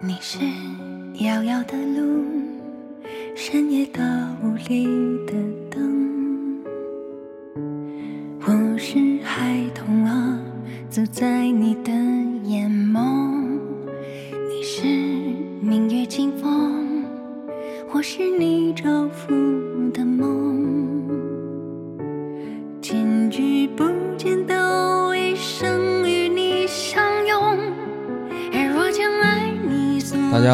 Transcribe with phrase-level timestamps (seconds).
[0.00, 0.38] 你是
[1.24, 2.24] 遥遥的路，
[3.34, 4.86] 深夜的屋里
[5.26, 5.32] 的
[5.68, 6.62] 灯。
[8.40, 10.38] 我是孩童啊，
[10.88, 11.90] 走在你的
[12.44, 12.70] 眼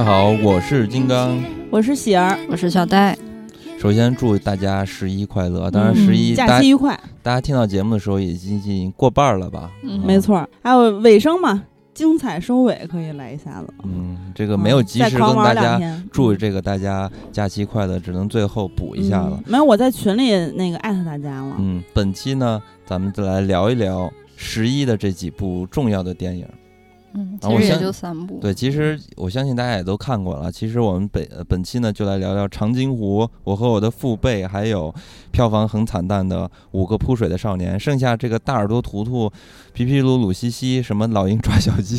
[0.05, 3.17] 好我是金刚我是喜儿，我是小戴，
[3.79, 5.71] 首先祝大家十一快乐！
[5.71, 9.71] 当然，十一、嗯假期愉快，大家听到节目的时候已经已经过半儿了吧？
[9.83, 10.47] 嗯没错儿。
[10.63, 11.65] 还有尾声嘛，
[11.95, 13.73] 精彩收尾可以来一下子。
[13.85, 15.81] 嗯，这个没有及时跟大家
[16.13, 19.53] 祝这个大家假期快乐，只能最后补一下了嗯。
[19.53, 21.57] 没有，我在群里那个艾特大家了。
[21.59, 26.47] 嗯，本期呢，咱们再来聊一聊十一的这几部重要的电影。
[27.17, 30.51] 嗯，其实也就三部，对，其实我相信大家也都看过了。
[30.51, 34.93] 其实我们本呃本期呢，就来聊聊《长津湖》，我和我的父辈，还有
[35.31, 39.31] 票房很惨淡的《五个扑水的少年》，剩下这个大耳朵图图、
[39.73, 41.99] 皮皮鲁鲁西西、什么老鹰抓小鸡，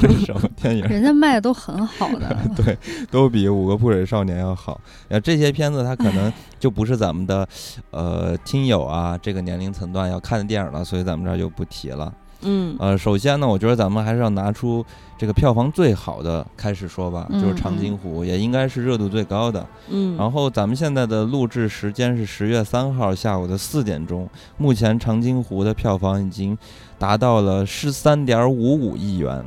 [0.00, 0.82] 这 是什么电影？
[0.86, 2.76] 人家卖的都很好的， 对，
[3.08, 4.80] 都比《五个扑水少年》要好。
[5.06, 7.46] 呃，这些片子它可能就不是咱们的
[7.92, 12.12] 呃听友啊这个年龄层段要看的电影了，所以咱们这儿就不提了。
[12.42, 14.84] 嗯呃，首先呢，我觉得咱们还是要拿出
[15.18, 19.66] 这个票房最好的开始说吧，就是《嗯长津湖》，也应该是热度最高的。
[19.88, 26.56] 嗯，然后咱们现在的录制时间是十月三号下午的四点钟，目前《长津湖》的票房已经
[26.98, 29.44] 达到了十三点五五亿元，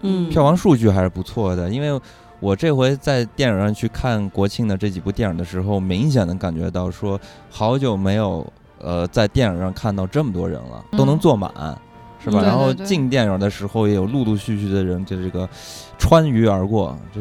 [0.00, 1.68] 嗯票房数据还是不错的。
[1.68, 1.98] 因为
[2.40, 8.44] 我这回在电影上去看国庆的这几部电影的时候，明显的感觉到说，好久没有
[8.80, 11.78] 呃在电影上看到这么多人了，都能嗯坐满。
[12.22, 12.40] 是吧？
[12.40, 15.48] 对然后进电影的时候也有陆陆续续的人就这个
[15.98, 17.20] 穿鱼而过，这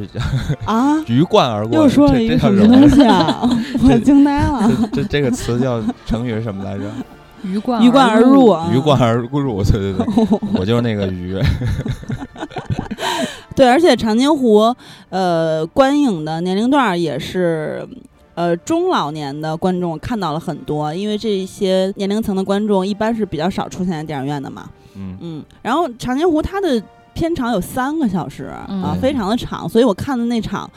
[0.65, 1.77] 啊， 鱼贯而过。
[1.77, 3.49] 又说了一这个什么东西啊？
[3.83, 4.69] 我惊呆了。
[4.93, 6.83] 这这这个词叫成语是什么来着？
[7.43, 8.69] 鱼贯鱼贯而入啊！
[8.71, 9.63] 鱼贯而入。
[9.63, 10.05] 对对对，
[10.59, 11.35] 我就是那个鱼。
[13.55, 14.75] 对，而且长津湖，
[15.09, 17.87] 呃，观影的年龄段儿也是。
[18.33, 24.69] 呃，中老年的观众看到了很多，因为这些年龄层的观众一般是比较少出现在电影院的嘛。
[24.95, 25.17] 嗯。
[25.21, 26.81] 嗯，然后长津湖它的
[27.13, 28.97] 片长有三个小时、啊，嗯。
[29.01, 30.69] 非常的长，所以我看的那场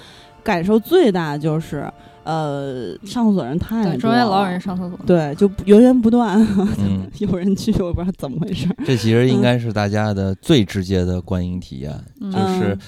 [0.42, 1.90] 感受最大就是，
[2.24, 6.38] 呃，上厕所人太多对，了，中间老有人上厕所，对，就源源不断，
[6.78, 8.68] 嗯， 有人去，我不知道怎么回事。
[8.84, 12.30] 这其实应该是大家的最直接的观影体验，嗯。
[12.30, 12.78] 就是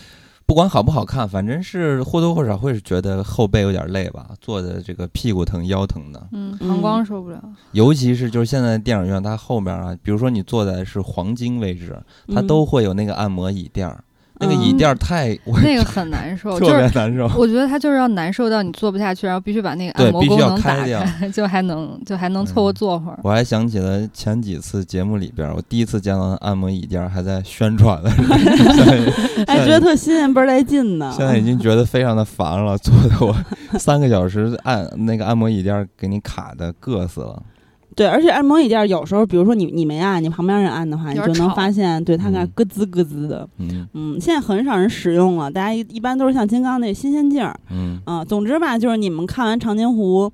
[0.46, 6.28] 不管好不好看，反正是或多或少会是觉得后背有点累吧，坐的这个屁股疼、腰疼的。
[6.30, 6.68] 嗯，嗯。
[6.68, 7.42] 膀胱受不了，
[7.72, 12.00] 尤其是就是现在电影院它后面啊，比如说你坐在是黄金位置，
[12.32, 14.04] 它都会有那个按摩椅垫儿，
[14.38, 16.66] 那个椅垫儿太我那个很难受， 特。
[16.66, 17.26] 别难受。
[17.36, 23.18] 我觉得他就是要难受到你坐不下去，然后必须把那个对必须按摩功要开能打开， 就还能就还能凑合坐会儿。
[23.22, 31.12] 我还想起了前几次节目里边儿，我第一次见到按摩椅垫儿还在宣传的，时候 哎，觉得特新鲜，倍儿带劲呢。
[31.16, 37.42] 现在已经觉得非常的烦了，坐的我三个小时按那个按摩椅垫儿给你卡的硌死了。
[37.96, 43.48] 对，而且按摩椅垫儿有时候，比如说你你没按，你旁边人按的话，你就能发现，对它那嗯咯吱咯吱的。
[43.56, 47.58] 嗯嗯，现在很少人使用了，大家一一般都是像金刚那新鲜劲儿。
[47.70, 50.30] 嗯，啊，总之吧，就是你们看完长津湖，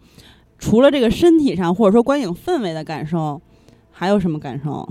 [0.58, 3.40] 除了这个身体上或者说观影氛围的感受，
[3.92, 4.86] 还有什么感受？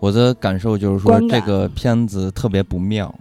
[0.00, 3.14] 我的感受就是说这个片子特别不妙，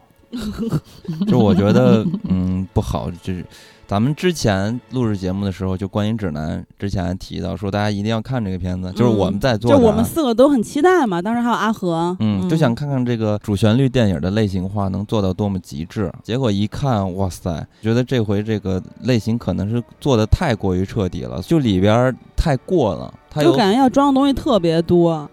[1.27, 3.45] 就我觉得嗯不好，就是
[3.89, 16.13] 咱们之前录制节目的时候，就观影指南之前提到说大家一定要看这个片子，就是我们在做就我们四个都很期待嘛，当时还有阿和，嗯，就想看看这个主旋律电影的类型化能做到多么极致。
[16.21, 23.11] 结果一看，哇塞，觉得这回这个类型可能是做的太过于彻底了，就里边儿太过了。
[23.31, 25.27] 它就感觉要装的东西特别多。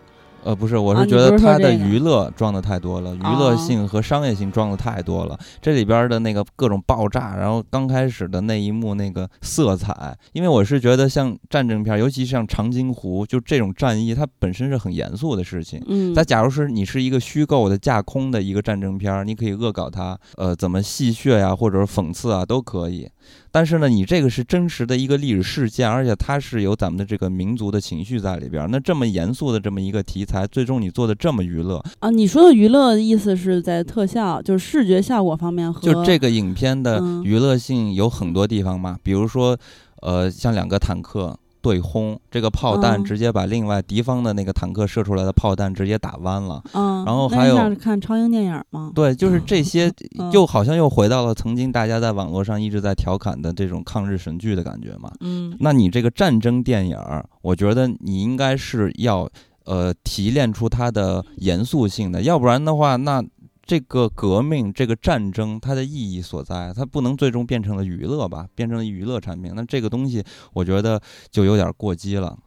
[0.46, 5.36] 呃不是，我是觉得它的娱乐装的太多了，娱乐哦性和商业性装的太多了。
[5.60, 15.82] 这里边的那个各种爆炸，然后刚开始的那一幕那个色彩，因为我是觉得像战争片，尤其像长津湖，就这种战役，它本身是很严肃的事情。
[15.88, 23.08] 嗯，但假如是你是一个虚构的架空的一个战争片儿，你可以恶搞它，呃，怎么戏谑呀，或者是讽刺啊，都可以。
[23.56, 28.68] 但是呢，你这个是真实的一个历史事件，而且它是有咱们的这个民族的情绪在里边儿。
[28.70, 39.56] 那这么严肃的这么一个题材，最终你做的这么娱乐，啊，你说的娱乐的意思是在特效，就是视觉效果方面和就这个影片的嗯娱乐性有很多地方嘛，比如说，
[40.02, 41.34] 呃，像两个坦克。
[41.66, 46.62] 对轰，这个炮弹嗯直接把另外敌方的那个坦克射出来的炮弹直接打弯了。
[46.74, 48.92] 嗯，然后还有看超英电影吗？
[48.94, 55.10] 对，就是这些嗯，又好像又回到了曾经大家在网络上一直在调侃的这种抗日神剧的感觉嘛。
[55.20, 59.28] 嗯那你这个战争电影儿，我觉得你应该是要
[59.64, 63.20] 呃提炼出它的严肃性的，要不然的话，那
[63.66, 69.52] 这个革命、这个战争它的意义所在，它不能最终变成了娱乐吧，变成了娱乐产品。
[69.56, 70.22] 那这个东西，
[70.52, 72.38] 我觉得就有点过激了。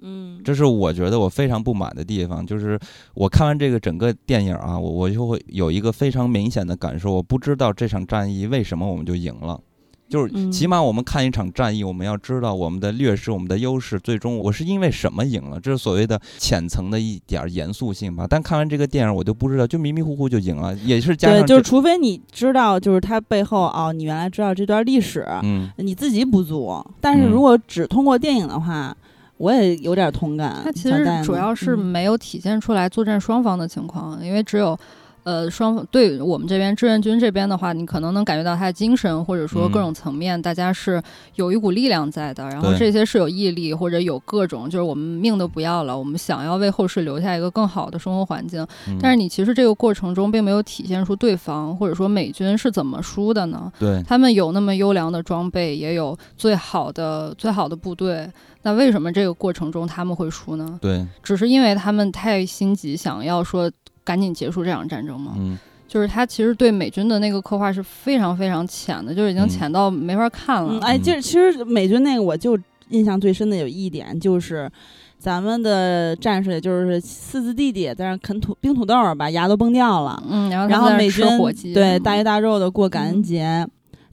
[0.00, 2.78] 嗯这是我觉得我非常不满的地方，就是
[3.14, 9.60] 我看完这个整个电影啊，我我就会有一个非常明显的感受，我不知道这场战役为什么我们就赢了。
[10.08, 18.26] 就是嗯起码我们看一场战役，我们要知道我们的劣势、我们的优势，最终我是因为什么赢了，这是所谓的浅层的一点儿严肃性吧。
[18.28, 26.82] 但看完这个电影，我就不知道，就迷迷糊糊就赢了，也是加对，上对就是除非你知道，就是它背后哦，你原来知道这段历史，嗯你自己不足。
[27.00, 28.96] 但是嗯如果只通过电影的话，
[29.36, 30.62] 我也有点同感。
[30.64, 34.78] 它其实主要是嗯没有体现出来作战双方的情况，因为只有。
[35.24, 41.02] 呃，双方对我们这边志愿军这边的话，你可能能感觉到他的精神，或者说各嗯种层面，大家是
[41.34, 42.48] 有一股力量在的。
[42.48, 48.66] 然后这些是有毅力，或者有各种，就是我们命都不要了，我们想要为后世留下一个更好的生活环境。
[48.86, 53.70] 嗯但是你其实这个过程中并没有体现出对方或者说美军是怎么输的呢？
[53.78, 58.30] 对他们有那么优良的装备，也有最好的最好的部队，
[58.62, 60.78] 那为什么这个过程中他们会输呢？
[60.80, 63.70] 对，只是因为他们太心急，想要说
[64.08, 65.34] 赶紧结束这场战争吗？
[65.36, 70.74] 嗯就是他其实对美军的那个刻画是非常非常浅的，就是已经嗯浅到没法看了。
[70.74, 72.58] 嗯，哎，嗯就是其实美军那个，我就
[72.90, 74.70] 印象最深的有一点就是。
[75.20, 80.22] 咱们的战士也就是四字弟弟在那儿啃土冰土豆儿，把牙都崩掉了。
[80.30, 83.66] 嗯，然后然后美军火鸡，对嗯大鱼大肉的过感恩嗯节，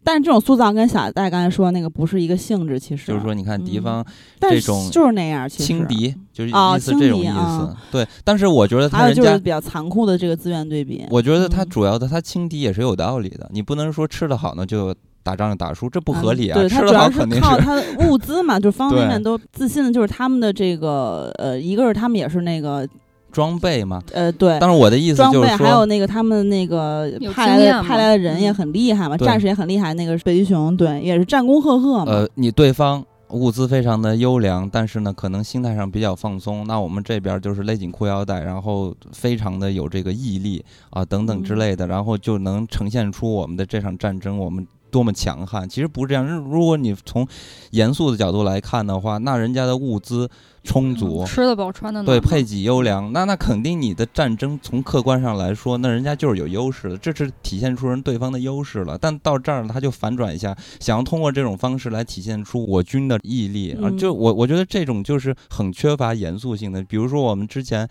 [0.05, 4.05] 但是这种塑造跟小戴刚才说的那个不是一个性质，其实就是说，你看敌嗯方
[4.39, 7.77] 但是这种就是那样，其实轻敌，就是哦意思这种意轻敌啊思。
[7.91, 11.03] 对，但是我觉得他还有人家就是比较残酷的这个资源对比。
[11.09, 16.59] 我觉得他嗯主要的他轻敌也是有道理的，你不能说吃的好呢就打仗就打输，这不合嗯理啊！
[16.59, 22.87] 对他吃主要是靠他的物资嘛，就方方面面都自信的，就是他们的这个呃，一个是他们也是那个
[23.35, 24.01] 装备嘛。
[24.13, 24.57] 呃，对。
[24.61, 29.93] 但是我的意思就是说，还有那个他们那个派来的派来的人也嗯很厉害嘛，战士也很厉害。
[29.95, 32.11] 那个北极熊对也是战功赫赫嘛。
[32.13, 36.65] 呃，你对方物资非常的优良，但是呢，可能心态上比较放松。
[36.65, 44.65] 那我们这边就是勒紧裤腰带，然后非常的有这个毅力啊等等之嗯类的，然后就能呈现出我们的这场战争我们。
[44.95, 45.67] 多么强悍！
[45.67, 46.25] 其实不是这样。
[46.25, 47.27] 如果你从
[47.71, 50.29] 严肃的角度来看的话，那人家的物资
[50.63, 58.97] 充足，嗯吃得饱穿得暖对，配给优良，那那肯定你的战争从客观上来说，那人家就是有优势的，这是体现出人对方的优势了。
[58.97, 63.91] 但到这儿他就反转一下，想要通过这种方式来体现出我军的毅力啊！
[63.91, 66.81] 嗯就我我觉得这种就是很缺乏严肃性的。
[66.83, 67.85] 比如说我们之前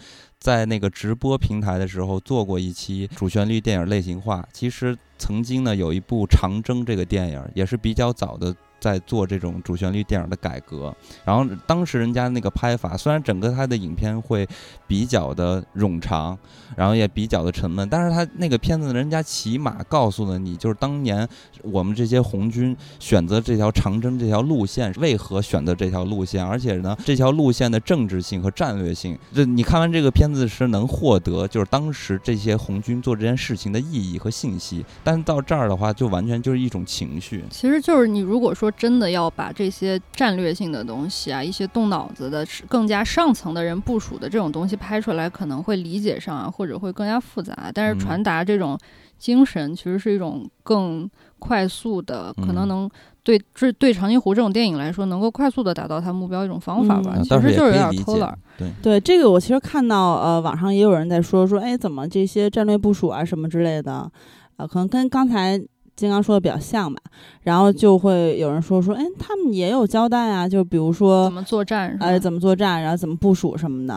[0.44, 8.55] 在那个直播平台的时候做过一期主旋律电影类型化，其实曾经呢有一部《长征》这个电影也是比较早的。
[8.84, 10.94] 在做这种主旋律电影的改革，
[11.25, 14.46] 然后当时人家那个拍法，虽然整个他的影片会
[14.86, 16.38] 比较的冗长，
[16.76, 21.26] 然后也比较的沉闷，但是他那个片子人家起码告诉了你，就是当年
[21.62, 37.42] 我们这些红军选择这条长征这条路线，为何选择这条路线，而且呢，这条路线的政治性和战略性，这你看完这个片子是能获得就是当时这些红军做这件事情的意义和信息，但到这儿的话，就完全就是一种情绪。
[37.50, 47.70] 其实就是你如果说真的要把这些战略性的东西啊，一些动脑子的、是更加上层的人部署的这种东西拍出来，可能会理解上啊，或者会更加复杂。
[47.72, 48.78] 但是嗯传达这种
[49.19, 52.90] 精神，其实是一种更快速的，可能嗯能
[53.22, 57.16] 对这对长津湖这种电影来说，能够快速的达到它目标一种方法吧。
[57.22, 64.10] 其实就是有点偷懒儿。，对，对这个，我其实看到呃，网上也有人在说说，哎，怎么这些战略部署啊什么之类的，
[64.56, 65.58] 呃，可能跟刚才
[65.96, 67.01] 金刚说的比较像吧。
[67.43, 72.06] 然后就会有人说说，哎，他们也有交代啊，就比如说怎，么作战是吧？
[72.06, 73.94] 呃，怎么作战，然后怎么部署什么的，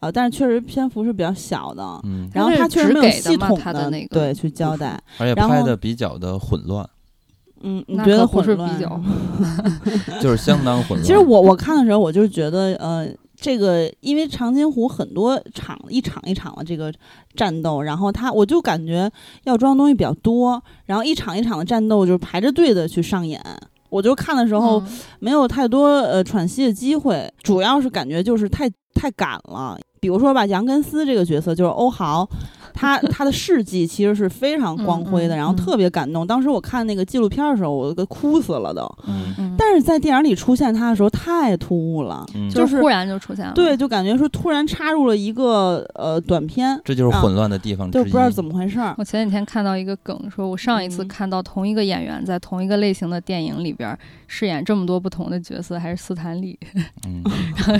[0.00, 1.82] 啊，但是确实篇幅是比较小的。
[2.04, 6.88] 嗯，然后他确实没有系统他的那个对去交代，而且然后拍的比较的混乱，
[7.62, 8.74] 嗯，你觉得混乱？
[8.76, 9.00] 比 较
[10.20, 11.02] 就是相当混乱。
[11.06, 13.06] 其实我我看的时候，我就觉得，呃，
[13.40, 16.92] 这个因为长津湖很多场一场一场的这个
[17.34, 19.10] 战斗，然后他我就感觉
[19.44, 23.42] 要装的东西比较多，然后一场一场的战斗就是排着队的去上演。
[23.88, 29.76] 我就看的时候嗯没有太多呃喘息的机会，主要是感觉就是太太赶了。
[30.00, 32.28] 比如说吧，杨根思这个角色就是欧豪，
[32.74, 36.26] 他他的事迹其实是非常光辉的，然后嗯特别感动。
[36.26, 38.82] 当时我看那个纪录片的时候，我都给哭死了都。
[39.08, 43.52] 嗯嗯但但是在电影里出现他的时候太突兀了，嗯，就是忽然就出现了。
[43.54, 47.88] 对，就感觉说突然插入了一个呃短片，这就是混乱的地方。
[47.88, 48.96] 就不知道怎么回事儿。
[48.98, 53.96] 我前几天看到一个梗，说我上一次嗯看到同一个演员在同一个类型的电影里边
[54.26, 56.58] 饰演这么多不同的角色，还是斯坦李。
[57.06, 57.22] 嗯，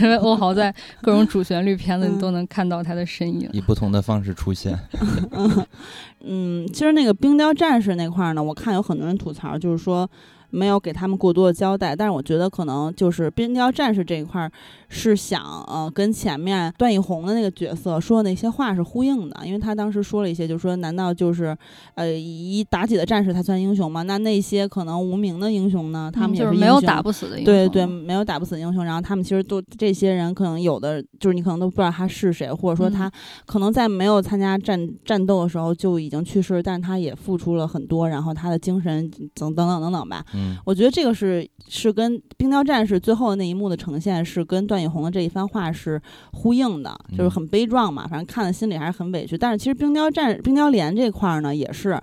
[0.01, 3.51] 因为欧豪在各种主旋律片子，嗯你都能看到他的身影。
[3.53, 4.79] 以不同的方式出现。
[6.23, 10.09] 嗯，其实那个冰雕战士那块儿呢，我看有很多人吐槽，就是说
[10.51, 11.95] 没有给他们过多的交代。
[11.95, 14.51] 但是我觉得可能就是冰雕战士这一块儿
[14.89, 21.57] 是想呃跟前面段奕宏的那个角色说的那些话是呼应的，因为他当时说了一些，就是说难道就是
[21.95, 24.03] 呃以妲己的战士才算英雄吗？
[24.03, 27.45] 那那些可能无名的英雄呢，他们也嗯就是没有打不死的英雄。
[27.45, 33.13] 对对，没有打不死的英雄，然后他们其实都这些人可能有的就是你可能都不知道他是谁，或者说他嗯
[33.47, 40.25] 可能在没有参加战战斗的时候就已经去世，但是他也付出了很多，然后他的精神等等等等等吧。
[40.35, 46.01] 嗯我觉得这个是是跟《冰雕战士》最后的那一幕的呈现是跟段奕宏的这一番话是
[46.33, 49.37] 呼应的，就是嗯很悲壮嘛，反正看了心里还是很委屈。
[49.37, 52.01] 但是其实《冰雕战》《冰雕连》这块儿呢，也是，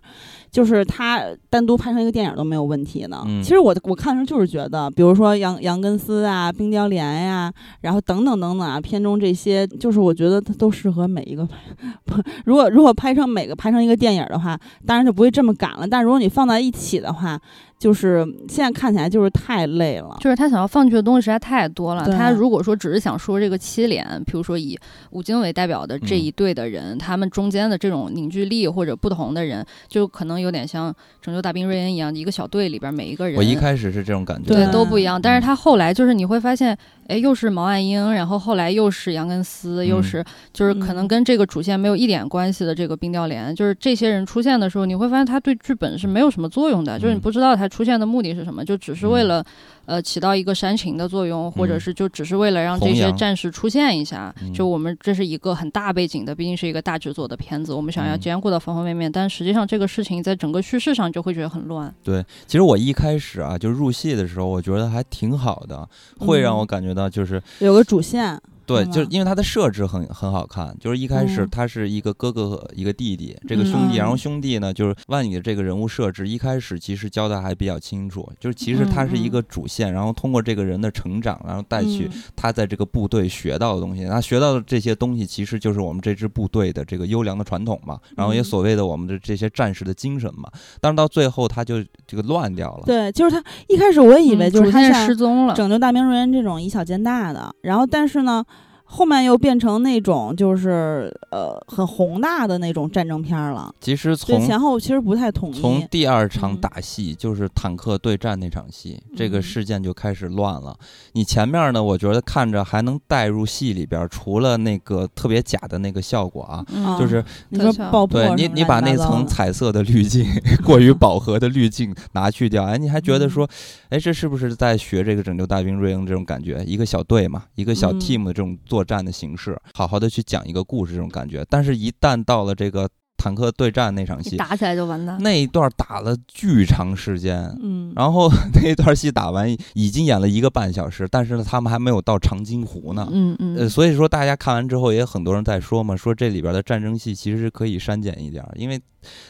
[0.51, 3.21] 就是他单独拍成一个电影都没有问题的。
[3.25, 7.51] 嗯其实我我看的时候就是觉得，比如说杨杨根思啊、冰雕连呀、
[7.81, 11.57] 然后等等等等啊，片中这些，就是我觉得它都适合每一个拍。
[12.05, 12.15] 不，
[12.45, 15.87] 如果如果拍成每个拍成一个电影的话，当然就不会这么赶了。
[15.87, 17.39] 但如果你放在一起的话，
[17.79, 20.17] 就是现在看起来就是太累了。
[20.19, 22.05] 就是他想要放弃的东西实在太多了。
[22.05, 24.77] 他如果说只是想说这个七连，比如说以
[25.11, 30.91] 吴京为代表的这一队的人，他们中间的这种凝聚力或者不同的人，就可能有点像
[31.21, 33.37] 《拯救大兵瑞恩》一样，一个小队里边每一个人。
[33.37, 34.47] 我一开始是这种感觉。
[34.47, 35.21] 对对，都不一样。
[35.21, 49.45] 但是他后来就是你会发现，哎，又是毛岸英，然后后来又是杨根思，又嗯是就是可能嗯跟这个主线没有一点关系的这个冰雕连，就是这些人出现的时候，你会发现他对剧本是没有什么作用的，就是你嗯不知道他出现的目的是什么，就只是为嗯了
[49.85, 51.79] 呃起到一个煽情的作用，或者嗯。
[51.79, 54.33] 是就只是为了让这些战士出现一下。
[54.41, 54.53] 嗯。
[54.53, 58.19] 就我们这是一个很大背景的，毕竟是一个大制作的片子，我们想要嗯。
[58.19, 61.93] 兼顾到方方面面，但实际上这个事情在整个叙事上就会觉得很乱。
[62.03, 65.87] 对，其实我一开始啊，就入戏的时候，我觉得还挺好的，
[66.19, 66.59] 会让嗯。
[66.59, 71.49] 我感觉到就是有个主线，对，就是因为它的设置很很好看，就是一开始嗯。
[71.49, 82.23] 他是一个哥哥和一个弟弟，这个兄弟，嗯然后兄弟呢，就是万里的这个人物设置一开始其实交代还比较清楚，就是其实他是一个主线，然后通过这个人的成长，然后带去嗯。
[82.35, 88.43] 他在这个部队学到的东西，他学到的这些东西其实就是我们这支部队的这个优良的传统嘛，然后也嗯。
[88.43, 90.49] 所谓的我们的这些战士的精神嘛，
[90.81, 95.53] 但是到最后他就这个乱掉了，对，就是他一开始我也以为就是他像失踪了。
[95.53, 98.43] 拯救大明瑞恩这种以小见大的，然后但是呢，
[98.89, 105.59] 后面又变成那种就是呃很宏大的那种战争片儿了，其实从前后其实不太统一。
[105.59, 110.75] 从第二场嗯打戏，就是坦克对战那场戏，这个嗯事件就开始乱了。
[111.11, 120.25] 你前面呢，我觉得看着还能带入戏里边儿，除了那个特别假的那个效果啊，啊就是你说爆破对你你把那层彩色的滤镜、
[120.63, 123.47] 过于饱和的滤镜拿去掉，哎，你还觉得说，
[123.89, 126.63] 哎，这是不是在学这个拯救大兵瑞恩这种感觉？
[126.65, 131.43] 一个小队嘛，一个小嗯 team 的这种作战的形式，好好的去讲一个故事这种感觉。
[131.49, 135.17] 但是，一旦到了这个坦克对战那场戏，打起来就完蛋。
[135.19, 143.09] 那一段打了巨长时间，嗯，然后 那一段戏打完已经演了一个半小时，但是呢，他们还没有到长津湖呢。
[143.11, 148.79] 嗯嗯，呃，所以说大家看完之后，也很多人在说嘛，说这里边的战争戏其实是可以删减一点，因为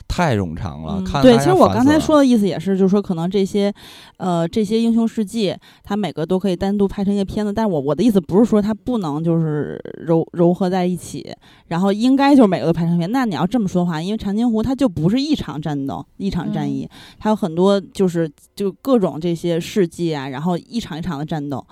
[0.08, 1.02] 太冗长了。
[1.04, 3.74] 看大其实我刚才说的意思也是，就是说可能这些，
[4.18, 7.52] 呃，这些英雄事迹，它每个都可以单独拍成一个片子。
[7.52, 11.30] 但是我我的意思不是说它不能就是糅糅合在一起，
[11.68, 13.12] 然后应该就是每个都拍成片。
[13.12, 21.66] 那你要这么说的话，因为长津湖它就不是一场战斗，一场战役，它有很多就是就各种这些事迹啊，然后一场一场的战斗。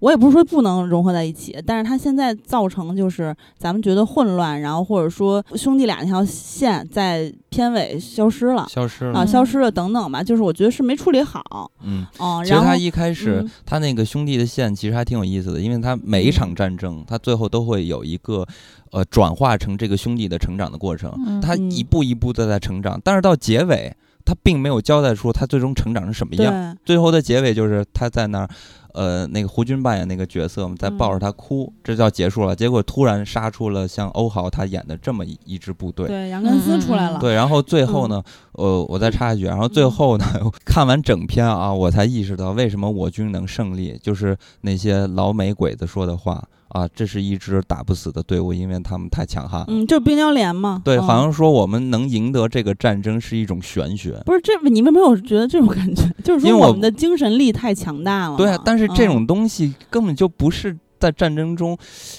[0.00, 8.62] 我也不是说不能融合在一起，但是它现在造成就是咱们觉得混乱，然后或者说兄弟俩那条线在片尾消失了。
[8.62, 9.26] 啊，消失了啊。
[9.26, 18.46] 消失了等等吧，就是我觉得是没处理好，嗯，哦、然后其实他一开始嗯他那个兄弟的线其实还挺有意思的，因为他每一场战争，他最后都会有一个
[18.92, 21.12] 呃转化成这个兄弟的成长的过程。
[21.26, 26.76] 嗯他嗯一步一步的在成长，但是到结尾，他并没有交代出他最终成长是什么样。
[26.84, 28.48] 最后的结尾就是他在那儿，
[28.96, 32.56] 呃，那个胡军扮演那个角色在抱嗯着他哭，这就要结束了。
[32.56, 36.08] 结果突然杀出了像欧豪他演的这么一一支部队。
[36.08, 38.22] 对，杨根思出来了，对，然后最后呢，
[38.52, 40.24] 呃，我再插一句，然后最嗯后呢，
[40.64, 46.42] 看完整篇啊，我才意识到为什么我军能胜利，就是那些老美鬼子说的话。
[46.68, 49.66] 啊，这是一支打不死的队伍，因为他们太强悍了。
[49.68, 50.82] 嗯，就是冰雕连嘛。
[50.84, 54.20] 对，嗯好像说我们能赢得这个战争是一种玄学。
[54.26, 56.02] 不是这，你们没有觉得这种感觉？
[56.24, 58.36] 就是说我们的精神力太强大了。
[58.36, 61.76] 对啊，但是这嗯种东西根本就不是在战争中，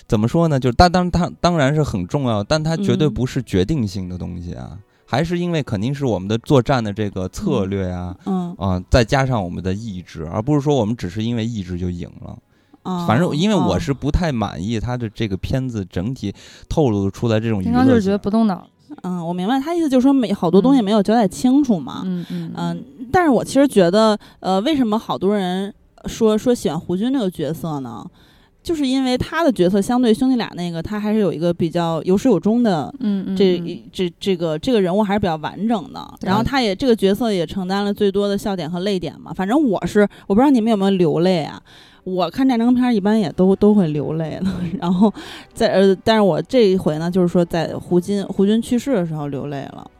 [0.07, 0.59] 怎么说呢？
[0.59, 4.77] 就是当当它当然是很重要，但它绝对嗯不是决定性的东西啊。
[5.09, 12.37] 还是因为肯定是我们的作战的这个策略啊、嗯啊，再加上我们的意志，而不是说我们只是因为意志就赢了。
[12.87, 16.33] 啊，反正因为我啊是不太满意他的这个片子整体
[16.69, 18.17] 透露出来这种娱乐金刚就是觉得。
[18.17, 18.65] 不动脑。
[19.03, 22.03] 嗯，我明白他意思，就是说没好多东西嗯没有交代清楚嘛。
[22.05, 25.73] 嗯嗯嗯，但是我其实觉得，呃，为什么好多人
[26.05, 28.05] 说说喜欢胡军这个角色呢？
[28.63, 39.31] 就是因为他的角色相对兄弟俩那个，他还是有一个比较有始有终的嗯嗯，这嗯这这个这个人物还是比较完整的，然后他也这个角色也承担了最多的笑点和泪点嘛。
[39.33, 41.61] 反正我是我不知道你们有没有流泪啊，
[42.07, 44.49] 我看战争片儿一般也都都会流泪的。
[44.79, 45.13] 然后
[45.53, 49.91] 在呃，但是我这一回呢，就是说在胡金胡军去世的时候流泪了。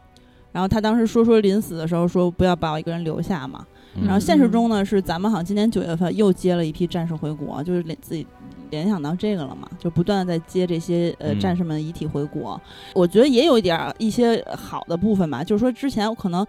[0.54, 3.66] 然后他当时说说临死的时候说不要把我一个人留下嘛。
[3.96, 8.26] 嗯然后现实中呢是咱们好像今年九月份又接了一批战士回国，就是联自己
[8.70, 12.60] 联想到这个了嘛，就不断的在接这些呃嗯战士们的遗体回国。
[12.94, 16.46] 我觉得也有一点儿一些好的部分吧，就是说之前我可能。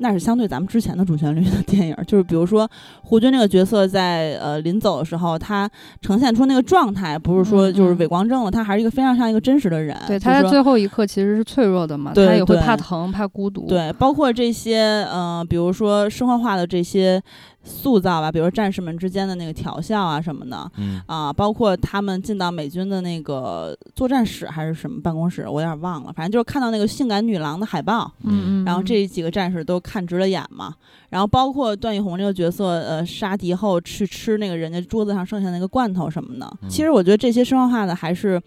[0.00, 2.68] 那是相对咱们之前的主旋律的电影，就是比如说
[3.02, 9.96] 胡军那个角色在呃临走的时候，他呈现出那个状态，不是说就是嗯嗯伪光正了，他还是一个非常像一个真实的人。
[10.06, 17.22] 对，他在最后一刻其实是脆弱的嘛，对他也会怕疼、怕孤独。，对，包括这些，呃，比如说生活化的这些
[17.62, 21.00] 塑造吧，比如说战士们之间的那个调笑啊什么的，嗯。
[21.06, 30.74] 啊，包括他们进到美军的那个作战室还是什么办公室，我有点忘了，反正就是看到那个性感女郎的海报，嗯嗯，然后这几个战士都看直了眼嘛，
[31.10, 36.68] 然后包括段奕宏这个角色，呃，杀敌后去吃那个人家桌子上剩下那个罐头什么的，嗯。
[36.68, 38.40] 其实我觉得这些生活化的还是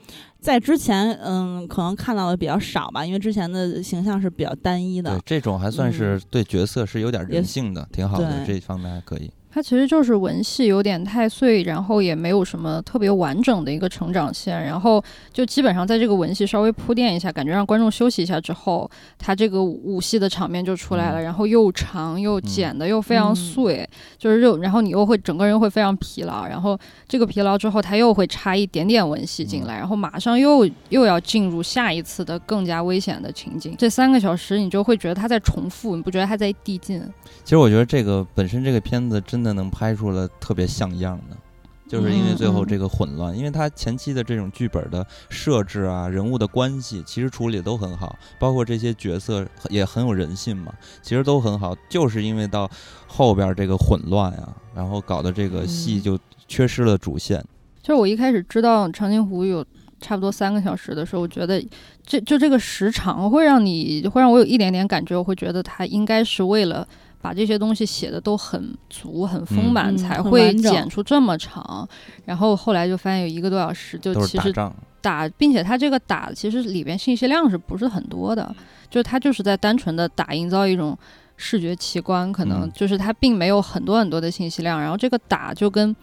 [0.44, 9.32] 在之前，嗯，可能看到的比较少吧，因为之前的形象是比较单一的对，，这种还算是对角色是有点也人性的，挺好的，对这方面还可以。
[9.54, 21.24] 它其实就是文戏有点太碎，然后也没有什么特别完整的一个成长线，然后就基本上在这个文戏稍微铺垫一下，感觉让观众休息一下之后，它这个武戏的场面就出来了，嗯。
[21.24, 23.36] 然后又长又剪的又非常嗯。
[23.36, 26.76] 碎，就是又然后你又会整个人会非常疲劳，然后
[27.08, 37.00] 这个疲劳之后，它又会插一点点文戏进来，然后马上又又要进入下一次的更加危险的情景，这三个小时你就会觉得它在重复，你不觉得它在递进？
[37.44, 41.36] 其实我觉得这个本身这个片子真的能拍出了特别像样的，
[41.88, 52.70] 就是因为最后这个混乱，因为他前期的这种剧本的设置啊、人物的关系，其实处理的都很好，包括这些角色也很有人性嘛，其实都很好，就是因为到
[53.06, 57.44] 后边这个混乱呀、然后搞得这个戏嗯就缺失了主线。
[57.82, 59.64] 就是我一开始知道长津湖有
[60.00, 61.62] 差不多三个小时的时候，我觉得
[62.06, 66.88] 这就这个时长会让你会让我有一点点感觉，我会觉得他应该是为了
[67.24, 71.88] 把这些东西写的都很足、很丰满，嗯才会剪出这么长。
[72.26, 78.54] 然后后来就发现有一个多小时，就其实打，打，并且它这个打其实里边信息量是不是很多的？
[78.90, 80.98] 就是它就是在单纯的打营造一种
[81.38, 84.82] 视觉奇观，可能嗯就是它并没有很多很多的信息量。
[84.82, 85.96] 然后这个打就跟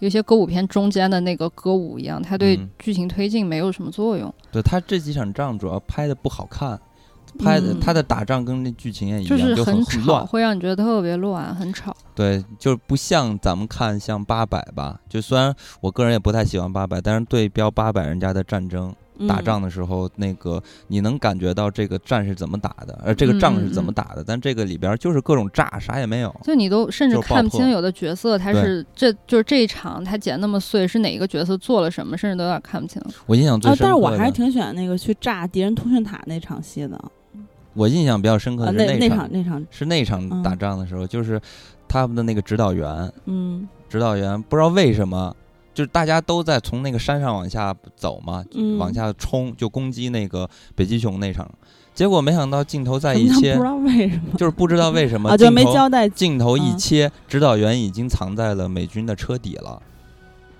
[0.00, 6.78] 有些歌舞片中间的那个歌舞一样，它对嗯剧情推进没有什么作用，对他这几场仗主要拍的不好看，
[7.36, 10.26] 拍的嗯他的打仗跟那剧情也一样，就是很吵，乱。
[10.26, 11.94] 会让你觉得特别乱，很吵。
[12.14, 18.94] 对，就不像咱们看像八百吧，就虽然我个人也不太喜欢八百，但是对标八百人家的战争
[19.28, 26.34] 打嗯仗的时候，那个你能感觉到这个战是怎么打的，而这个仗是怎么嗯打的，但这个里边就是各种炸，啥也没有。
[26.42, 33.00] 就你都甚至看不清有的角色他是这就是这一场他剪那么碎是哪一个角色做了什么，甚至都有点看不清。
[33.26, 36.98] 我印象最啊，深但是我还是挺喜欢那个去炸敌人通讯塔那场戏的，
[37.76, 40.42] 我印象比较深刻啊，的是那那场场那场，是那场嗯。
[40.42, 41.40] 打仗的时候，就是
[41.86, 43.68] 他们的那个指导员，嗯。
[43.88, 45.34] 指导员不知道为什么，
[45.72, 51.48] 就是大家都在从那个山上往下走嘛，嗯，往下冲，就攻击那个北极熊那场。
[51.94, 54.36] 结果没想到镜头在一切不知，道为什么。
[54.36, 56.78] 就是不知道为什么 啊，就没镜头交代镜头一嗯。
[56.78, 59.80] 切，指导员已经藏在了美军的车底了。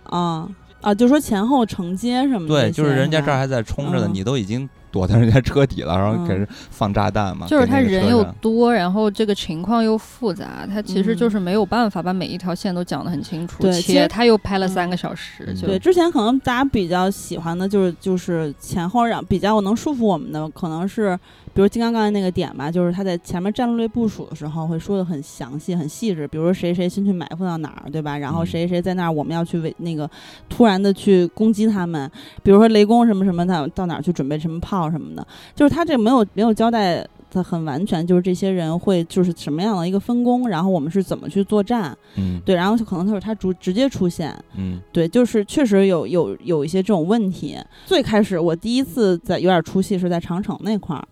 [0.04, 0.48] 啊
[0.80, 4.14] 啊，就说前后承接什么对，就是人家这儿还在冲着呢，嗯。
[4.14, 7.46] 你都已经躲在人家车底了，然后嗯开始放炸弹嘛。
[7.46, 21.18] 就是他人又多，然后这个情况又复杂，他其实嗯就是没有办法把每一条线都讲得很清楚，对其实且他又拍了嗯三个小时，嗯对，之前可能大家比较喜欢的就是就是前后让比较能束缚我们的，可能是
[21.56, 28.18] 比如金刚刚才那个点吧，就是他在前面战略部署的时候会说的很详细、很细致，比如说谁谁先去埋伏到哪儿，对吧？
[28.18, 30.08] 然后嗯谁谁在那儿，我们要去围那个
[30.50, 32.10] 突然的去攻击他们，
[32.42, 37.02] 比如说雷公什么什么的，到哪儿去准备什么炮什么的，就是他这没有没有交代。
[37.28, 47.58] 的很完全，就是这些人会就是什么样的一个分工，然后我们是怎么去作战，嗯对，然后就可能就是他直直接出现，嗯对，就是确实有有有一些这种问题。
[47.84, 51.06] 最开始我第一次在有点出戏是在长城那块儿，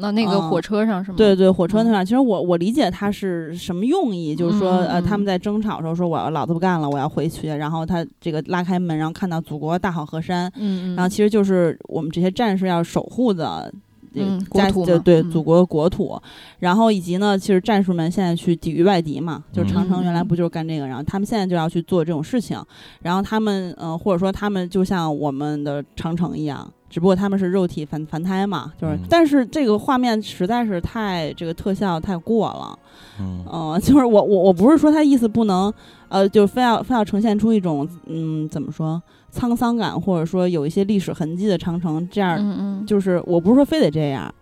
[0.00, 0.50] 那那个嗯。
[0.50, 1.16] 火车上是吗？
[1.16, 1.92] 对对，火车那嗯。
[1.92, 5.26] 块儿，其实我我理解他是什么用意，就是说呃他们嗯。
[5.26, 10.96] 在争吵的时候说我要老子不干了，我要回去，然后他这个拉开门，然后看到祖国大好河山，嗯，嗯。
[10.96, 13.72] 然后其实就是我们这些战士要守护的。
[14.12, 16.20] 这个嗯国家就对祖国的国土，
[16.58, 22.60] 然后以及呢，其实战士们现在去抵御外敌嘛，就是长城原来嗯不就是干这个，然后他们现在就要去做这种事情，
[23.02, 32.78] 然后他们嗯、呃或者说他们就像我们的长城一样，只不过他们是肉体凡凡胎嘛，就是，嗯但是这个画面实在是太这个特效太过了，
[33.20, 35.72] 嗯嗯、 就是我我我不是说他意思不能，
[36.08, 39.00] 呃，就非要非要呈现出一种嗯怎么说
[39.32, 44.34] 沧桑感，或者说有一些历史痕迹的长城这样，嗯嗯，就是我不是说非得这样。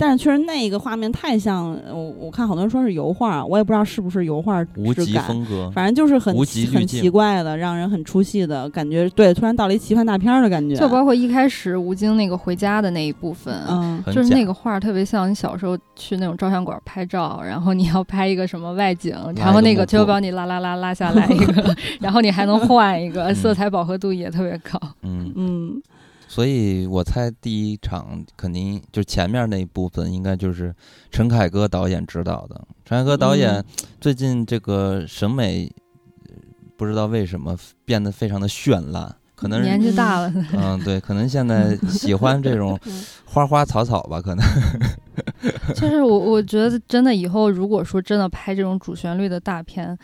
[0.00, 9.06] 但是确实那个画面太像我，我看好多人说是油画，我也不知道是不是油画无极质感，风格，反正就是很很奇怪的，让人很出戏的感觉。
[9.10, 10.74] 对，突然到了一奇幻大片儿的感觉。
[10.74, 24.80] 就包括一开始吴京那个回家的那一部分，嗯就是那个画儿特别像你小时候去那种照相馆拍照，然后你要拍一个什么外景，然后那个就帮你拉拉拉拉下来一个， 然后你还能换一个，嗯色彩饱和度也特别高。
[25.02, 25.82] 嗯，嗯
[26.30, 30.72] 所以我猜第一场肯定就前面那一部分应该就是
[31.10, 32.68] 陈凯歌导演指导的。
[32.84, 33.64] 陈凯歌导演嗯
[34.00, 35.68] 最近这个审美
[36.28, 36.34] 呃
[36.76, 44.46] 不知道为什么变得非常的绚烂，可能年纪大了，嗯对，可能现在 喜欢这种嗯花花草草吧，可能
[45.74, 49.98] 就是我我觉得真的以后如果说真的拍这种主旋律的大片，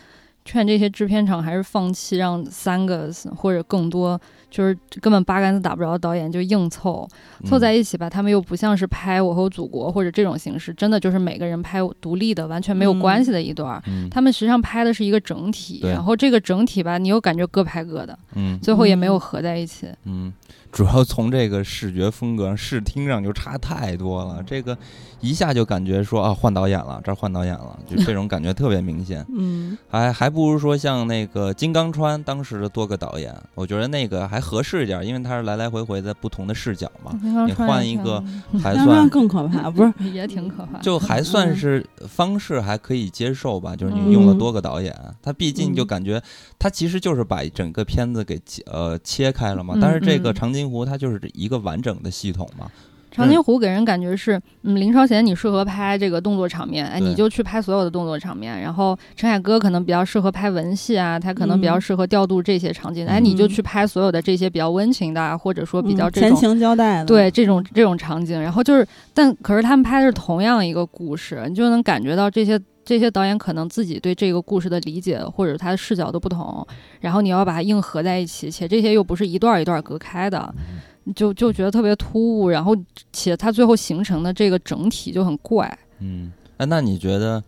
[0.44, 7.06] 劝这些制片厂还是放弃让三个或者更多，就是根本八竿子打不着导演就硬凑
[7.44, 8.08] 凑在嗯一起吧。
[8.08, 13.82] 他们又不像是拍《我和我祖国》或者这种形式，真的就是每个人拍独立的，完全没有嗯关系的一段。
[13.86, 19.88] 嗯他们实际上拍的是一个整体，对然后这个整体吧，你又感觉各拍各的，嗯最后也没有嗯合在一起。
[20.04, 20.32] 嗯，
[20.76, 24.42] 主要从这个视觉风格、视听上就差太多了。
[24.46, 24.76] 这个
[25.22, 29.24] 一下就感觉说啊，换导演了，这儿换导演了，就这种感觉特别明显。
[29.34, 38.22] 嗯还还不如说像那个金刚川当时的多个导演，我觉得那个还合适一点，因为他是来来回回在不同的视角嘛，你换一个
[38.62, 40.10] 还算更可怕，不是？
[40.12, 40.78] 也挺可怕。
[40.80, 46.22] 就还算嗯是方式还可以接受吧，就是你嗯用了多个导演，他毕竟就嗯感觉
[46.58, 52.70] 他其实就是把整个片子给切呃切开了嘛，嗯但是这个嗯长津湖它就是一个完整的系统嘛，
[53.10, 58.60] 长津湖给人感觉是，嗯，林超贤你适合拍这个动作场面，哎，你就去拍所有的动作场面。
[58.60, 66.38] 然后陈凯歌可能比较适合拍文戏啊，他可能比较嗯适合调度这些场景，哎，你就嗯去拍所有的这些比较温情的啊，或者说比较嗯前这种。
[66.38, 76.64] 情交代的，对这种这种场景，然后就是，但可是他们拍的是同样一个故事，你就能感觉到这些这些导演可能自己对这个故事的理解或者他的视角都不同，
[77.00, 80.54] 然后你要把它硬合在一起，且这些又不是一段儿一段儿隔开的，
[81.16, 82.76] 就就觉得特别突兀，然后
[83.12, 87.42] 且它最后形成的这个整体就很怪，嗯，哎，那你觉得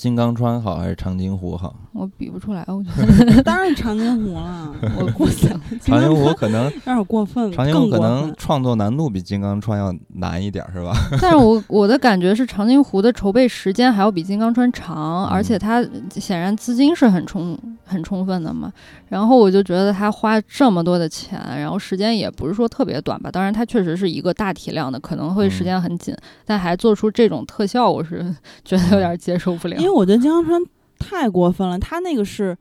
[0.00, 1.76] 金刚川好还是长津湖好？
[1.92, 4.74] 我比不出来，我觉得 当然长津湖了。
[4.98, 10.94] 我过想长津湖可能有点过分，长津湖可能创作难度比金刚川要难一点儿，是吧？
[11.20, 18.72] 但是我我的感觉是长津湖的筹备时间还要比金刚川长，而且它显然资金是很充很充分的嘛。
[19.10, 23.30] 然后我就觉得他花这么多的钱，然后时间也不是说特别短吧。
[23.30, 28.34] 当然，它确实是一个大体量的，可能会时间很紧，但还做出这种特效，我是
[28.64, 29.84] 觉得有点接受不了因。
[29.84, 30.62] 为我觉得金刚川
[30.98, 32.56] 太过分了，他那个是。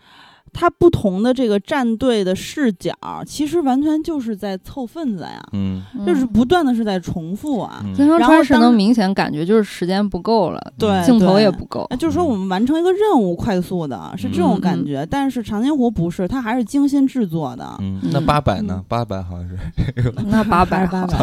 [0.51, 2.91] 他不同的这个战队的视角，
[3.23, 7.81] 其实完全就是在凑份子呀，嗯就是不断的是在重复啊。
[7.85, 11.81] 嗯金后当川是能明显感觉就是时间不够了，对，镜头也不够。
[11.91, 15.07] 啊就是说我们完成一个任务，快速的是这种感觉。
[15.07, 17.75] 但是长津湖不是，它还是精心制作的。
[17.79, 18.83] 嗯，那嗯八百呢？
[18.87, 21.15] 八百好像是，那八百八百，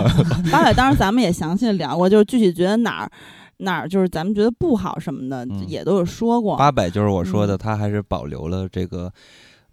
[0.53, 3.11] 八百，当时咱们也详细的聊过，就是具体觉得哪儿
[3.59, 6.57] 哪儿就是咱们觉得不好什么的，嗯也都有说过。
[6.57, 9.13] 八百就是我说嗯的，它还是保留了这个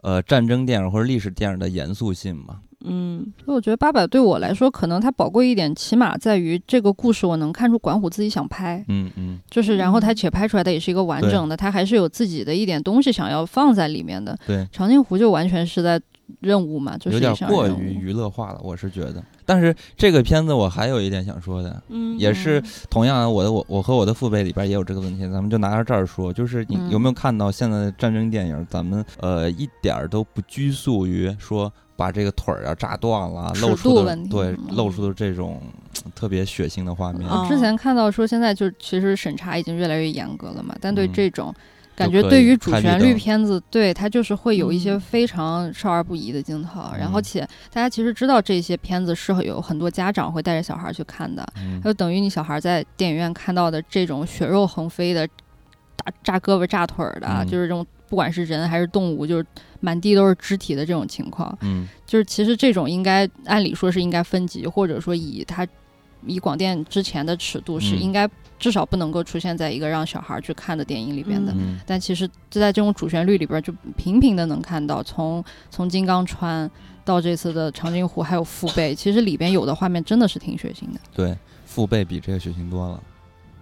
[0.02, 2.60] 呃战争电影或者历史电影的严肃性嘛。
[2.86, 14.38] 嗯所以我觉得八百对我来说，可能它宝贵一点，起码在于这个故事，我能看出管虎自己想拍，嗯嗯就是然后他嗯且拍出来的也是一个完整的，他还是有自己的一点东西想要放在里面的。
[14.46, 15.98] 对，长津湖就完全是在
[16.40, 19.24] 任务嘛，就是有点过于娱乐化了，我是觉得。
[19.46, 26.90] 但是这个片子我还有一点想说的，嗯，也是同样，我的我我和我的父辈里边也有这个问题，咱们就拿到这儿说，就是你嗯。
[26.90, 34.76] 有没有看到现在的战争电影，咱们呃一点儿都不拘束于说把这个腿儿啊炸断了，尺露出的度问题对嗯。
[34.76, 35.62] 露出的这种
[36.06, 41.12] 呃特别血腥的画面，我之前看到说现在就其实审查已经越来越严格了嘛，但对嗯。
[41.14, 41.54] 这种。
[41.96, 45.00] 感觉对于主旋律片子，对它就是会有一些嗯。
[45.00, 47.24] 非常少儿不宜的镜头，然后嗯。
[47.24, 51.82] 且大家其实知道这些片子是会有很多家长会带着小孩去看的，嗯。
[51.82, 55.28] 就等于你小孩在电影院看到的这种血肉横飞的、
[55.96, 57.48] 打炸胳膊炸腿儿的，嗯。
[57.48, 59.46] 就是这种不管是人还是动物，就是
[59.80, 61.88] 满地都是肢体的这种情况，嗯。
[62.06, 65.68] 就是其实这种应该按理说是应该分级，或者说以它
[66.26, 71.52] 以广电之前的尺度是嗯应该至少不能够出现在一个让小孩去看的电影里边的。
[71.56, 76.70] 嗯但其实就在这种主旋律里边，就频频的能看到，从从金刚川
[77.04, 81.00] 到这次的长津湖，还有父辈，其实里边有的画面真的是挺血腥的。
[81.14, 83.02] 对，父辈比这个血腥多了。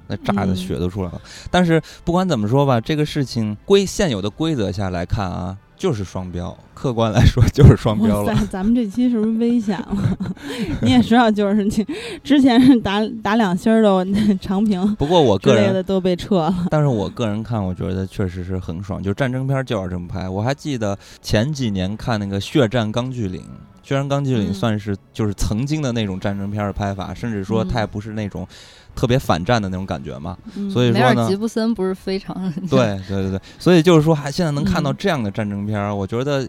[0.08, 6.56] 那炸的嗯血都出来了，但是不管怎么说吧，这个事情规现有的规则下来看啊，就是双标。
[6.76, 8.36] 客观来说就是双标了。
[8.52, 10.18] 咱们这期是不是危险了？
[10.84, 11.88] 你也知道，就是你
[12.24, 16.68] 之前是打打两星儿的那长评不过我个人类的都被撤了。
[16.70, 20.30] 但是我个人看，我觉得确实是很爽，就战争片就要这么拍。
[20.30, 23.42] 我还记得前几年看那个《血战钢锯岭》，
[23.84, 28.48] 《血战钢锯岭》嗯算是就是曾经的那种战争片的拍法，甚至说嗯它也不是那种
[28.96, 30.38] 特别反战的那种感觉嘛。
[30.56, 36.48] 嗯所以说呢吉布森不是非常对对对对，所以就是说，还现在能看到嗯这样的战争片儿，我觉得呃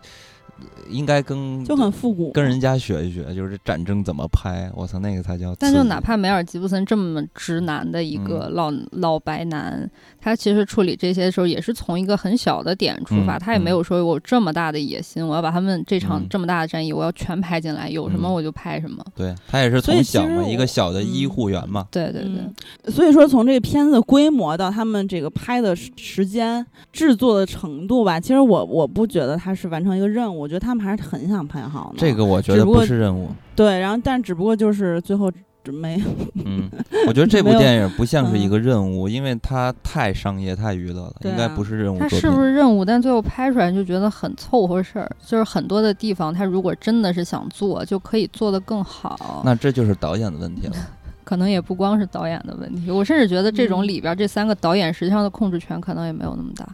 [0.90, 4.70] 应该跟就很复古，跟人家学一学，就是战争怎么拍。
[4.74, 5.54] 我操，那个才叫。
[5.56, 9.88] 但就哪怕梅尔吉布森这么直男的一个嗯老、老白男，
[10.20, 19.04] 他其实处理这些的时候也是从一个很小的点出发，嗯他也没有说我这么大的野心，我要把他们这场嗯这么大的战役我要全拍进来，有什么嗯我就拍什么。
[19.14, 21.86] 对他也是从小嘛，一个小的医嗯护员嘛。
[21.90, 22.40] 对对对，
[22.84, 31.94] 嗯，所以说从这个片子的规模到他们这个拍的时时间、制作的程度吧，其实我我不觉得他是完成一个任务，我觉得他们还是很想拍好的。
[31.96, 33.30] 这个我觉得不是任务。
[33.56, 35.32] 对，然后但只不过就是最后
[35.64, 35.98] 只没
[36.44, 36.68] 嗯，
[37.06, 42.06] 我觉得这 部电影不像是一嗯个任务，因为它太商业、太娱乐了，啊应该不是任务它。
[42.06, 42.84] 是不是任务？
[42.84, 49.40] 但最后拍出来就觉得很凑合事儿，就是很多的地方，他如果真的是想做，就可以做得更好。
[49.44, 50.74] 那这就是导演的问题了。
[51.24, 56.68] 可能也不光是导演的问题，我甚至觉得这种嗯里边这三个导演实际上的控制权可能也没有那么大。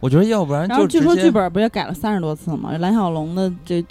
[0.00, 2.70] 我觉得要不然然后就直接据说剧本不也改了三十多次吗？
[2.78, 3.84] 蓝小龙的这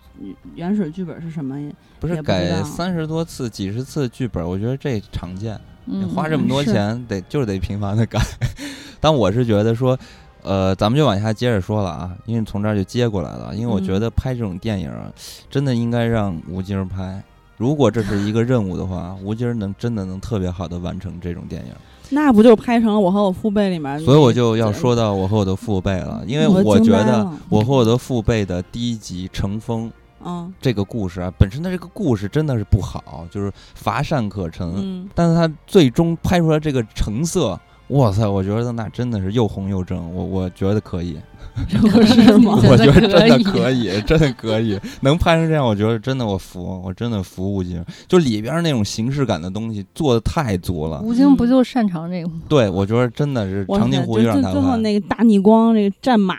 [0.56, 1.70] 原始剧本是什么呀？
[2.00, 5.60] 不是不知道改三十多次、几十次剧本，我觉得这常见。
[5.86, 8.20] 你嗯，花这么多是钱，得就是得频繁的改。
[9.00, 9.98] 但我是觉得说，
[10.44, 13.56] 呃，咱们就往下接着说了啊，因为从这儿就接过来了。
[13.56, 15.12] 因为我觉嗯得拍这种电影啊，
[15.50, 17.24] 真的应该让吴京儿拍。
[17.58, 21.72] 如果这是一个任务的话，吴京儿能真的能特别好的完成这种电影。
[22.10, 24.00] 那不就拍成了我和我父辈里面？
[24.00, 29.88] 所以我就要说到我和我的父辈了，因为我我觉得我和我的父辈的第一集《乘风》
[30.26, 34.68] 嗯这个故事啊，本身的这个故事真的是不好，就是乏善可陈。
[34.76, 37.58] 嗯，但是他最终拍出来这个成色，
[37.90, 41.18] 哇塞，我觉得那真的是又红又正，我我觉得可以，
[41.92, 42.58] 不是吗？
[42.64, 51.02] 我觉得真的可可以，真的可以，能拍成这样，我觉得真的我服，我真的服吴京，就里边那种形式感的东西做的太足了。
[51.02, 52.36] 吴京不就擅长这个吗？
[52.48, 54.54] 对，我觉得真的是长津湖就让他拍。
[54.54, 56.36] 最后那个大逆光，这个战马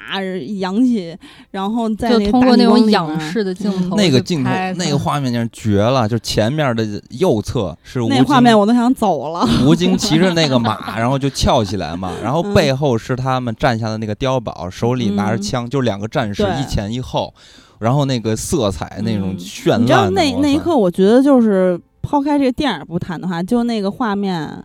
[0.58, 1.14] 扬起，
[1.50, 5.18] 然后再就通过那种仰视的镜嗯头，那个镜头，那个画。
[5.18, 6.08] 面简直绝了！
[6.08, 9.44] 就前面的右侧是吴京那画面我都想走了。
[9.66, 15.42] 吴京骑着那个马，然后就翘起来嘛，然后嗯背后是他们站下的那个碉堡，手里拿着嗯。
[15.42, 17.33] 枪，就两个战士一前一后，
[17.79, 19.38] 然后那个色彩那种嗯。
[19.38, 24.64] 绚你知道那那一刻，我觉得就是抛开这个电影不谈的话，就那个画面，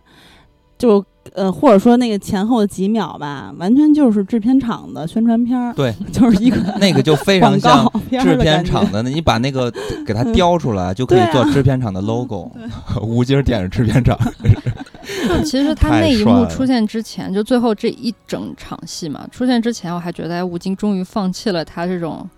[0.78, 9.72] 就呃，或者说那个前后的几秒吧，完全就是制片厂的宣传片儿，对， 就是一个 那个就非常像制片厂的，你把那个
[10.06, 12.50] 给它 雕出来，就可以做制片厂的 logo。
[13.00, 14.18] 吴京电影制片厂，
[15.44, 22.28] 其实他那一幕出现之前，就最后这一整场戏嘛，出现之前我还觉得哎吴京终于放弃了他这种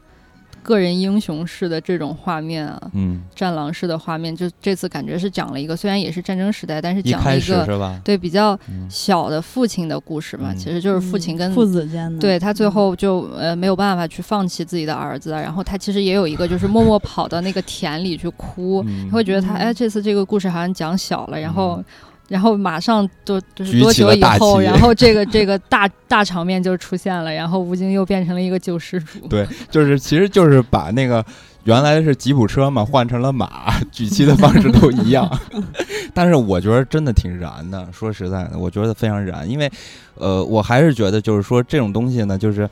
[0.63, 8.01] 个人英雄式的这种画面啊，嗯，战狼式的画面，就这次感觉是讲了一个虽然也是战争时代，但是讲了一个？
[8.03, 8.85] 对比较嗯。
[8.91, 10.57] 小的父亲的故事嘛，嗯。
[10.57, 19.09] 其实就是父亲跟父子间的，对他最后就呃没有办法去放弃自己的儿子，然后他其实也有一个就是默默跑到那个田里去哭，嗯。
[19.09, 19.59] 他会觉得他嗯。
[19.59, 21.81] 哎这次这个故事好像讲小了，然后
[22.29, 29.21] 然后马上就就是多久以后，然后这个这个大大场面就出现了，然后吴京又变成了一个救世主。
[29.29, 31.25] 对，就是其实就是把那个
[31.65, 35.31] 原来是吉普车嘛，换成了马，举旗的方式都一样。
[36.13, 39.71] 但是我觉得真的挺燃的，说实在的，我觉得非常燃，因为
[40.15, 42.69] 呃，我还是觉得就是说这种东西呢，就是。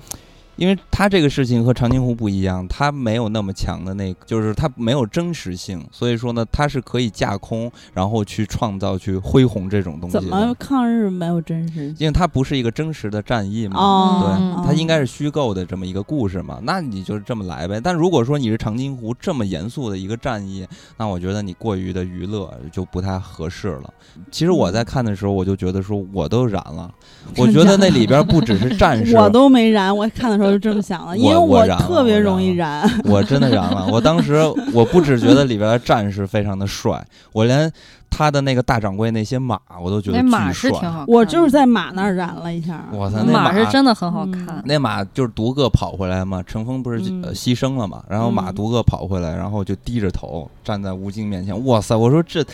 [0.57, 10.15] 因为它这个事情和长津湖不一样，它没有那么强的那个，就是它没有真实性，所以说呢，它是可以架空，然后去创造、去恢宏这种东西。
[10.15, 11.95] 怎么抗日没有真实？
[11.99, 14.23] 因为它不是一个真实的战役嘛，哦，
[14.59, 17.81] 对，它应该是虚构的这么一个故事嘛，那你就这么来呗。
[17.83, 23.93] 但如果说你是长津湖这么严肃的一个战役，那我觉得你过于的娱乐就不太合适了。
[24.31, 26.91] 其实我在看的时候，我就觉得说我都燃了，
[27.37, 33.87] 我觉得那里边不只是战士，我都没燃，我看的时候就这么想了，因为我特别容易燃，我真的燃了。
[33.91, 34.35] 我当时
[34.73, 37.73] 我不只觉得里边的战士非常的帅，我连。
[38.17, 41.05] 他的那个大掌柜那些马，我都觉得那马是挺好。
[41.09, 42.85] 我就是在马那儿染了一下。
[42.93, 44.63] 哇塞，那马是真的很好看。
[44.65, 51.65] 那马就是独个跑回来嘛，乘风不是呃牺牲了嘛，然后马独个跑回来，然后就低着头站在吴京面前。
[51.65, 52.45] 哇塞，我说这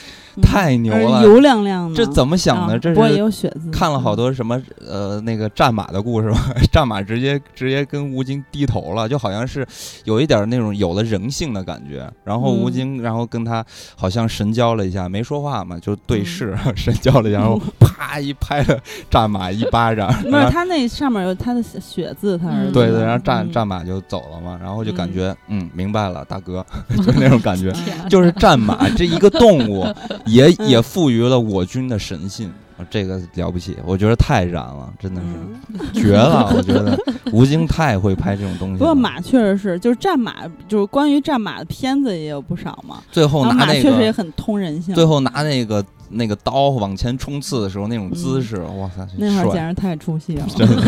[0.40, 1.94] 太牛了，油亮亮的。
[1.94, 2.78] 这怎么想的？
[2.78, 3.70] 这是也有血字。
[3.70, 6.54] 看了好多什么呃那个战马的故事吧？
[6.72, 9.66] 战马直接直接跟吴京低头了，就好像是
[10.04, 12.10] 有一点那种有了人性的感觉。
[12.24, 13.62] 然后吴京然后跟他
[13.94, 16.24] 好像神交了一下，没说话嘛，就对。
[16.24, 18.78] 视神交了一下，然后 啪一拍了
[19.10, 20.12] 战马一巴掌。
[20.22, 26.64] 不是他那上面有他的血字，他是对对，然后战战马就走了嘛，然后就感觉嗯明白了，大哥，
[27.04, 27.72] 就那种感觉，
[28.08, 29.84] 就是战马这一个动物
[30.26, 32.52] 也也赋予了我军的神性，
[32.88, 36.98] 这个了不起，我觉得太燃了，真的是 绝了，我觉得
[37.32, 38.78] 吴京太会拍这种东西。
[38.78, 40.36] 不过马确实是，就是战马，
[40.68, 43.02] 就是关于战马的片子也有不少嘛。
[43.10, 44.94] 最后拿那个确实也很通人性。
[44.94, 45.84] 最后拿那个。
[46.12, 50.82] 那个刀往前冲刺的时候，那种姿势，哇塞，那会儿简直太出戏了， 真的，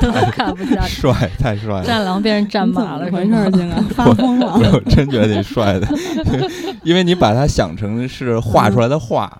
[0.00, 5.86] 真的看不下去，帅，太帅了，战狼变成战马了，回事儿，现在 发疯了，我真觉得挺帅的，
[6.82, 9.32] 因为你把它想成是画出来的画，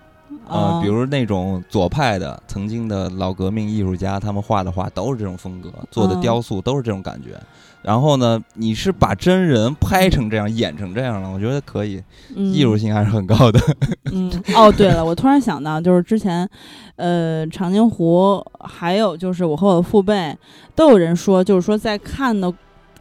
[0.49, 7.39] 啊，比如那种左派的曾经的老革命艺术家，他们画的画都是这种风格，做的雕塑都是这种感觉。
[7.83, 8.43] 然后呢？
[8.55, 11.31] 你是把真人拍成这样，演成这样了？
[11.31, 12.03] 我觉得可以，
[12.35, 13.61] 艺术性还是很高的。
[14.11, 16.49] 嗯，哦，对了，我突然想到，就是之前，
[16.97, 20.35] 呃，长津湖，还有就是我和我的父辈，
[20.75, 22.51] 都有人说，就是说在看的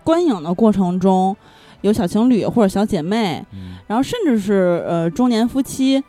[0.04, 1.34] 观影的过程中，
[1.80, 3.42] 有小情侣或者小姐妹，
[3.88, 6.04] 然后甚至是呃中年夫妻，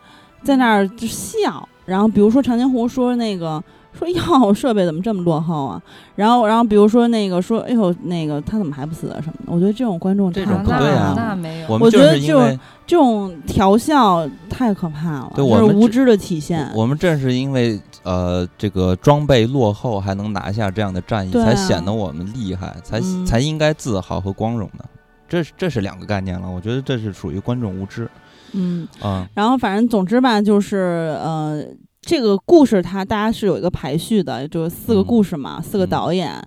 [0.45, 1.67] 在那儿就笑。
[1.85, 3.61] 然后比如说长津湖说那个。
[3.97, 5.81] 说哟，设备怎么这么落后啊？
[6.17, 9.53] 然后，然后比如说那个说，哎呦，那个他怎么还不死啊什么的？
[9.53, 11.13] 我觉得这种观众太可怕了。
[11.15, 16.69] 那没有，我觉得这种这种调笑太可怕了，就是无知的体现。
[16.75, 24.83] 我们正是因为呃这个装备落后，还能拿下这样的战役，才显得我们厉害，才才应该自豪和光荣的。
[25.29, 26.51] 这这是两个概念了。
[26.51, 28.09] 我觉得这是属于观众无知。
[28.55, 31.63] 嗯啊，然后反正总之吧，就是呃。
[32.07, 36.39] 这个故事它大家是有一个排序的，就是四个故事嘛，四个导演。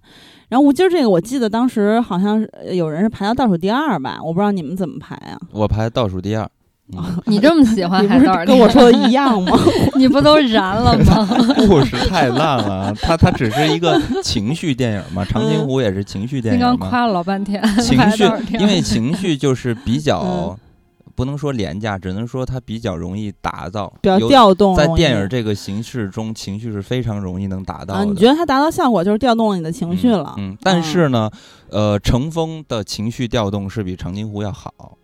[0.48, 2.40] 然后吴京这个我记得当时好像
[2.72, 5.36] 有人是排到倒数第二吧，我不知道你们怎么排啊？
[5.50, 6.48] 我排倒数第二。
[7.26, 9.58] 你这么喜欢， 不是跟我说的一样吗？
[9.98, 11.28] 你不都燃了吗？
[11.66, 16.60] 故事太烂了，它它只是一个情绪电影嘛，《长津湖》也是情绪电影。
[16.60, 18.22] 刚刚夸了老半天，情绪，
[18.60, 20.56] 因为情绪就是比较。
[21.18, 24.76] 不能说廉价，只能说它比较容易达到，比较调动。
[24.76, 28.04] 在电影这个形式中，情绪是非常容易能达到的。
[28.04, 30.36] 你觉得它达到效果就是调动了你的情绪了？
[30.38, 31.28] 嗯，但是呢，
[31.70, 34.96] 呃，乘风的情绪调动是比长津湖要好，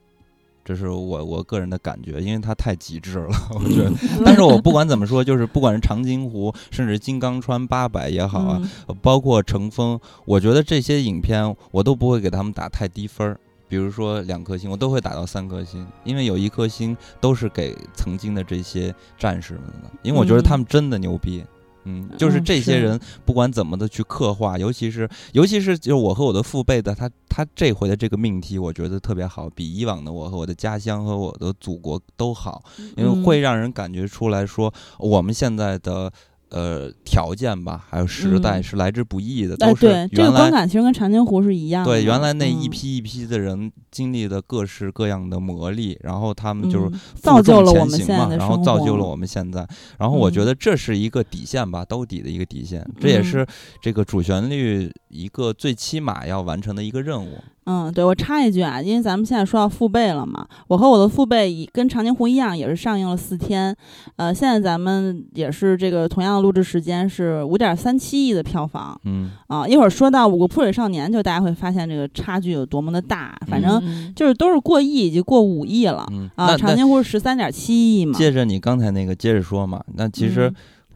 [0.64, 3.90] 这是我我个人的感觉，因为它太极致了，我觉得。
[4.24, 8.62] 但是我不管怎么说，就是不管是长津湖，甚至金刚川八百也好啊，
[9.03, 13.40] 包括乘风，我觉得这些影片我都不会给他们打太低分儿。
[13.74, 21.44] 比如说两颗星，我都会打到三颗星，因为有一颗星都是给曾经的这些战士们的，因为我觉得他们真的牛逼。
[21.82, 32.62] 嗯，就是这些人不管怎么的去刻画，尤其是尤其是就是我和我的父辈的他他这回的这个命题，我觉得特别好，比以往的我和我的家乡和我的祖国都好，
[32.96, 36.12] 因为会让人感觉出来说我们现在的。
[36.54, 41.90] 呃，条件吧，还有时代是来之不易的，都是对这个观感其实跟长津湖是一样的。
[41.90, 49.66] 对，原来那一批一批的人经历的各式各样的磨砺，然后他们就是造就了我们现在然后造就了我们现在。
[49.98, 53.44] 然后我觉得这是一个底线吧，兜底的一个底线，这也是
[53.82, 57.42] 这个主旋律一个最起码要完成的一个任务。
[57.66, 63.74] 嗯，对，我插一句啊，因为咱们现在说到父辈了嘛，我和我的父辈以跟长津湖一样，也是上映了四天，
[64.16, 69.66] 呃，现在咱们也是这个同样的录制时间是五点三七亿的票房嗯，啊。
[69.66, 76.57] 一会儿说到五个泼水少年，就大家会发现这个差距有多么的大，反正嗯就是都是过亿，已经过五亿了嗯，啊。
[76.57, 80.55] 长津湖是十三点七亿嘛，接着你刚才那个接着说嘛，那其实嗯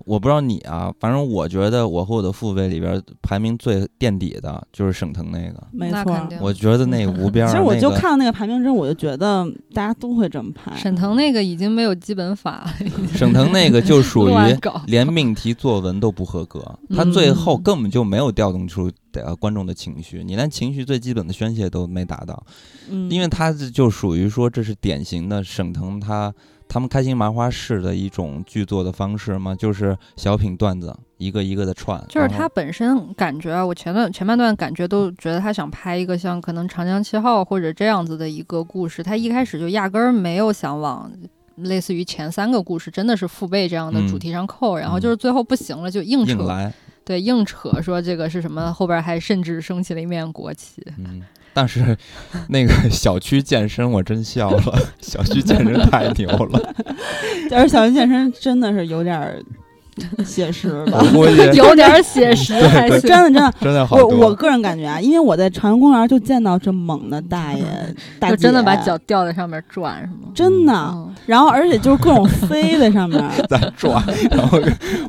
[0.08, 5.96] 我不知道你啊，反正我觉得我和我的父辈里边排名最垫底的就是沈腾那个，没错。
[5.96, 10.74] 那肯定我觉得那个无边儿， 其实我就看到那个排名之后，我就觉得大家都会这么排。
[10.76, 12.72] 沈腾那个已经没有基本法了，
[13.14, 14.32] 沈腾那个就属于。
[14.86, 16.60] 连命题作文都不合格，
[16.96, 22.42] 他最后根本就没有调动出呃观众的情绪，你连情绪最基本的宣泄都没达到，
[22.88, 26.32] 嗯，因为他这就属于说这是典型的沈腾他
[26.68, 41.10] 他们开心麻花式的一种剧作的方式吗，就是小品段子一个一个的串，就是他本身感觉啊，我前段前半段感觉都觉得他想拍一个像可能长江七号或者这样子的一个故事，他一开始就压根儿没有想往
[41.56, 46.72] 类似于前三个故事真的是父辈这样的嗯主题上扣，然后就是最后不行了就硬扯，硬，
[47.04, 50.82] 对硬扯说这个是什么，后边还甚至升起了一面国旗。
[50.98, 51.22] 嗯。
[51.52, 51.96] 但是，
[52.48, 56.74] 那个小区健身我真笑了，小区健身太牛了，
[57.50, 59.42] 但是小区健身真的是有点儿
[60.24, 61.24] 写实吧 我。
[61.24, 64.18] 估计 有点写实，还真是的真的，真的好我多。
[64.28, 67.64] 我个人感觉啊，因为我在朝阳公园就见到这猛的大爷
[68.18, 70.30] 大真的把脚吊在上面转，是吗？
[70.34, 74.58] 真的，嗯，然后而且就是各种飞在上面，在转，然后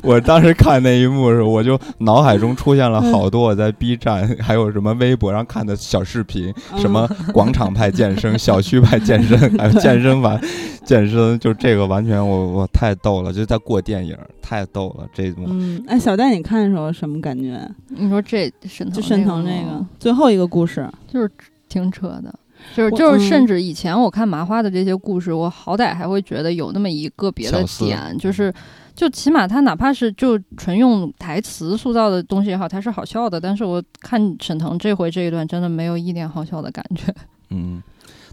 [0.02, 10.38] 我当时看那一幕的时候，我就脑海中出现了好多我在 B 站还有什么微博上看的小视频，嗯什么广场派健身、小区派健身，还有健身房
[10.84, 15.44] 健身，就这个完全我我太逗了，就在过电影，太逗了这一幕。
[15.48, 17.70] 嗯，哎，小戴，你看的时候什么感觉？
[17.88, 21.30] 你说这沈腾就沈腾这这个最后一个故事，就是
[21.68, 22.34] 挺扯的。
[22.76, 28.52] 就是我就是，嗯甚至以前我看麻花的这些故事，我好歹还会觉得有那么一个别的点，就是
[28.94, 33.40] 就起码他哪怕是就纯用台词塑造的东西也好，他是好笑的。
[33.40, 37.14] 但是我看沈腾这回这一段，真的没有一点好笑的感觉。
[37.48, 37.82] 嗯，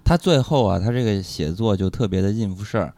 [0.03, 2.93] 他最后啊，他这个写作就特别的应付事儿。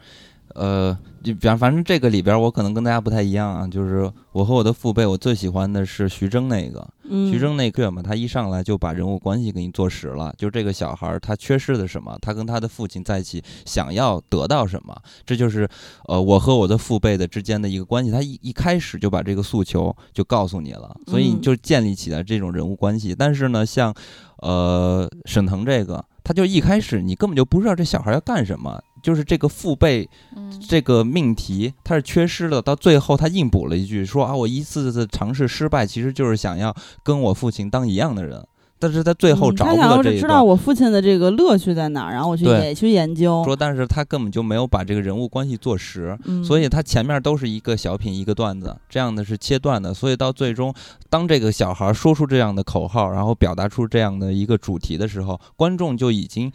[0.55, 14.95] 呃，就比方反正这个里边儿我可能跟大家不太一样啊，就是我和我的父辈，我最喜欢的是徐峥那个，嗯，徐峥那个嘛，他一上来就把人物关系给你做实了，就这个小孩儿他缺失的什么，他跟他的父亲在一起想要得到什么，
[15.25, 15.67] 这就是
[16.07, 18.11] 呃我和我的父辈的之间的一个关系。
[18.11, 23.15] 他一一开始就把这个诉求就告诉你了，所以你嗯就建立起来这种人物关系。
[23.17, 23.93] 但是呢，像
[24.37, 28.81] 呃沈腾这个，他就一开始你根本就不知道这小孩要干什么。
[29.01, 38.45] 就是这个父辈嗯，这个命题它是缺失的，到最后他硬补了一句说啊，我一次次尝试失败，其实就是想要跟我父亲当一样的人。
[38.81, 43.43] 但是他最后找不嗯他想要了这一段，知道我父亲的这个乐趣在哪儿，然后我去也去研究。
[43.43, 50.73] 说但是他根本就没有把这个人物关系做实，嗯，所以他前面都是一个小品一个段子，这样的是切断的，所以到最终，
[51.09, 56.49] 当这个小孩说出这样的口号，然后表达出这样的一个主题的时候，观众就已经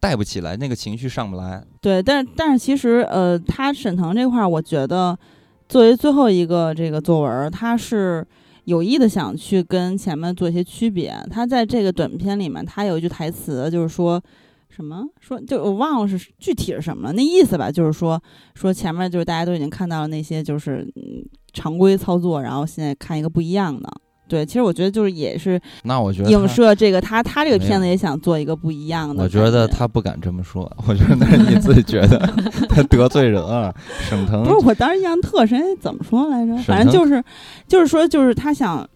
[0.00, 1.64] 带不起来，那个情绪上不来。
[1.80, 5.18] 对，但但是其实呃，他沈腾这块儿，我觉得
[5.68, 8.26] 作为最后一个这个作文儿，他是
[8.64, 11.14] 有意的想去跟前面做一些区别。
[11.30, 14.22] 他在这个短片里面，他有一句台词，就是说
[14.68, 18.22] 什么说就我忘了是具体是什么，那意思吧，就是说
[18.54, 23.90] 说前面就是大家都已经看到了那些就是嗯常规操作，然后现在看一个不一样的。
[24.28, 29.22] 对，其实我觉得就是也是那我觉得影射这个他他这个片子也想做一个不一样的。
[29.24, 32.18] 我觉得他不敢这么说，我觉得那是你自己觉得
[32.68, 33.74] 他得罪人了。
[34.08, 36.56] 沈腾不是，我当时印象特深，哎怎么说来着？
[36.64, 37.24] 反正就是，
[37.66, 38.86] 就是说，就是他想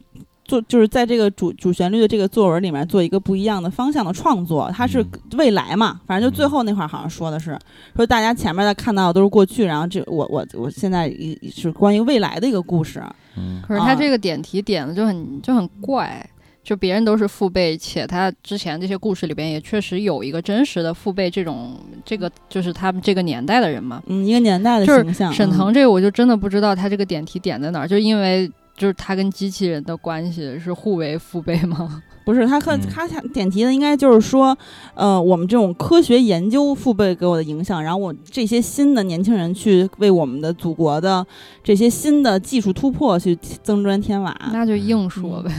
[0.44, 4.70] 做，就是在这个主主旋律的这个作文里面做一个不一样的方向的创作。
[4.74, 5.06] 它是嗯
[5.38, 7.58] 未来嘛，反正就最后那块儿好像说的是，
[7.96, 13.02] 说大家前面的看到的都是过去，然后这我我我现在一是关于未来的一个故事。
[13.36, 16.28] 嗯，可是他啊这个点题点的就很就很怪，
[16.62, 24.02] 就别人都是父辈，且他之前这些故事里边也确实有一个真实的父辈这种这个就是他们这个年代的人嘛。
[24.06, 25.32] 嗯，一个年代的就是形象。
[25.32, 32.02] 沈嗯腾这个我就真的不知道他这个点题点在哪儿，就因为就是他跟机器人的关系是互为父辈吗？
[32.24, 34.56] 不是他和嗯他想点题的应该就是说，
[34.94, 41.26] 呃，我们这种科学研究父辈给我的影响，然后我这些新的年轻人去为我们的祖国的
[41.64, 44.32] 这些新的技术突破去增砖添瓦。
[44.52, 45.52] 那就硬说呗。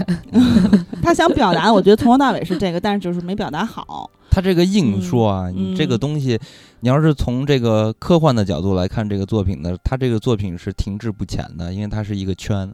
[1.04, 4.10] 他想表达的，我觉得从头到尾是这个，但是就是没表达好。
[4.32, 6.40] 他这个硬说啊，你这个嗯东西，
[6.80, 12.74] 你要是从这个科幻的角度来看这个作品呢，他这个作品是停滞不前的，因为它是一个圈，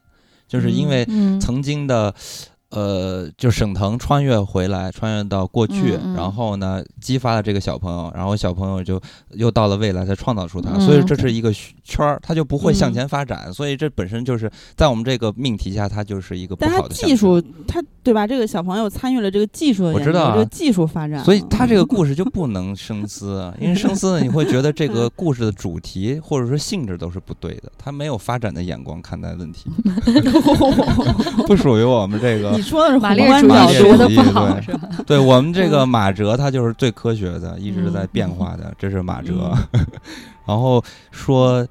[0.50, 2.14] 就是因为嗯，曾经的
[2.72, 6.14] 呃，就沈腾穿越回来，穿越到过去，嗯嗯。
[6.16, 9.02] 然后呢，激发了这个小朋友，然后小朋友就
[9.32, 11.52] 又到了未来，才创造出他，嗯所以这是一个
[11.84, 12.94] 圈儿，他就不会向嗯。
[12.94, 18.28] 前发展，所以这本身就是在我们这个命题下，它就是一个不但的象技术征，他对吧？
[18.28, 29.70] 这个小朋友参与了这个技术的，我知道啊这个技术发展，所以他这个故事就不能生 思啊，因为生思呢，你会觉得这个故事的主题或者说性质都是不对的，他没有发展的眼光看待问题，
[31.48, 34.90] 不属于我们这个你说的是马列主义义学的不好对是吧？
[35.08, 39.54] 对我们这个嗯马哲，他就是最科学的，一直在变化的，这是马哲。
[40.46, 41.66] 然后说，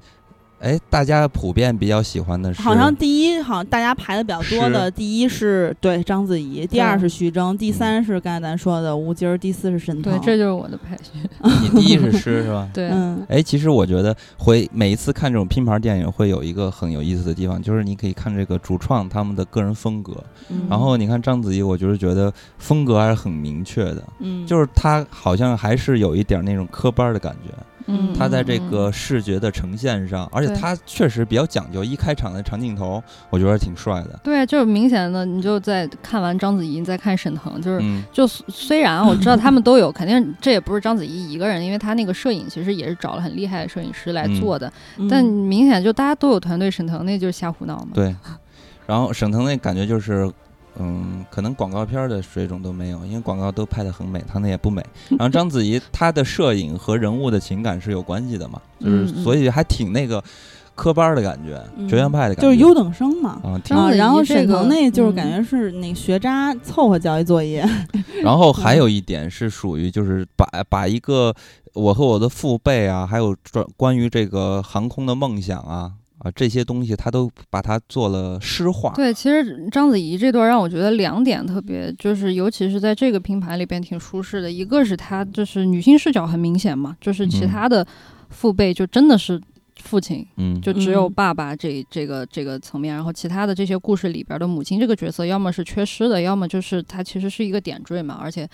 [0.59, 10.11] 哎，大家普遍比较喜欢的是，好像第一，好像大家排的比较多的，第一是对章子怡，第二是徐峥，第三是刚才咱说的吴京儿，第四是沈腾。
[10.13, 11.19] 对，这就是我的排序。
[11.61, 12.69] 你第一是诗是吧？
[12.73, 20.13] 对，嗯哎，其实我觉得会每一次看这种拼盘电影，会有一个很有意思的地方，就是你可以看这个主创他们的个人风格。
[20.49, 27.53] 嗯然后你看章子怡，我就是觉得风格还是很明确的，嗯，就是她好像还是有一点那种科班的感觉。
[27.89, 34.19] 嗯他在这嗯个视觉的呈现上，而且对他确实比较讲究，一开场的长镜头，我觉得挺帅的。
[34.23, 37.79] 对，就是明显的，你就在看完章子怡，你再看沈腾，就是。
[37.81, 47.89] 嗯，就虽然我知道他们都有，肯定这也不是章子怡一个人，因为他那个摄影其实也是找了很厉害的摄影师来嗯做的，嗯但明显就大家都有团队，沈腾那就是瞎胡闹嘛。
[47.93, 48.15] 对。
[48.85, 50.29] 然后沈腾那感觉就是，
[50.79, 54.83] 嗯，可能广告片的水准都没有，因为广告都拍得很美，他那也不美。
[55.09, 60.23] 然后章子怡 她的摄影和人物的情感是有关系的嘛，就是所以还挺那个
[60.75, 63.41] 科班的感觉，嗯学院派的感觉，就是优等生嘛。
[63.43, 67.67] 啊，然后沈腾那就是嗯感觉是那学渣凑合交一作业，
[68.23, 71.33] 然后还有一点是属于就是把把一个
[71.73, 78.93] 我和我的父辈啊，还有专关于这个航空的梦想啊啊这些东西，他都把它做了诗化。
[78.95, 84.51] 对，其实章子怡这段让我觉得两点特别，就是尤其是在这个拼盘里边挺舒适的。
[84.51, 87.85] 一个是她就是女性视角很明显嘛，就是其嗯他的
[88.29, 89.41] 父辈就真的是
[89.81, 98.47] 父亲，嗯，就只有嗯爸爸这这个这个层面，然后其他的这些故事里边的母亲这个角色，要么是缺失的，要么就是她其实是一个点缀嘛，而且。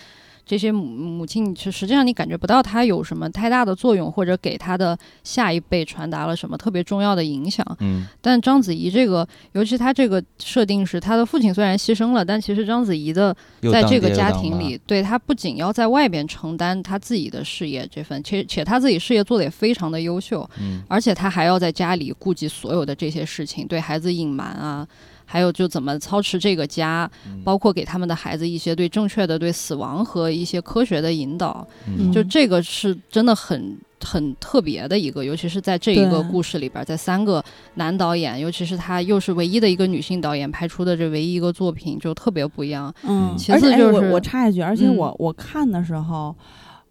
[0.46, 7.66] 这些母母亲，其实实际上你感觉不到她有什么太大的作用，或者给他的下一辈传达了什么特别重要的影响。
[7.80, 13.36] 嗯但章子怡这个，尤其她这个设定是，她的父亲虽然牺牲了，但其实章子怡的
[13.72, 24.88] 在这个家庭里，对她不仅要在外边承担她自己的事业这份，且且她自己事业做得也非常的优秀，嗯而且她还要在家里顾及所有的这些事情，对孩子隐瞒啊。
[25.26, 27.42] 还有就怎么操持这个家，嗯。
[27.44, 32.12] 包括给他们的孩子一些对正确的对死亡和一些科学的引导，嗯。
[32.12, 37.44] 就这个是真的很很特别的一个，尤其是在这一个故事里边儿，在三个
[37.76, 42.94] 男导演，尤其是他又是唯一的一个女性导演拍出的这唯一一个作品，就特别不一样。
[43.04, 44.96] 嗯，嗯其次就是我插一句，而且嗯。
[44.96, 46.36] 我、我看的时候，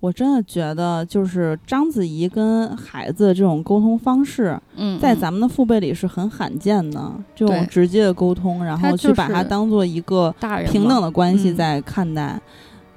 [0.05, 4.61] 我真的觉得就是章子怡跟孩子这种沟通方式，
[5.01, 10.31] 在咱们的父辈里是很罕见的，这种直接的沟通，然后去把它当做一个
[10.71, 12.39] 平等的关系嗯在看待。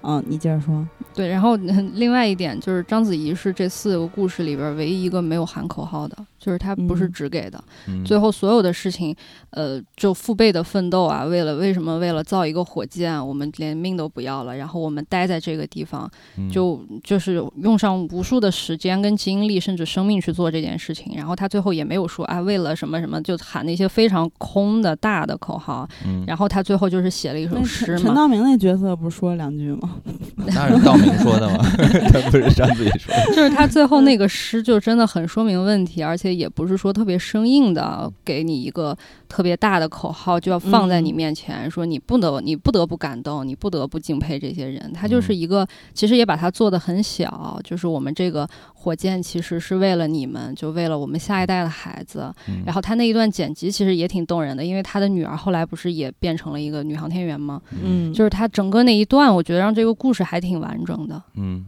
[0.02, 0.86] 嗯，你接着说。
[1.14, 6.18] 对，然后嗯另外一点就是章子怡是这四个故事里边唯一一个没有喊口号的，
[6.48, 9.14] 就是他不是嗯只给的，嗯最后所有的事情，
[9.50, 21.12] 呃，就父辈的奋斗啊，为了为什么为了造一个火箭，我们连命都不要了，然后我们待在这个地方，嗯就就是用上无数的时间跟精力，甚至生命去做这件事情。
[21.18, 25.86] 然后他最后也没有说啊，为了什么什么，就喊那些非常空的大的口号。
[26.06, 29.96] 嗯然后他最后就是写了一首诗嘛陈，道明那角色不是说了两句吗？
[30.48, 31.58] 那是道明说的吗？
[32.14, 33.26] 他不是张子怡说的。
[33.36, 38.96] 就是他最后那个诗就真的很说明问题，而且也不是说特别生硬的给你一个
[39.28, 44.94] 特别大的口号，就要放在你嗯面前，说你不得你不得不感动，你不得不敬佩这些人。
[44.94, 52.32] 他就是嗯一个，其实也把它做得很小，就是我们这个火箭其实是为了你们，就为了我们下一代的孩子。
[52.48, 57.62] 嗯然后他那一段剪辑其实也挺动人的，因为他的女儿后来不是也变成了一个女航天员吗？
[57.82, 61.22] 嗯，就是他整个那一段，我觉得让这个故事还挺完整的。
[61.36, 61.66] 嗯，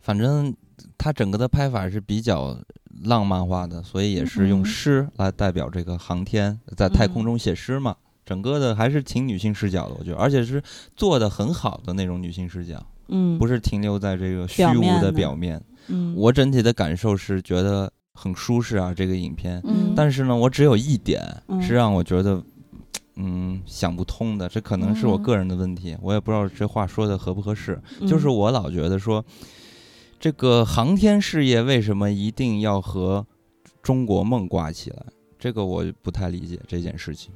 [0.00, 0.54] 反正
[0.96, 2.56] 他整个的拍法是比较
[3.02, 7.96] 浪漫化的，所以也是用嗯诗来代表这个航天，在太空嗯中写诗嘛。
[8.24, 10.62] 整个的还是挺女性视角的，我觉得，而且是
[10.96, 15.60] 做的很好的那种女性视角，嗯，不是停留在这个虚无的表面。
[15.88, 19.60] 嗯，我整体的感受是觉得很舒适啊，这个影片。
[19.64, 22.42] 嗯但是呢，我只有一点嗯是让我觉得，
[23.16, 24.48] 嗯，想不通的。
[24.48, 27.78] 这可能是我嗯个人的问题，我也不知道这话说的合不合适。
[28.00, 29.22] 嗯就是我老觉得说，
[30.24, 33.26] 这个航天事业为什么一定要和
[33.82, 35.04] 中国梦挂起来？
[35.38, 37.30] 这个我不太理解这件事情。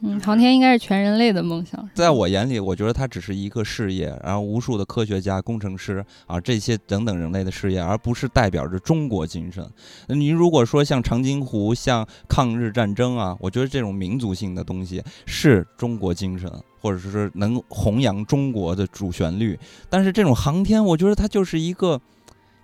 [0.00, 1.88] 嗯，航天应该是全人类的梦想。
[1.94, 9.64] 在我眼里，我觉得它只是一个事业，然后无数的科学家、工程师啊，这些等等人类的事业，而不是代表着中国精神。
[10.08, 19.56] 您如果说像长津湖、像抗日战争啊，我觉得这种民族性的东西是中国精神，或者是能弘扬中国的主旋律。
[19.88, 22.00] 但是这种航天，我觉得它就是一个。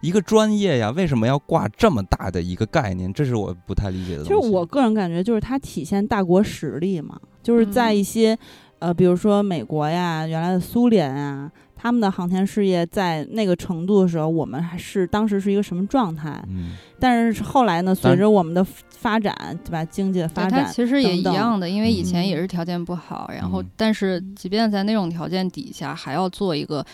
[0.01, 3.13] 一个专业呀，为什么要挂这么大的一个概念？
[3.13, 4.23] 这是我不太理解的。
[4.23, 8.39] 其实我个人感觉，就是它体现大国实力嘛，就是在一些，
[8.79, 16.41] 呃，比如说美国呀，原来的苏联啊，他们的航天事业在那个程度的时候，我们还是当时是一个什么状态？
[16.49, 16.77] 嗯。
[17.01, 19.35] 但是后来呢，随着我们的发展，
[19.65, 19.85] 对吧？
[19.85, 26.87] 经济的发展，其实也一样的，因为以前也是条件不好，然后但是即便在那种条件底下，还要做一个。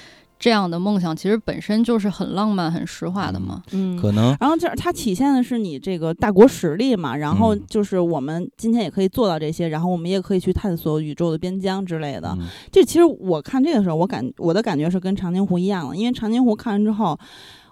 [0.45, 3.63] 这样的梦想其实本身就是很浪漫、很诗化的嘛。
[3.73, 4.37] 嗯，可能。
[4.39, 7.17] 然后就是它体现的是你这个大国实力嘛。
[7.17, 12.37] 然后就是我们今天也可以做到这些，然后我们也可以去探索宇宙的边疆之类的。
[12.71, 17.19] 这其实我看这个时候，我感我的感觉是跟长津湖一样的，因为长津湖看完之后。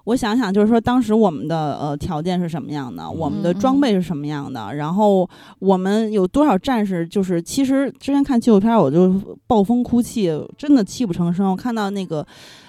[0.05, 9.14] 我想想，就是说当时我们的呃条件是什么样的，我们的装备是什么样的，然后我们有多少战士，就是其实之前看纪录片，我就
[9.47, 11.49] 暴风哭泣，真的泣不成声。
[11.49, 12.27] 我看到那个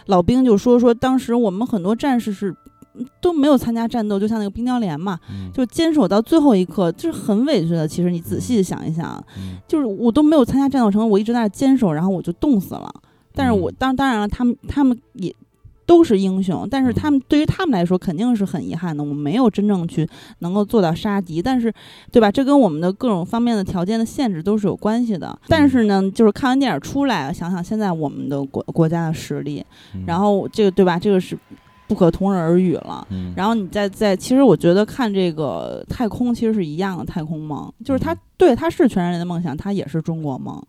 [0.08, 2.56] 老兵就说说，当时我们很多战士是
[3.22, 5.20] 都没有参加战斗，就像那个冰雕连嘛，
[5.54, 7.88] 就坚守到最后一刻，就是很委屈的。
[7.88, 9.24] 其实你仔细想一想，
[9.68, 12.94] 就是我都没有参加战斗成，我一直在那坚守，然后我就冻死了。
[13.34, 15.34] 但是我当当然了，他们他们也。
[15.86, 19.04] 都是英雄，但是他们对于他们来说肯定是很遗憾的。
[19.04, 20.08] 我们没有真正去
[20.40, 21.74] 能够做到杀敌，但是，
[22.12, 22.32] 对吧？
[22.32, 25.38] 这跟我们的各种方面的条件的限制都是有关系的。
[25.48, 29.66] 但是呢，就是看完电影出来，想想现在我们的国国家的实力，
[30.06, 30.98] 然后这个对吧？
[30.98, 31.38] 这个是
[31.88, 33.06] 不可同日而语了。
[33.36, 40.62] 然后你再再，其实我觉得看这个太空其实是一样的太空梦，就是它对它是全人类的梦想，它也是中国梦。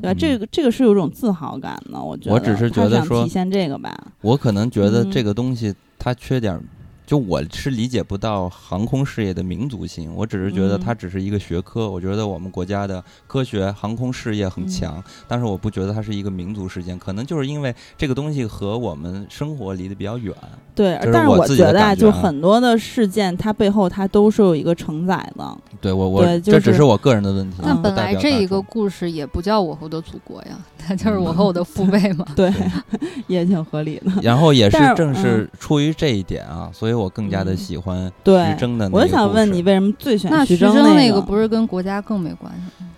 [0.00, 0.14] 对吧？
[0.14, 2.34] 这个这个是有种自豪感的，我觉得。
[2.34, 3.94] 我只是觉得说体现这个吧。
[4.20, 6.60] 我可能觉得这个东西它缺点。
[7.04, 11.90] 就我是理解不到航空事业的民族性，我只是觉得它只是一个学科。
[11.90, 16.98] 我觉得我们国家的科学航空事业很强，但是我不觉得它是一个民族事件。
[16.98, 20.34] 可能就是因为这个东西和我们生活离得比较远。
[20.74, 25.58] 对，但是我觉得啊，就很多的事件，它背后它都是有一个承载的。
[25.80, 27.58] 对我，我这只是我个人的问题。
[27.62, 32.24] 那本来这一个故事也不叫我和我的祖国呀，它 就是我和我的父辈嘛。
[32.34, 32.50] 对，
[33.26, 34.12] 也挺合理的。
[34.22, 36.91] 然后也是正是出于这一点啊，所以。
[36.94, 38.88] 我更加的喜欢徐峥的。
[38.92, 41.20] 我想问你，为什么最喜欢徐峥那个？
[41.20, 42.90] 不是跟国家更没关系吗？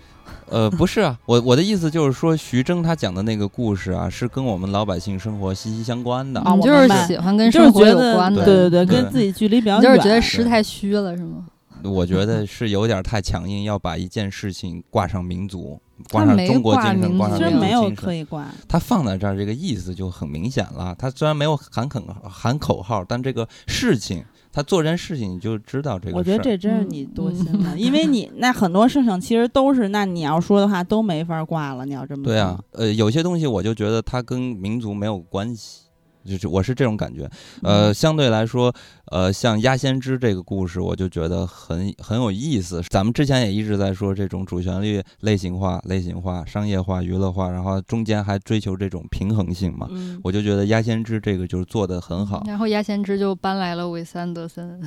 [0.47, 6.39] 呃，不是啊，我我的意思就是说，徐峥他讲的那个故事啊，是跟我们老百姓生活息息相关的。
[6.45, 9.81] 我就是喜欢跟生活有关的，对对对，跟自己距离比较远。
[9.81, 11.45] 就是觉得诗太虚了，是吗？
[11.85, 15.79] 我觉得 是有点太强硬，要把一件事情挂上民族。
[16.11, 18.45] 挂上中国精神，挂上没有可以挂。
[18.67, 20.93] 他放在这儿，这个意思就很明显了。
[20.99, 24.21] 他虽然没有喊口喊口号，但这个事情，
[24.51, 26.17] 他做这件事情，你就知道这个。
[26.17, 31.85] 我觉得这真是你多心了，因为你那很多事情其实都是，那你要说的话都没法挂了。
[31.85, 35.84] 你要这么对啊，呃，有些东西我就觉得它跟民族没有关系。
[36.25, 37.29] 就是我是这种感觉，
[37.61, 38.73] 呃，相对来说，
[39.11, 42.81] 呃，像鸭先知这个故事，我就觉得很很有意思。
[42.89, 49.87] 咱们之前也一直在说这种主旋律类型化、类型化、商业化、娱乐化，然后中间还追求这种平衡性嘛。
[50.23, 52.43] 我就觉得鸭先知这个就是做的很好。
[52.47, 54.81] 然后鸭先知就搬来了韦斯安德森。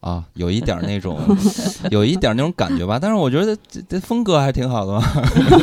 [0.00, 1.18] 啊，有一点那种，
[1.90, 2.98] 有一点那种感觉吧。
[2.98, 5.02] 但是我觉得这这风格还挺好的嘛，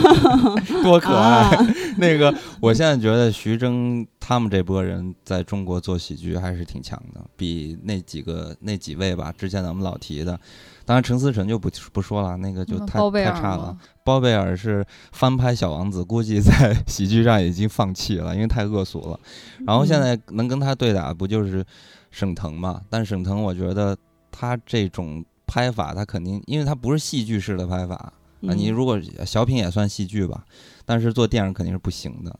[0.84, 1.58] 多可爱。
[1.98, 10.40] 那个，我现在觉得徐峥他们这波人在中国做喜剧还是挺强的，比那几个那几位吧，之前咱们老提的。
[10.86, 13.76] 当然，陈思诚就不不说了，那个就太太差了。
[14.04, 19.20] 包贝尔是翻拍《小王子》，估计在喜剧上已经放弃了，因为太恶俗了。
[19.66, 21.66] 然后现在能跟他对打，不就是
[22.12, 22.82] 沈腾嘛？
[22.90, 23.98] 但沈腾，我觉得。
[24.38, 28.14] 他这种拍法，他肯定，因为他不是戏剧式的拍法啊。
[28.54, 30.46] 你如果小品也算戏剧吧，
[30.86, 32.40] 但是做电影肯定是不行的。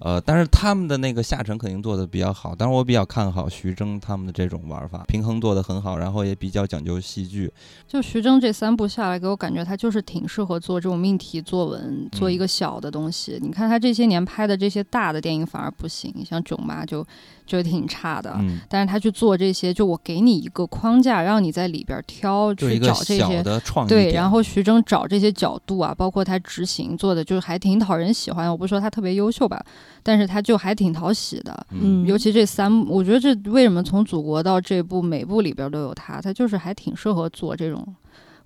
[0.00, 7.52] 呃，但是他们的那个下沉肯定做的比较好，但是我比较看好徐峥他们的这种玩法，平衡做的很好，然后也比较讲究戏剧。
[7.86, 13.40] 就徐峥这三部下来，给我感觉他就是挺适合做这种命题作文，做一个小的东西。
[13.42, 17.04] 你看他这些年拍的这些大的电影反而不行，像《囧妈》就
[17.48, 18.36] 就挺差的。
[18.38, 18.60] 嗯。
[18.68, 23.42] 但是他去做这些，就我给你一个框架，让你在里边挑去找这些
[23.88, 28.48] 对，然后徐峥找这些角度啊，包括他执行做的，就是还挺讨人喜欢。
[28.48, 29.60] 我不说他特别优秀吧。
[30.00, 37.86] 但是他就还挺讨喜的，嗯，尤其这三，我觉得这为什么从祖国到这部每部里边都有他，他就是还挺适合做这种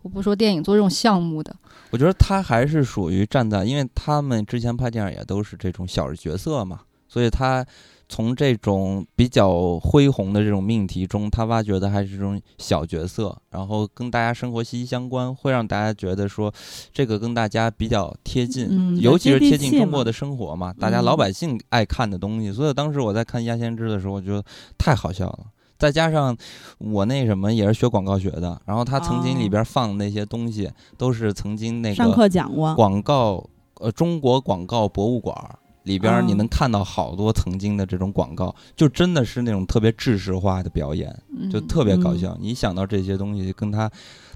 [0.00, 1.54] 我不说电影，做这种项目的。
[1.90, 7.64] 我觉得他还是属于站在，因为他们之前拍电影也都是这种小角色嘛，所以他
[8.12, 16.52] 从这种比较恢宏的这种命题中，他挖掘的还是这种小角色，然后跟大家生活息息相关，会让大家觉得说
[16.92, 22.52] 这个跟大家比较贴近，嗯尤其是贴近中国的生活嘛，大家嗯老百姓爱看的东西。
[22.52, 24.44] 所以当时我在看《鸭先知》的时候，我觉得
[24.76, 25.46] 太好笑了。
[25.78, 26.36] 再加上
[26.76, 33.42] 我那什么也是学广告学的，然后他曾经里哦边放的那些东西都是曾经那上个课讲过，广告，
[33.80, 41.12] 呃，中国广告博物馆儿里边儿，你哦能看到好多曾经的这种广告，就真的是那种特别制式化的表演，
[41.50, 42.36] 就嗯特别搞嗯笑。
[42.40, 43.90] 你想到这些东西，跟他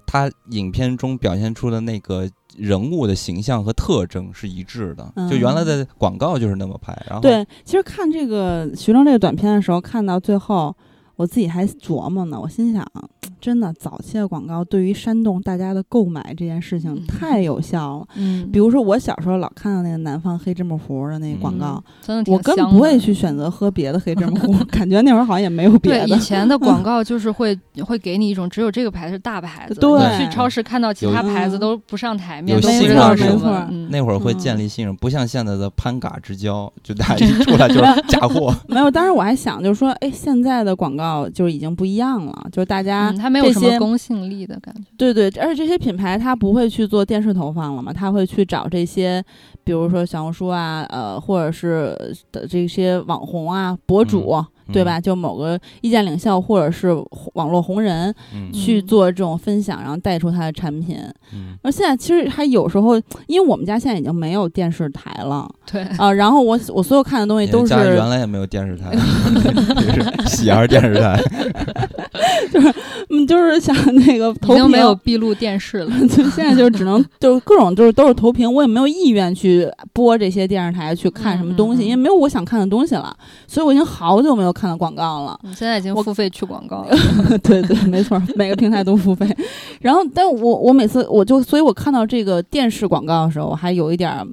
[0.07, 5.13] 他影片中表现出的那个人物的形象和特征是一致的。
[5.29, 10.75] 就原来的广告就是那么拍，然后对，其实看这个徐峥这个短片的时候，看到最后，
[11.17, 12.41] 我自己还琢磨呢。
[12.41, 12.85] 我心想，
[13.47, 18.09] 真的早期的广告对于煽动大家的购买这件事情嗯太有效了。
[18.17, 26.19] 嗯，比如说，我小时候老看到那个南方黑芝麻糊的那个广告，真的我根本不会去选择喝别的黑芝麻糊， 感觉那会儿好像也没有别对，的以。
[26.19, 38.53] 前的广 告就是会会给你一种只有这个牌子是大牌子，对你去超市看到其他牌子嗯都不上台面，有都不信任感知道是什没错那会儿会嗯建立信任，不像现在的攀嘎之交，就大 家一出来就是假货。
[38.67, 44.83] 没有，当时我还想，就是说，哎，现在的广告就已经不一样了，就是大家、嗯，它没有这些什么公信力的感觉。
[44.97, 49.23] 对对，而且这些品牌它不会去做电视投放了嘛，它会去找这些，
[49.67, 51.93] 比如说小红书啊，呃，或者是
[52.31, 54.41] 的这些网红啊、博主，
[54.73, 55.01] 对吧？
[55.01, 56.95] 就某个意见领袖或者是
[57.35, 58.15] 网络红人
[58.53, 60.97] 去做这种分享，然后带出他的产品。
[61.35, 62.97] 嗯而现在其实还有时候，
[63.27, 68.97] 因为我们家现在已经没有电视台了对，啊、然后我我所有看的东西都是家原来也没有电视台，
[70.31, 71.21] 喜儿电视台。
[72.53, 72.73] 就是
[73.11, 75.91] 嗯，就是像那个投屏经没有闭路电视了。
[76.09, 79.56] 就现在就只能就各种就是都是投屏，我也没有意愿去
[79.93, 85.39] 播这些电视台去看什么东西，嗯嗯嗯因为没有我想看的东西了，所以我已经好久没有看到广告了。
[85.43, 86.97] 你现在已经付费去广告了。
[87.43, 89.27] 对对，没错， 每个平台都付费。
[89.81, 94.27] 然后，但我我每次我就，所以我看到这个电视广告的时候，我还有一点儿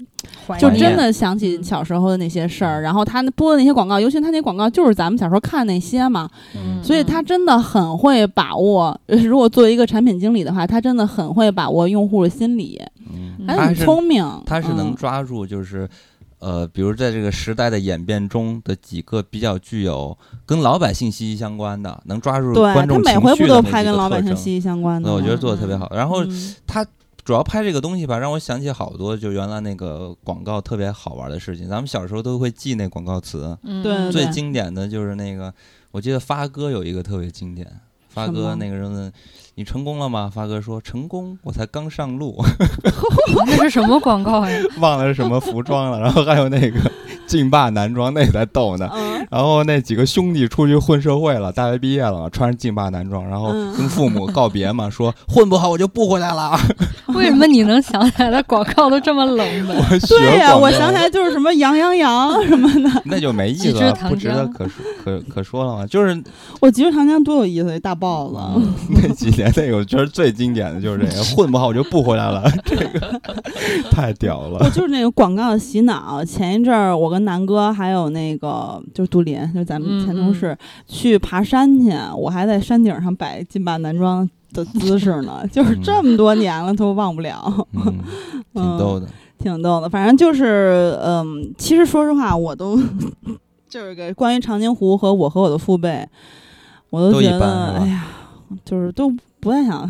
[0.58, 2.82] 就真的想起嗯小时候的那些事儿。
[2.82, 8.98] 然后他播的那些广告，尤其他那广告就是咱们小时候看那些嘛，嗯所以他真的很会把握。
[9.08, 14.44] 呃如果作为一个产品经理的话，他真的很会把握用户的心理，嗯，很他是聪明。
[14.46, 15.90] 他是能嗯抓住，就是，
[16.40, 25.10] 呃，比如在这个时代的演变中的几个比较具有跟老百姓息息相关的，能抓住观众情每回不绪的那几都拍跟个特征老百姓息息相关的？
[25.10, 25.90] 那我觉得做的特别好。
[25.94, 26.86] 然后嗯他
[27.24, 31.70] 主要拍这个东西吧，让我想起好多就原来那个广告特别好玩的事情。
[31.70, 35.54] 咱们小时候都会记那广告词，嗯对最经典的就是那个，
[35.92, 37.66] 我记得发哥有一个特别经典。
[38.10, 39.12] 发哥那个人问
[39.56, 40.32] 你成功了吗？
[40.34, 42.44] 发哥说成功，我才刚上路。
[43.46, 44.58] 那是什么广告呀？
[44.82, 46.80] 忘了是什么服装了，然后还有那个
[47.28, 48.90] 劲霸男装，那也在逗呢。
[48.94, 56.56] 嗯然后那几个兄弟出去混社会了，大学毕业了，穿着劲霸男装，然后嗯跟父母告别嘛，说混不好我就不回来了。
[57.18, 59.76] 为什么你能想起来的广告都这么冷门？
[60.10, 62.90] 对呀、我想起来就是什么羊羊羊什么的。
[63.06, 65.86] 那就没意思了，不值得可说可可说了嘛。
[65.86, 66.22] 就是
[66.60, 68.38] 我吉士糖浆多有意思，一大豹子。
[68.56, 73.20] 嗯那几年那个，我觉得最经典的就是这个，混不好我就不回来了，这个
[73.92, 74.70] 太屌我了。
[74.72, 76.24] 就是那个广告的洗脑。
[76.26, 80.58] 前一阵儿，我跟南哥还有那个就是杜林，就是咱们前同事、
[80.88, 85.46] 去爬山去，我还在山顶上摆劲霸男装的姿势呢。
[85.52, 88.00] 就是这么多年了都忘不了，嗯，
[88.54, 89.08] 挺逗的。
[89.40, 89.90] 挺逗的。
[89.90, 92.80] 反正就是，嗯，其实说实话，我都
[93.68, 96.08] 就是个关于长津湖和我和我的父辈，
[96.90, 98.06] 我都觉得，哎呀，
[98.64, 99.90] 就是都不太想。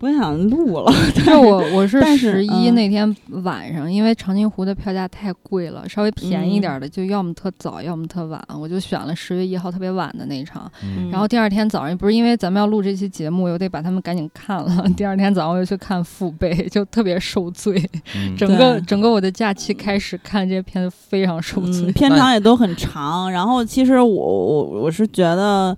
[0.00, 0.90] 不想录了，
[1.26, 10.72] 就我我是但是十一嗯那天晚上，因为长津湖的票价太贵了，稍微便宜嗯点儿的就要么特早，要么特晚，我就选了十月一号特别晚的那场。
[10.82, 14.82] 嗯然后第二天早上，不是因为咱们要录这期节目，我得把他们赶紧看了。
[14.96, 17.78] 第二天早上我又去看父辈，就特别受罪。
[18.16, 21.92] 嗯整个整个我的假期开始看这些片子，非常受罪嗯，。
[21.92, 23.30] 片长也都很长。
[23.30, 25.76] 然后其实我我我是觉得。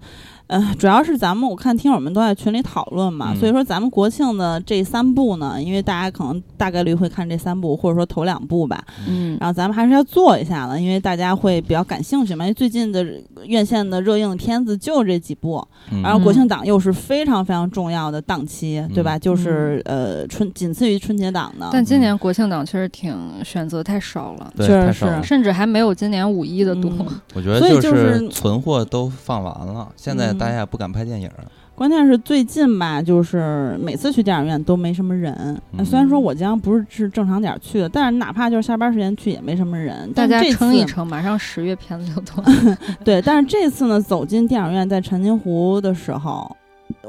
[0.53, 12.45] 呃，主要是咱们我看听友们都在群里讨论嘛，嗯所以说咱们国庆的这三部呢，因为大家可能大概率会看这三部，或者说头两部吧，嗯，然后咱们还是要做一下的，因为大家会比较感兴趣嘛。
[12.45, 13.03] 因为最近的
[13.47, 19.17] 院线的热映的片子就这几部，嗯然后国庆档又是非常非常重要的档期，对吧？
[19.17, 21.71] 嗯就是呃春仅次于春节档的。
[21.73, 26.91] 但今年国庆档确实挺选择太少了，确实是甚至还没有今年五一的多。
[26.99, 31.45] 嗯 我觉得所以就就是存货都放完了，现在嗯大家也不敢拍电影儿。
[31.75, 35.35] 关键是最近吧，就是每次去电影院都没什么人。
[35.73, 40.13] 嗯虽然说我将不是是正常点儿去的，但是哪怕就是下班时间去也没什么人。
[40.13, 42.45] 大家撑一撑，马上十月片子就多。
[43.03, 46.55] 对，但是这次呢，走进电影院在长津湖的时候，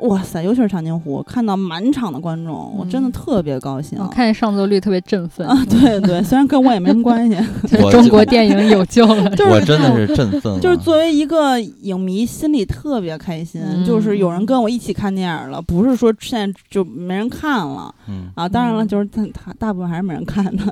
[0.01, 3.97] 哇塞，尤其是长津湖，看到满场的观众，我真的嗯特别高兴。
[3.99, 7.37] 我看见上座率特别振奋，啊，对 对，虽然跟我也没什么关系，
[7.91, 9.29] 中国电影有救了。
[9.35, 13.61] 就是我真的是振奋了，就是作为一个影迷，心里特别开心。
[13.63, 18.29] 嗯就是有人跟我一起看电影了，不是说现在就没人看了嗯。
[18.35, 18.47] 啊。
[18.47, 20.63] 当然了，嗯就是他他大部分还是没人看的。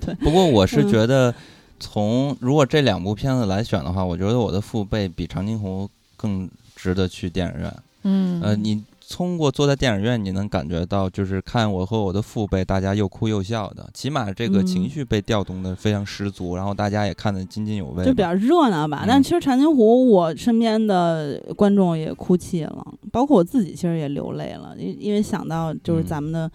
[0.00, 1.34] 对不过我是嗯觉得，
[1.80, 7.72] 从如果这两部片子来选的话，我觉得我的父辈比长津湖更值得去电影院。
[8.04, 18.04] 嗯，呃，你通过坐在电影院，你能感觉到，就是看我和我的父辈，大家又哭又笑的，起码这个情嗯绪被调动的非常十足，然后大家也看得津津有味。
[18.04, 19.00] 就比较热闹吧。
[19.04, 26.50] 嗯但其实长津湖，我身边的观众也哭泣了，包括我自己，其实也流泪了，因因为想到就是嗯咱们的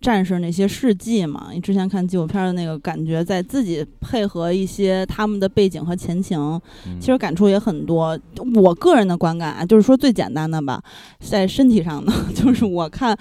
[0.00, 1.48] 战士那些事迹嘛。
[1.52, 6.38] 你之前看纪录片的那个感觉，在自己配合一些他们的背景和前情，
[6.86, 8.18] 嗯其实感触也很多。
[8.54, 10.82] 我个人的观感啊，就是说最简单的吧，
[11.20, 13.16] 在身体上的， 就是我看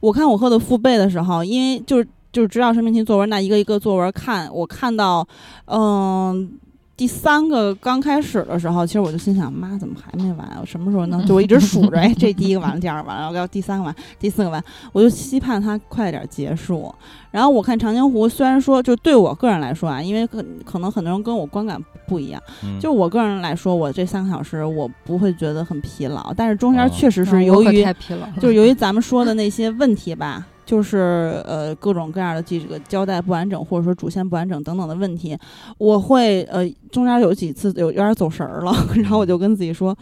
[0.00, 5.26] 我看我和我的父辈的时候，因为就是就是知道生命题作文，那一个一个作文看，我看到
[5.66, 6.58] 嗯。
[6.94, 10.46] 第三个刚开始的时候，其实我就心想，妈怎么还没完？
[10.60, 11.24] 我什么时候能？
[11.26, 14.62] 就我一直数着，哎，这第一个完了，第二个完了，然后要第三个完，第四个完，
[14.92, 16.94] 我就期盼它快点结束。
[17.30, 35.36] 然后我看长津湖，虽然说就对我个人来说啊，因为可可能很多人跟我观感不一样，嗯就我个人来说，我这三个小时我不会觉得很疲劳，但是中间哦确实是由于、太疲劳，就是由于咱们说的那些问题吧，就是呃各种各样的这个交代不完整，或者说主线不完整等等的问题，
[35.76, 39.94] 我会呃中间有几次有有点走神儿了， 然后我就跟自己说。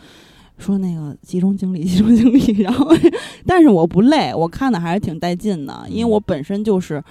[0.58, 2.86] 说那个集中精力，集中精力， 然后，
[3.46, 7.02] 但是我不累，我看的还是挺带劲的，因为我本身就是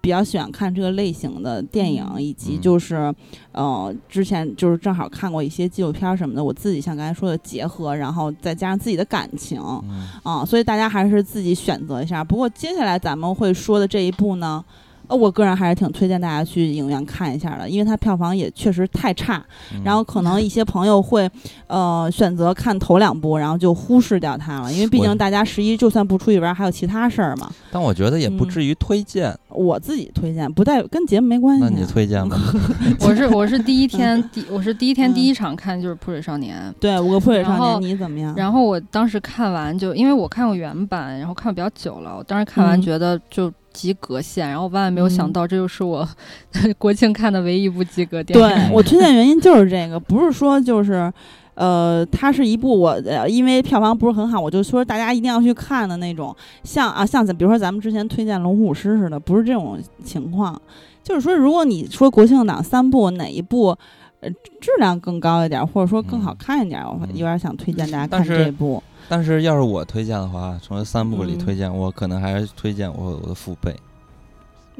[0.00, 3.14] 比较喜欢看这个类型的电影，以及嗯就是，
[3.52, 12.22] 呃，之前就是正好看过一些纪录片什么的，我自己像刚才说的结合，然后再加上自己的感情，嗯啊，所以大家还是自己选择一下。
[12.22, 14.64] 不过接下来咱们会说的这一部呢，
[15.08, 19.44] 呃，我个人还是挺推荐大家去影院看一下的，因为它票房也确实太差，
[19.74, 21.28] 嗯然后可能一些朋友会
[21.66, 27.50] 呃选择看头两部，然后就忽视掉它了，因为毕竟大家十一就算不出去玩，还有其他事儿嘛。
[27.70, 29.36] 但我觉得也不嗯至于推荐。
[29.50, 31.68] 我自己推荐，不带跟节目没关系、啊。
[31.72, 32.38] 那你推荐吧？
[33.00, 38.32] 我是我是第一天第我是第一天嗯第一场看就是《泼水少年》，对五个破水少年，你怎么样？
[38.36, 46.08] 然后我当时看完就因为我看过原版，然后看比较久了，我当时看完嗯觉得就及格线，然后万万没有想嗯到这就是我
[46.78, 48.44] 国庆看的唯一一部及格电影。
[48.46, 51.12] 对 我推荐原因就是这个，不是说就是。
[51.60, 60.56] 呃，它是一部我呃，因为票房不是很好，我就说大家一定要去看的那种，像啊，像咱比如说咱们之前推荐《龙虎师》似的，不是这种情况。
[61.02, 63.76] 就是说，如果你说国庆档三部哪一部，
[64.20, 68.80] 呃，质量更高一点，或者说更好嗯看一点，我嗯有点想推荐大家看这部。
[69.08, 73.74] 但是要是我推荐的话，从这三部里嗯推荐，我可能还是推荐我我的父辈。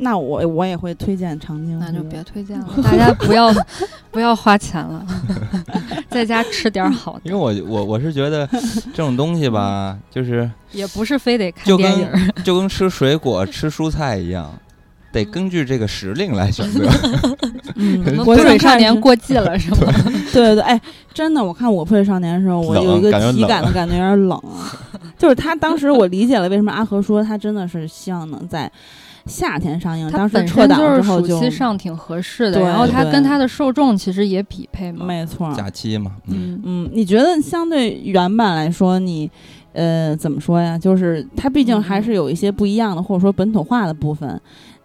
[0.01, 1.85] 那我我也会推荐长津湖。
[1.85, 3.53] 那就别推荐了， 大家不要
[4.13, 5.05] 不要花钱了，
[6.09, 12.31] 在家吃点好的，因为我我我是觉得这种东西吧，就是也不是非得看就跟电影儿。
[12.45, 14.53] 就跟吃水果、吃蔬菜一样，
[15.13, 16.89] 得根据这个时令来选择。
[17.77, 19.93] 嗯，国泼水少年过季了是吗？
[20.33, 20.81] 对对对，哎，
[21.15, 24.43] 真的，我看我破水少年的时候，我有一个体感的感觉有点冷，
[25.17, 28.71] 就是他当时我理解了为什么阿和说他真的是希望能在
[29.27, 35.05] 夏天上映，当时撤档之后就期上挺合适的，对然后它跟它的受众其实也匹配嘛。
[35.05, 39.31] 没错，假期嘛，嗯，嗯，嗯，你觉得相对原版来说，你
[39.73, 40.77] 呃怎么说呀？
[40.77, 44.41] 就是它毕竟还是有一些不一样的，或者说本土化的部分。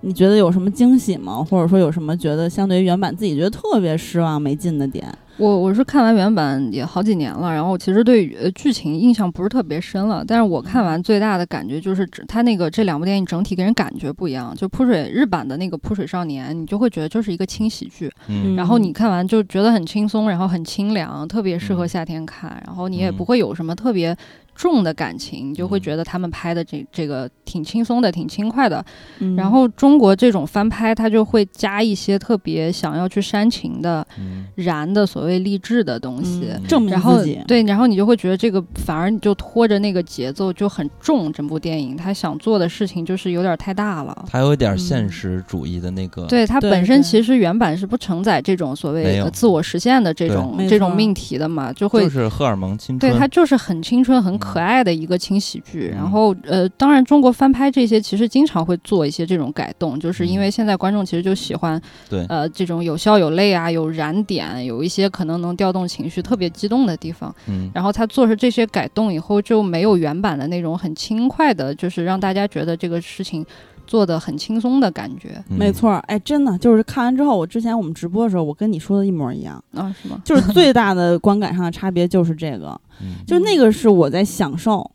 [0.05, 1.45] 你觉得有什么惊喜吗？
[1.49, 5.07] 或者说有什么觉得相对于原版自己觉得特别失望没劲的点？
[5.37, 14.53] 我我是看完原版也好几年了，然后我其实对剧情印象不是特别深了，但是我看完最大的感觉就是只它那个这两部电影整体给人感觉不一样。
[14.55, 24.15] 就泼水日版的那个《泼水少年》，你就会觉得就是一个轻喜剧，嗯然后你看完就觉得很轻松，然后很清凉，特别适合嗯夏天看，然后你也嗯不会有什么特别
[24.55, 28.83] 重的感情，你就会嗯觉得他们拍的这这个挺轻松的，挺轻快的。
[29.19, 36.47] 嗯然后中国这种翻拍，它就会加一些特别想要去煽情的、嗯燃的所谓励志的东西。
[36.49, 44.25] 嗯证明然后自己，对，然后你就会觉得这个反而你就拖着那个节奏就很重，整部电影他想做的事情就是有点太大了。
[44.29, 55.91] 它有点现嗯实主义的那个，对它本身其实原版是不承载这种所谓自我实现的这种这种命题的嘛，就会就是荷尔蒙青春，对它就是很青春、很嗯可爱的一个轻喜剧。
[55.93, 67.33] 嗯然后呃，当然中国翻拍这些其实经常会做一些这种改动，就是因嗯为现在观众其实就喜欢对，呃这种有笑有泪啊，有燃点，有一些可能能调动情绪特别激动的地方。
[67.47, 73.45] 嗯，然后他做出这些改动以后，就没有原版的那种很轻快的，就是让大家觉得这个事情
[73.85, 75.43] 做的很轻松的感觉。
[75.49, 75.57] 嗯。
[75.57, 80.19] 没，错儿，哎，真的就是看完之后，我之前我们直播的时候，我跟你说的一模一样，啊，是吗？
[80.23, 83.25] 就是最大的观感上的差别就是这个， 嗯。
[83.25, 84.89] 就那个是我在享受，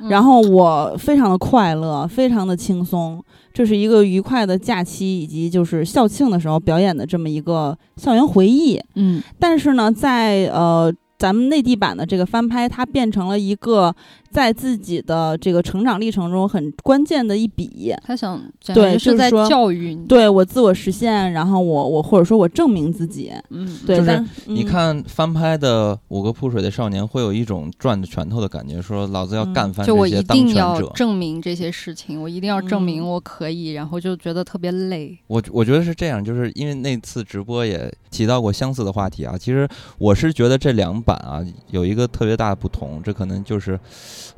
[0.00, 0.08] 嗯。
[0.08, 3.22] 然后我非常的快乐，非常的轻松，
[3.52, 8.80] 这是一个愉快的假期，以及就是校庆的时候表演的这么一个校园回忆。
[8.94, 9.22] 嗯。
[9.38, 13.94] 但是呢，在呃咱们内地版的这个翻拍，它变成了一个
[14.34, 17.94] 在自己的这个成长历程中很关键的一笔。
[18.04, 18.42] 他想
[18.74, 30.90] 对是在就是说教育你，对我自我实现，然后我我或者说我证明自己，嗯，对，就是但你嗯看翻拍的《五个扑水的少年》，会有一种攥着拳头的感觉，说老子要嗯干翻就我这些当权一定要者。
[30.96, 35.16] 证明这些事情，我一定要证明嗯我可以，然后就觉得特别累。
[35.28, 39.36] 我我觉得是这样，就是因为那次直播也提到过相似的话题啊。
[39.38, 39.68] 其实
[39.98, 43.78] 我是觉得这两版啊有一个特别大的不同，这可能就是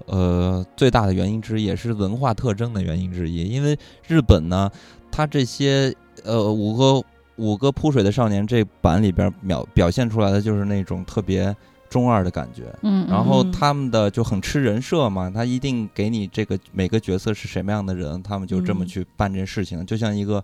[0.05, 3.49] 呃最大的原因之一，也是文化特征的原因之一。
[3.49, 4.71] 因为日本呢，
[5.11, 5.95] 它这些
[6.25, 7.03] 呃五个
[7.37, 11.55] 五个扑水的少年这版里边表表现出来的就是那种特别
[11.89, 12.65] 中二的感觉。
[12.83, 20.43] 嗯，然后嗯他们的就很吃人设嘛，他一定给你这个每个角色是什么样的人，他们就这么嗯去办这事情，就像一个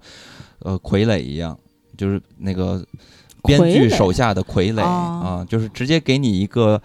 [0.60, 1.58] 呃傀儡一样，
[1.96, 2.84] 就是那个
[3.42, 6.80] 编剧手下的傀儡哦啊，就是直接给你一个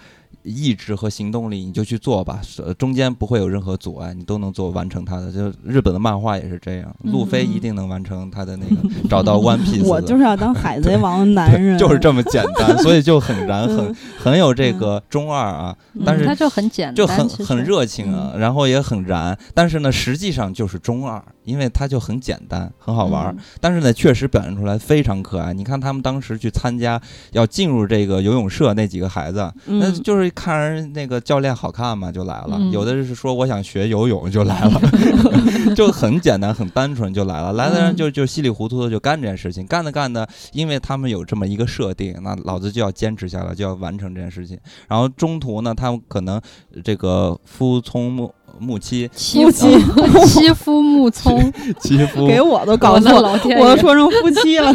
[0.48, 5.32] 意志和行动力，你就去做吧，呃中间不会有任何阻碍，你都能做完成它的。
[5.32, 9.88] 就日本的漫画也是这样，路飞一嗯定能完成他的那个 找到 One Piece 的。
[9.90, 13.96] 我就是要当海贼王的男人， 就是这么简单， 所以就很燃，很嗯。
[14.18, 15.76] 很有这个中二啊。
[16.06, 23.32] 但是他就很简单，就很很热情啊，然后也很燃，但是呢，实际上就是中二，因为它就很简单，很好玩儿。
[23.32, 25.54] 嗯但是呢，确实表现出来非常可爱。
[25.54, 32.58] 你看他们当时去参加要进入这个游泳社那几个孩子，那嗯，就是看人那个教练好看嘛，就来了。
[32.60, 34.82] 嗯有的是说我想学游泳就来了，
[35.76, 37.54] 就很简单很单纯就来了。
[37.54, 44.60] 来的人嗯就就稀里糊涂的就干这件事情，干着干着，因为他们有这么一个设定，那老子就要坚持下来，就要完成这件事情。
[44.88, 46.36] 然后中途呢，他们可能
[46.74, 52.28] 呃这个夫从木木妻欺夫 妻负欺负木聪， 妻夫。
[52.28, 53.12] 给我都搞错，
[53.60, 54.70] 我说成夫妻了。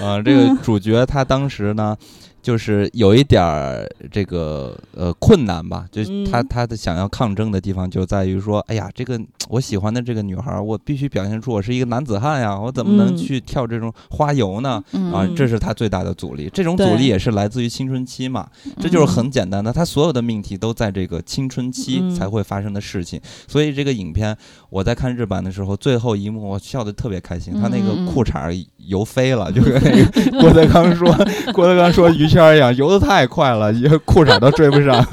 [0.00, 1.96] 啊， 这个嗯主角他当时呢，
[2.44, 6.26] 就是有一点儿这个呃困难吧，就嗯。
[6.30, 9.18] 他他的想要抗争的地方就在于说，哎呀，这个
[9.48, 13.16] 我喜欢的这个女孩儿，我必须表现出我是一个男子汉呀，我怎么能嗯。
[13.16, 14.84] 去跳这种花游呢？
[14.92, 15.10] 嗯。
[15.10, 16.50] 啊，嗯这是他最大的阻力。
[16.52, 18.46] 这种阻力也是来自于青春期嘛，
[18.78, 22.14] 这嗯就是很简单的，他所有的命题都在这个青春期嗯。
[22.14, 23.18] 才会发生的事情。
[23.48, 24.36] 所以这个影片
[24.68, 28.54] 我在看日版的时候，最后一幕我笑得特别开心，他那个裤衩儿
[28.86, 31.10] 游飞了，就跟那个郭德纲说，
[31.54, 35.04] 郭德纲说 于谦儿一样，游的太快了，一个裤衩都追不上。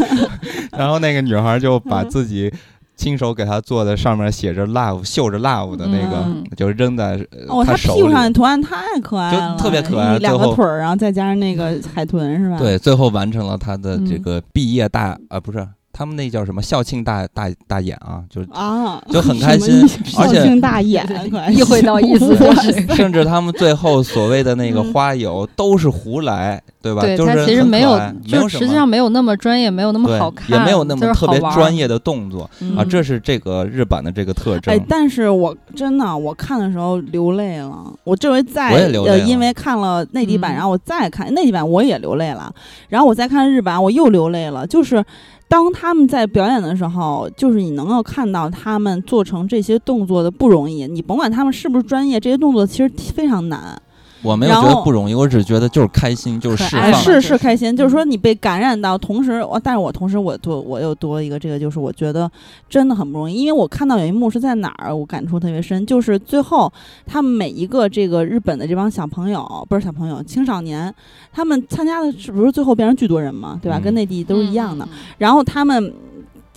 [0.78, 2.52] 然后那个女孩就把自己。
[2.96, 8.00] 亲手给他做的，上面写着 “love”、绣着 “love” 的那个，嗯就扔在呃哦，他他手里。
[8.02, 12.58] 屁股上的图案太可爱了，就特别可爱两个腿儿，然后再加上那个海豚是吧？
[12.58, 15.66] 对，最后完成了他的这嗯个毕业大啊、不是
[16.00, 19.82] 他们那叫什么校庆大大大演啊，就啊，就很开心
[20.16, 21.06] 而且校庆大演，
[21.54, 27.02] 意会到意思就 是，甚至他们最后所谓的那个嗯花友都是胡来，对吧？
[27.02, 31.90] 对他就是其实没有就实际上没有那么专业，没有那么好看，也没有那么特别专业。
[31.90, 34.80] 的动作啊，嗯这是这个日版的这个特征哎，。
[34.88, 37.92] 但是我真的我看的时候流泪了。
[38.04, 42.50] 我这回再呃，我也流泪了因为看了内地版，嗯然后我再看内地版，我也流泪了。
[42.88, 44.64] 然后我再看日版，我又流泪了。
[44.64, 45.04] 就是
[45.50, 50.86] 当他们在表演的时候，就是你能够看到他们做成这些动作的不容易。
[50.86, 53.82] 你甭管他们是不是专业，这些动作其实非常难。
[54.22, 57.00] 我没有觉得不容易，我只觉得就是开心，就是释哎，放。
[57.02, 62.30] 是是开心，就是嗯说你被感染到，同时我，但是我同时我多我又多了一个这个，就是我觉得
[62.68, 66.72] 真的很不容易，因为我看到有一幕是在哪儿，我感触特别深，就是最后
[67.06, 70.94] 他们每一个这个日本的这帮小朋友，不是小朋友，青少年，
[71.32, 73.78] 他们参加的是不是最后变成巨多人嘛，对吧？
[73.78, 74.98] 嗯跟内地都是一样的，嗯。
[75.18, 75.92] 然后他们。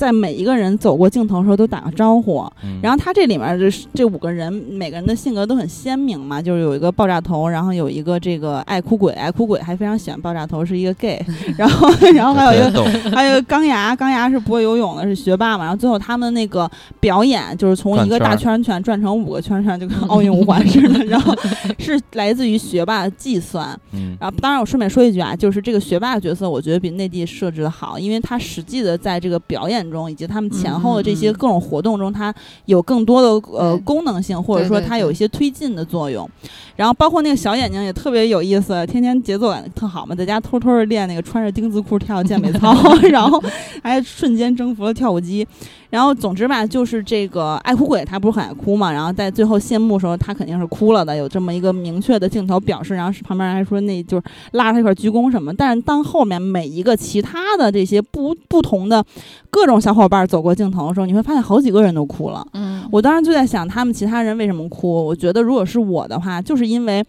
[0.04, 2.46] 在每一个人走过镜头的时候都打个招呼。
[2.64, 11.24] 嗯然后他这里面这这五个人，每个人的性格都很鲜明嘛，就是有一个爆炸头，然后有一个这个爱哭鬼，爱哭鬼还非常喜欢爆炸头，是一个 gay，
[11.58, 15.64] 然后然后还有一个还有一个钢牙，钢牙是不会游泳的，是学霸嘛。
[15.64, 21.06] 然后最后他们那个表演就是从一个大圈圈转成五个圈圈，就跟奥运五环似的。
[21.08, 21.34] 然后
[21.80, 23.80] 是来自于学霸的计算。
[23.92, 32.34] 嗯然后当然我顺便说一句啊，就是这个学霸的角色，我觉得比内地设置的好，因为他实际的在这个表演中以及他们前后的这些各种活动中，它
[32.66, 36.30] 有更多的呃功能性，或者说它有一些推进的作用。
[36.76, 42.74] 然后包括那个小眼睛也特别有意思，天天节奏感特好嘛，在家偷偷的练那个穿着丁字裤跳健美操，
[43.12, 43.42] 然后
[43.84, 45.48] 还瞬间征服了跳舞机。
[45.94, 52.96] 然后总之吧，就是这个爱哭鬼他不是很爱哭嘛，然后在最后谢幕的时候，他肯定是哭了的，有这么一个明确的镜头表示。
[52.96, 54.24] 然后是旁边人还说那就是
[54.54, 55.54] 拉着他一块儿鞠躬什么。
[55.54, 59.06] 但是当后面每一个其他的这些不不同的
[59.52, 62.44] 各种小伙伴走过镜头的时候，你会发现好几个人都哭了。
[62.54, 65.06] 嗯，我当时就在想，他们其他人为什么哭？
[65.06, 67.06] 我觉得如果是我的话，就是因为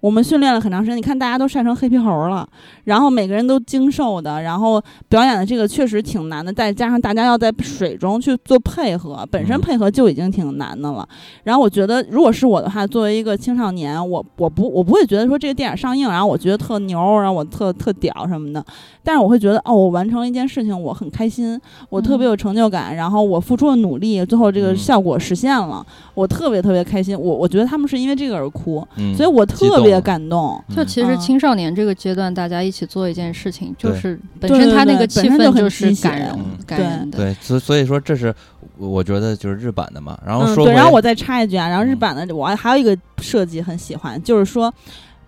[0.00, 0.96] 我们训练了很长时间。
[0.96, 2.48] 你看，大家都晒成黑皮猴了，
[2.84, 11.08] 然后每个人都精瘦的，然后表演的这个确实挺难的，再加上大家要在水中去做配合，本身嗯配合就已经挺难的了。
[11.44, 18.64] 然后我觉得，如果是我的话，作为一个青少年，我我不我不会觉得说这个电影上映，然后我觉得特牛，然后我特特屌什么的，
[19.02, 25.84] 但是我会觉得哦，我完成了一件事情，我很开心，我特别有成就感，然后我付出了努力，最后这个嗯效果实现了，
[26.14, 27.18] 我特别特别开心。
[27.18, 30.62] 我我觉得他们是因为这个而哭，嗯所以我特别感动。
[30.74, 37.18] 就其实嗯青少年这个阶段，大家一起做一件事情，就是本身他那个对气本身就很氛就是感人嗯感人的。
[37.18, 38.34] 对，所所以说这是
[38.76, 40.18] 我觉得就是日版的嘛。
[40.26, 44.72] 然后说，然后我再插一句啊，然后日嗯版的我还有一个设计很喜欢，就是说。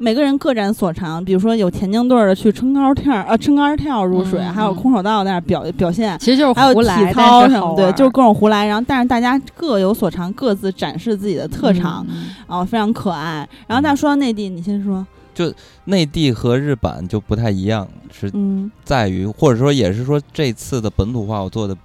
[0.03, 8.64] 每个人各展所长，比如说有田径队儿的去撑杆跳，啊，撑杆跳入水，嗯还有嗯空手道在那儿表表现，其实就是还有体胡来，操什么的，就是各种胡来。
[8.66, 13.46] 然后，但是大家各有所长，各自展示自己的特长，嗯啊、非常可爱。
[13.66, 15.53] 然后再说到内地，你先说，就
[15.84, 21.76] 内地和日本就不太一样，是嗯在于或者说也是说这次的本土化我做的。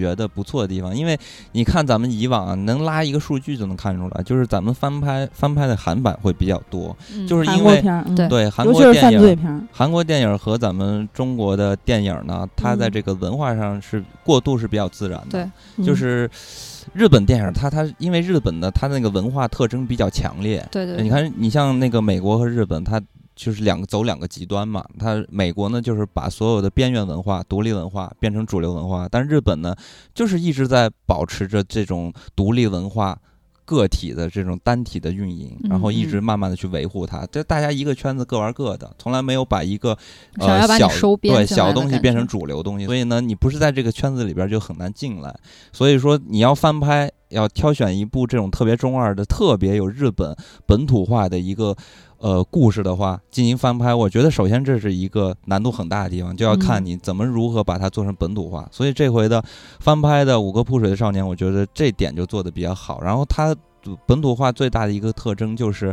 [0.00, 1.16] 觉得不错的地方，因为
[1.52, 7.26] 你看咱们以往啊，能拉一个数据就能看出来，就是咱们翻拍翻拍的韩版会比较多，嗯。
[7.28, 7.82] 就是因为
[8.16, 15.50] 对对韩国电影，韩国电影和咱们中国的电影呢，它在嗯这个文化上是过渡是比较自然的，对。
[15.76, 15.84] 嗯。
[15.84, 16.28] 就是
[16.94, 23.00] 日本电影它它因为日本的它那个文化特征比较强烈，对对，你看你像那个美国和日本，它
[23.34, 24.84] 就是两个走两个极端嘛。
[24.98, 29.74] 它美国呢就是把所有的边缘文化、独立文化变成主流文化，但日本呢
[30.14, 33.18] 就是一直在保持着这种独立文化。
[33.66, 39.96] 个体的这种单体的运营，然后一直嗯慢慢的去维护它，这大家一个圈子各玩各的，从来没有把一个
[40.40, 40.88] 呃小
[41.22, 45.32] 对小东西变成主流东西，所以呢，你不是在这个圈子里边就很难进来。
[45.72, 51.76] 所以说你要翻拍，要挑选一部这种特别中二的、特别有日本本土化的一个
[52.20, 58.68] 呃故事的话，进行翻拍，我觉得首先这是一个难度很大的地方，就要看嗯你怎么如何把它做成本土化。
[58.70, 59.42] 所以这回的
[59.80, 63.00] 翻拍的《五个扑水的少年》，我觉得这点就做的比较好。
[63.00, 63.54] 然后它
[64.06, 65.92] 本土化最大的一个特征就是。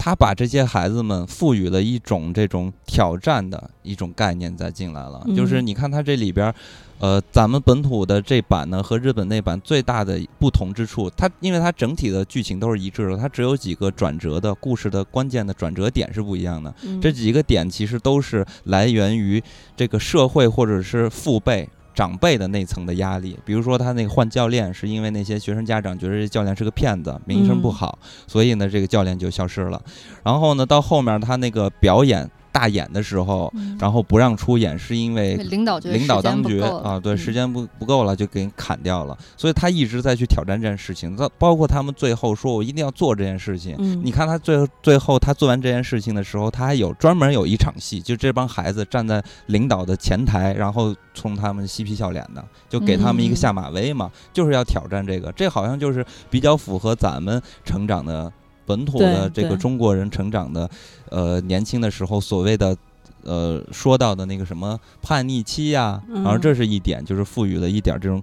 [0.00, 6.54] 他把这些孩子们赋予了一种这种挑战的一种概念再进来了，就是嗯你看他这里边儿，
[6.98, 16.74] 呃，咱们本土的这版呢和日本那版最大的不同之处，它因为它整体的剧情都是一致的，它只有几个转折的故事的关键的转折点是不一样的。
[16.84, 19.42] 嗯这几个点其实都是来源于
[19.76, 21.68] 这个社会或者是父辈。
[21.94, 29.82] 长辈的那层的压力，比如说他那个换教练，是因为那些学生家长觉得这教练是个骗子，名声不嗯好，所以呢，这个教练就消失了。
[30.22, 39.16] 然后呢，到后面他那个表演大演的时候，嗯然后不让出演，是因为领导领导当局啊，对，嗯时间不不够了，就给你砍掉了。
[39.36, 41.14] 所以他一直在去挑战这件事情。
[41.16, 43.76] 他包括他们最后说我一定要做这件事情。
[43.78, 55.30] 嗯你看他最后最后他做完这件事情的时候，他还有专门有一场戏，就这帮孩子站在领导的前台，然后冲他们嬉皮笑脸的，就给他们一个嗯下马威嘛，就是要挑战这个。
[55.32, 58.32] 这好像就是比较符合咱们成长的
[58.68, 60.70] 本土的这个中国人成长的，
[61.08, 62.76] 呃，年轻的时候所谓的。
[63.24, 68.22] 呃，说到的那个什么叛逆期呀、然后嗯这是一点，就是赋予了一点这种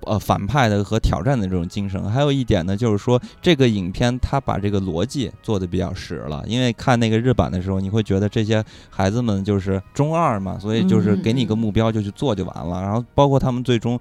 [0.00, 2.10] 呃反派的和挑战的这种精神。
[2.10, 6.44] 还有一点呢，就是说这个影片它把这个逻辑做的比较实了。
[6.46, 12.82] 因为看那个日版的时候，你会觉得这些孩子们就是中二嘛，所以就是嗯给你个嗯目标就去做就完了。
[12.82, 13.98] 然后包括他们最终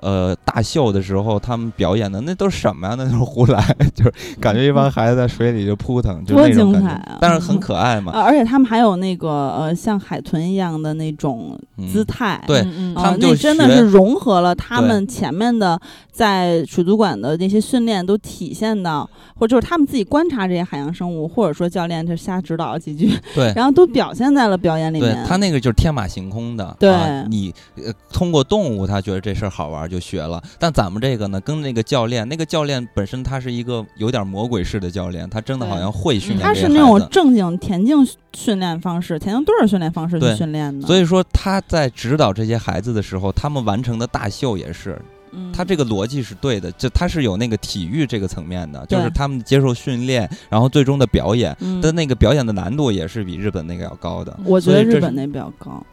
[0.00, 2.94] 呃大秀的时候，他们表演的那都是什么呀？
[2.96, 6.88] 那都是胡来， 就是感觉一帮孩子在水里就扑腾，就多那种感觉。
[6.88, 7.18] 精彩啊！
[7.20, 12.42] 但是很可爱嘛，呃，而且他们还有那个呃，像海豚一样的那种嗯姿态。
[12.46, 12.62] 对
[12.94, 15.80] 他们就那真的是融合了他们前面的
[16.12, 19.08] 在水族馆的那些训练都体现到，
[19.38, 23.52] 或者就是他们自己观察这些海洋生物，或者说教练就瞎指导几句，对。
[23.56, 25.24] 然后都表现在了表演里对面。
[25.26, 30.42] 他那个就是天马行空的，对啊、你呃通过动物，他觉得这事儿好玩就学了。
[30.58, 36.54] 但咱们这个呢，跟那个教练，那个教练本身他是一个有点魔鬼式的教练，他真的好像会训练他。
[36.54, 45.00] 是那种正经田径训练方式、田径队儿训练方式去训练的，所以说他在指导这些孩子的时候，他们完成的大秀也是，
[45.32, 54.36] 嗯他这个逻辑是对的，就他是有那个体育这个层面的，就是他们接受训练，然后最终的表演嗯的那个表演的难度也是比日本那个要高的。
[54.44, 55.84] 我觉得日本那比较高，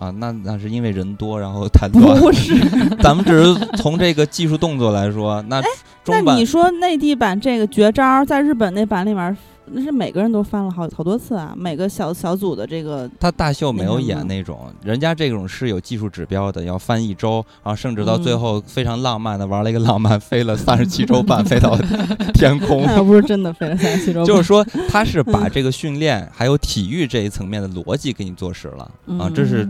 [0.00, 2.16] 啊，那那是因为人多，然后太多。
[2.16, 2.54] 不是。
[3.02, 5.66] 咱们只是从这个技术动作来说，那那
[6.02, 9.36] 中版你说内地版这个绝招在日本那版里面，
[9.72, 21.76] 那是每个人都翻了好好多次啊，每个小小组的这个他大秀没有演那种，人家这种是有技术指标的，要翻一周，然后甚至到最嗯后非常浪漫的玩了一个浪漫，飞了三十七周半，飞到
[22.34, 22.82] 天空。
[22.82, 28.82] 那又不是真的飞了三十七周半，就是说，他是把嗯这个训练还有体育这一层面的逻辑给你做实了
[29.18, 29.68] 啊，嗯这是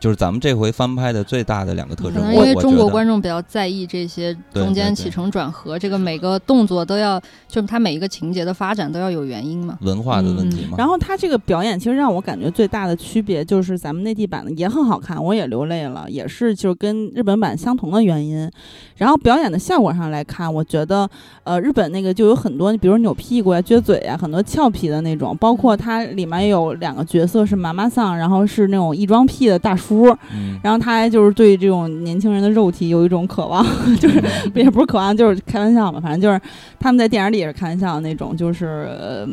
[0.00, 2.14] 就是咱们这回翻拍的最大的两个特征。
[2.14, 9.78] 可能因为中国观众比较在意这些中间起承转合，这个每个动作都要，就是它每一个情节的发展都要有原因嘛。
[9.82, 10.76] 文化的问题嘛。
[10.78, 18.50] 然后它这个表演其实让我感觉最大的区别就是咱们内地版的也很好看，我也流泪了，也是就是跟日本版相同的原因。
[18.96, 21.08] 然后表演的效果上来看，我觉得
[21.44, 29.87] 呃日本那个就有很多，比如扭屁股呀、撅嘴呀，很多俏皮的那种，包括它里面有两个角色是妈妈桑，然后是那种异装癖的大叔，
[30.34, 33.64] 嗯，然后他还就是对这种年轻人的肉体有一种渴望，
[34.00, 34.22] 就是
[34.54, 36.40] 也不是渴望，就是开玩笑嘛，反正就是
[36.78, 39.26] 他们在电影里也是开玩笑的那种，就是呃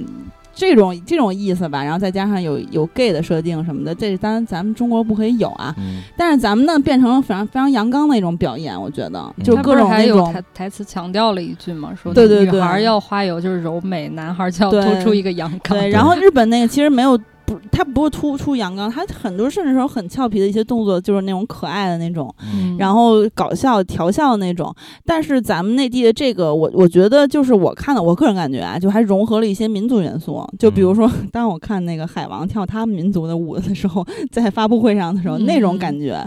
[0.53, 1.83] 这种这种意思吧。
[1.83, 5.73] 然后再加上有有 gay 的设定什么的，这当然咱们中国不可以有啊。
[5.77, 15.77] 嗯，但是咱们呢变成了非常非常阳刚的一种表演，我觉得就各种那种台台词强调了一句嘛，说对对对女孩要花有就是柔美，男孩就要对突出一个阳刚。
[15.77, 15.89] 对。
[15.89, 17.19] 然后日本那个其实没有。
[17.45, 24.73] 不，他不是突出阳刚，他很多甚至说很俏皮的一些动作，就是那种可爱的那种，嗯然后搞笑调笑的那种。
[25.05, 30.43] 但是咱们内地的这个，我我觉得就是我看的，我个人感觉啊，就还融合了一些民族元素。
[30.57, 36.23] 就比如说，当我看那个海王跳他们民族的舞的时候，在发布会上的时候，嗯那种感觉，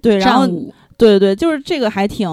[0.00, 2.28] 对，然后对，对对，就是这个还挺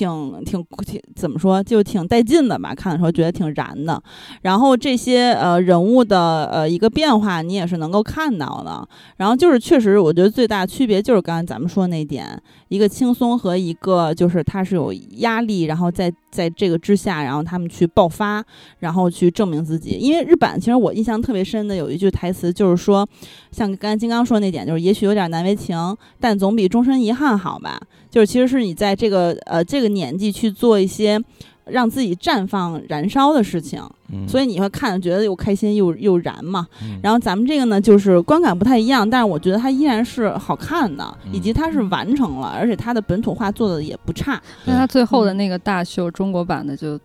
[0.00, 2.74] 挺挺挺怎么说，就挺带劲的吧？
[2.74, 4.02] 看的时候觉得挺燃的。
[4.40, 8.88] 然后这些呃人物的呃一个变化，你也是能够看到的。
[9.18, 18.42] 然后就是确实，我觉得最大区别就是刚才咱们说那点，一个轻松和一个就是他是有压力，然后在在这个之下，然后他们去爆发，
[18.78, 19.90] 然后去证明自己。
[20.00, 23.06] 因为日版其实我印象特别深的有一句台词，就是说，
[23.52, 25.76] 像刚才金刚说那点，就是也许有点难为情，
[26.18, 27.78] 但总比终身遗憾好吧。
[28.10, 31.22] 就是其实是你在这个呃这个年纪去做一些
[31.66, 33.80] 让自己绽放燃烧的事情，
[34.12, 36.66] 嗯，所以你会看着觉得又开心又又燃嘛。
[36.82, 36.98] 嗯。
[37.02, 44.40] 然后咱们这个呢，就是观感不太一样，但是我觉得它依然是好看的，以及它是完成了，而且它的本土化做的也不差。
[44.64, 46.98] 那它最后的那个大秀，中国版的就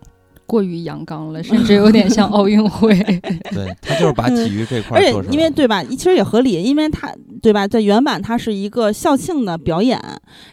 [0.45, 2.93] 过于阳刚了，甚至有点像奥运会。
[3.51, 9.99] 对他就是把体育这块而且儿做出来了因为对吧，其实也合理，因为他对吧，在原版它是一个校庆的表演，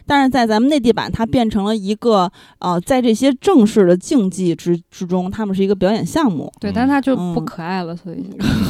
[0.05, 6.51] 但是在咱们内地版它变成了一个呃，在这些正式的竞技之之中，他们是一个表演项目。
[6.59, 8.23] 对，嗯但他就不嗯可爱了，所以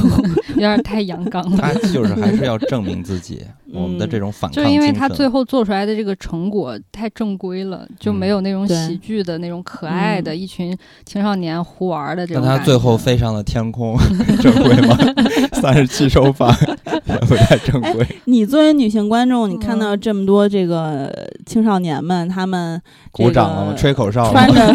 [0.55, 1.57] 有点太阳刚了。
[1.57, 3.41] 他就是还是要证明自己，
[3.73, 12.57] 我们的这种反抗就因为他最后做出来的这个成果太正规了，就没有那种喜剧的那种可爱的一群青少年胡玩的这种感觉。
[12.59, 13.97] 他最后飞上了天空，
[14.41, 14.97] 正规吗？
[15.59, 16.49] 三十七周半，
[17.05, 18.05] 也 不太正规。
[18.25, 21.11] 你作为女性观众，你看到嗯这么多这个
[21.45, 22.81] 青少年们，他们
[23.11, 23.73] 鼓掌了吗？
[23.75, 24.53] 吹口哨了穿？
[24.53, 24.73] 着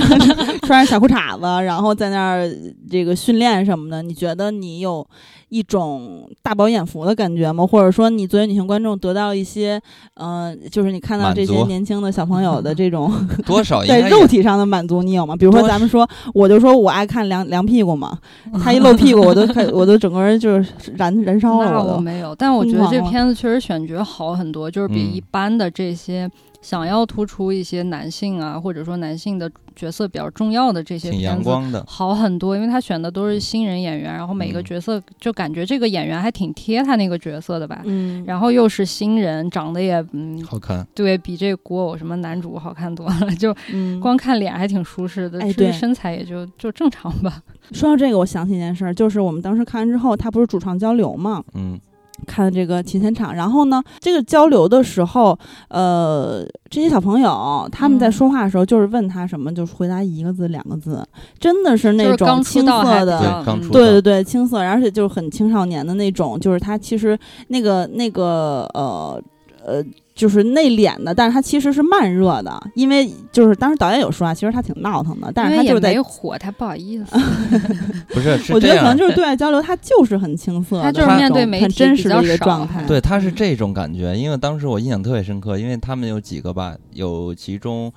[0.63, 2.51] 穿着小裤衩子，然后在那儿
[2.91, 5.07] 这个训练什么的，你觉得你有
[5.49, 7.67] 一种大饱眼福的感觉吗？
[7.67, 9.81] 或者说，你作为女性观众得到一些，
[10.15, 13.13] 呃，就是你看到这些年轻的小朋友的这种
[13.47, 15.35] 多少在肉体上的满足，你有吗？
[15.37, 18.19] 比如说，咱们说，我就说我爱看凉凉屁股嘛，
[18.63, 21.95] 他一露屁股，我都开，我都整个人就是燃燃烧了，那我。
[21.95, 26.31] 我没有，但我觉得这片子确实选角好很多，就是比嗯一般的这些
[26.61, 31.49] 想要突出一些男性啊，或者说男性的角色比较重要的这些挺阳片子。
[31.49, 37.81] 光的，好很多，因为他选的都是新人演员，然后每个嗯角色就感觉这个演员还挺贴他那个角色的吧。
[37.85, 40.87] 嗯，然后又是新人，长得也嗯，好看。
[40.95, 47.41] 对比这个古偶什么男主好看多了，就嗯，光看脸还挺舒适的，至于身材也就就正常吧。
[47.71, 51.79] 说到这个，我想起一件事儿，就是我们当时看完之后，他不是主创交流嘛，嗯
[52.27, 55.39] 看这个琴弦场，然后呢，这个交流的时候，
[55.69, 58.13] 呃，这些小朋友他们在嗯。
[58.13, 61.07] 说话的时候，就是问他什么，就是回答一个字、两个字，
[61.39, 63.45] 真的是那种青涩的。
[63.71, 67.17] 对对对，青涩，而且就是很青少年的那种，就是他其实
[67.49, 69.23] 那个那个呃
[69.65, 69.85] 呃，
[70.19, 77.05] 就是内敛的，但是他其实是慢热的，因为就是当时导演有说啊，其实他挺闹腾的，但是他就是在没火，他不好意思。
[78.13, 82.83] 不是是 我觉得可能，就是对外交流，他就是很青涩他，就是面对媒很体比真实的一个状态。
[82.85, 84.17] 对，他是这种感觉。
[84.17, 87.93] 因为当时我印象特别深刻，因为他们有几个吧，有其中，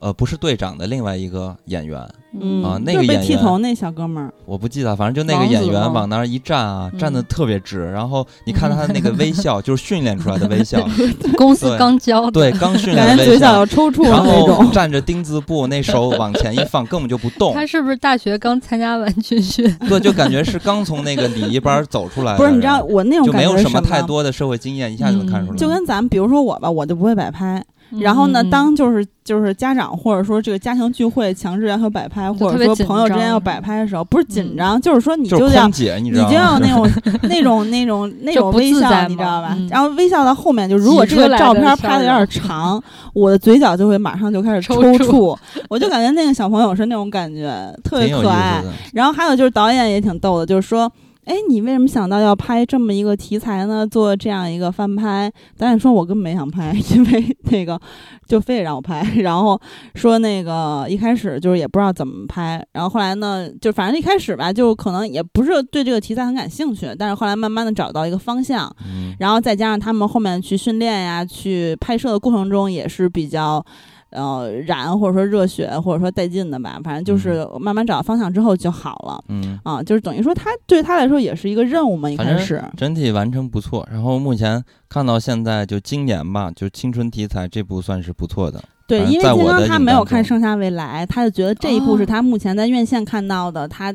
[0.00, 2.00] 呃，不是队长的另外一个演员，
[2.40, 10.82] 嗯啊那个演员剃头那小哥们儿，我不记得，反正就那个演员往那儿一站啊，站得嗯特别直，然后你看他的那个微笑， 就是训练出来的微笑，
[11.36, 13.66] 公司对刚教的，对，刚训练感觉嘴角的微笑要。
[13.66, 14.70] 抽搐然的那后种。
[14.72, 19.70] 站着丁字步，那手往前一放，根本就不动， 他是不是大学刚参加完军训？
[19.86, 22.38] 对，就感觉是刚从那个礼仪班走出来的。
[22.38, 25.58] 不是，你知道我那种就感觉是什没有什么太多的社会经验，一下就能看出来。
[25.58, 27.62] 就跟咱们比如说我吧，我就不会摆拍。
[27.98, 36.10] 然后呢，嗯当就是就是家长或者说这个家庭聚会强制要求摆拍，或者说朋友之间要摆拍的时候，不是紧嗯张，就是说你就要，你？
[36.12, 36.88] 就要那种
[37.22, 39.54] 那种那种那种微笑，你知道 吧？
[39.58, 45.36] 嗯然后微笑到后面，就如果这个照片拍的有点容长，我的嘴角就会马上就开始抽抽搐搐，
[45.68, 47.50] 我就感觉那个小朋友是那种感觉，
[47.82, 48.62] 特别可爱。
[48.92, 50.90] 然后还有就是导演也挺逗的，就是说。
[51.30, 53.86] 哎，你为什么想到要拍这么一个题材呢？
[53.86, 55.30] 做这样一个翻拍？
[55.56, 57.80] 导演说，我根本没想拍， 因为那个
[58.26, 59.56] 就非得让我拍，然后
[59.94, 73.64] 说那个一开始就是也不知道怎么拍，然后后来呢，就反正一开始吧，就可能也不是对这个题材很感兴趣，但是后来慢慢的找到一个方向，嗯，然后再加上他们后面去训练呀，去拍摄的过程中也是比较。
[74.10, 79.24] 呃，燃或者说热血或者说带劲的吧，反正就是慢慢找到方向之后就好了。
[79.28, 82.62] 嗯，啊，就是等于说他对他来说也是一个任务嘛，一反正开始。
[82.76, 83.86] 整体完成不错。
[83.90, 88.62] 然后目前看到现在就今年吧，就青春题材这部算是不错的。
[88.88, 93.94] 对，因为金刚他没有看《盛夏未来》，他就觉得这一部是哦他目前在院线看到的，他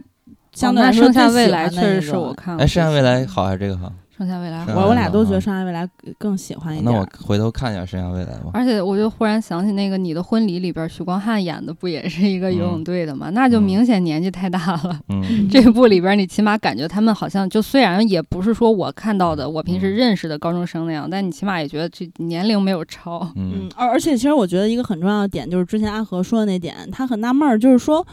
[0.54, 3.92] 相对来说盛夏未来确实欢的是我看，哎，盛夏未来好还是这个好？
[4.18, 5.86] 盛夏未来我我俩都觉得《盛夏未来》
[6.18, 7.06] 更喜欢一点那我。
[7.26, 8.52] 回头看一下盛夏未来吧。
[8.54, 13.30] 而且我就忽然想起那个《你的婚礼》里边，许光汉演的不也是一个游泳嗯队的吗？
[13.32, 14.98] 那就嗯明显年纪太大了。
[15.10, 15.22] 嗯，
[15.52, 23.20] 这部里边，你起码感觉他们好像就虽然也不是说我看到的我平时嗯认识的高中生那样，但你起码也觉得这年龄没有超。
[23.36, 28.06] 嗯嗯，而而且其实我觉得一个很重要的点就是之前阿和说的那点，他很纳闷儿，就是说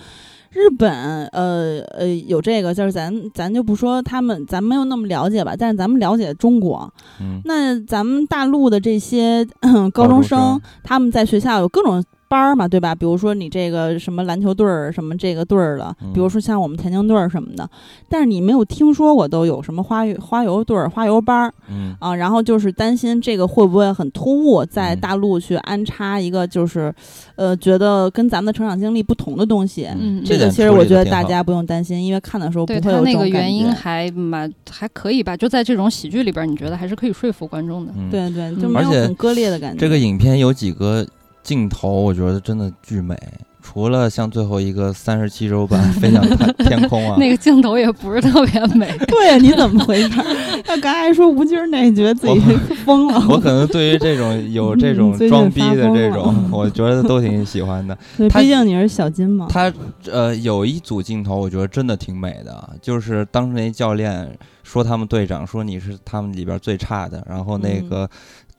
[0.53, 9.47] 日本呃呃有这个，就是咱咱就不说他们，咱没有那么了解吧，但是咱们了解中国，嗯，那咱们大陆的这些
[9.93, 12.95] 高中中生，他们在学校有各种班儿嘛，对吧？
[12.95, 17.69] 比如说你这个什么篮球队儿，什么这个队儿的，嗯比如说像我们田径队儿什么的，
[18.09, 26.91] 但是你没有听说过都有什么花游花游队儿、花游班儿嗯啊，然后就是担心这个会不会很突兀，在嗯大陆去安插一个就是，
[27.37, 29.87] 呃，觉得跟咱们的成长经历不同的东西。
[29.95, 33.71] 嗯这个其实我觉得大家不用担心，因为看的时候不会有对他那这种感个原因。
[33.71, 37.93] 还蛮还可以吧，就在这种喜剧里边，你觉得还是可以说服观众的。
[37.97, 39.79] 嗯，对对，就嗯没有而且很割裂的感觉。
[39.79, 41.07] 这个影片有几个
[41.43, 43.16] 镜头，我觉得真的巨美。
[43.64, 50.62] 除了像最后一个三十七周半 飞向太天空啊， 那个镜头也不是特别美， 对，你怎么回事儿？
[50.64, 52.40] 他刚才说吴京儿那，觉得自己
[52.85, 53.24] 疯了。
[53.28, 57.97] 我可能对于这种有这种装逼的这种，我觉得都挺喜欢的。
[58.16, 59.47] 毕竟你是小金嘛。
[59.48, 59.73] 他
[60.10, 68.10] 呃有一组镜头，我觉得真的挺美的，就是当时那教练说他们队长说你是他们里边最差的，然后那嗯个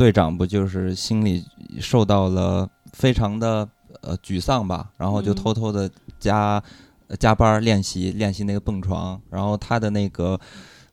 [0.03, 1.45] 队长不就是心里
[1.79, 3.65] 受到了非常的
[4.01, 5.35] 呃沮丧吧，然后就嗯。
[5.35, 5.89] 偷偷的
[6.19, 6.61] 加、
[7.07, 10.37] 呃加班练习练习那个蹦床，然后他的那个。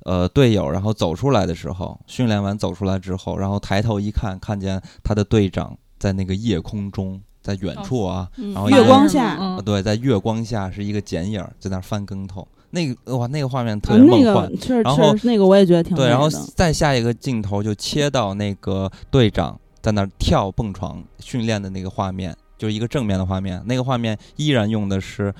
[0.06, 14.44] 呃，队友，然后走出来的时候，训练完走出来之后，然后抬头一看，看见他的队长在那个夜空中，在远处啊，嗯然后月光下，对，在月光下是一个剪影儿在那翻跟头，那个哇，那个画面特啊别梦幻。
[14.44, 23.62] 那个确实然后那个我也觉得挺对，然后再下一个镜头就切到那个队长在那儿跳蹦床训练的那个画面，就是一个正面的画面。
[23.66, 25.34] 那个画面依然用的是，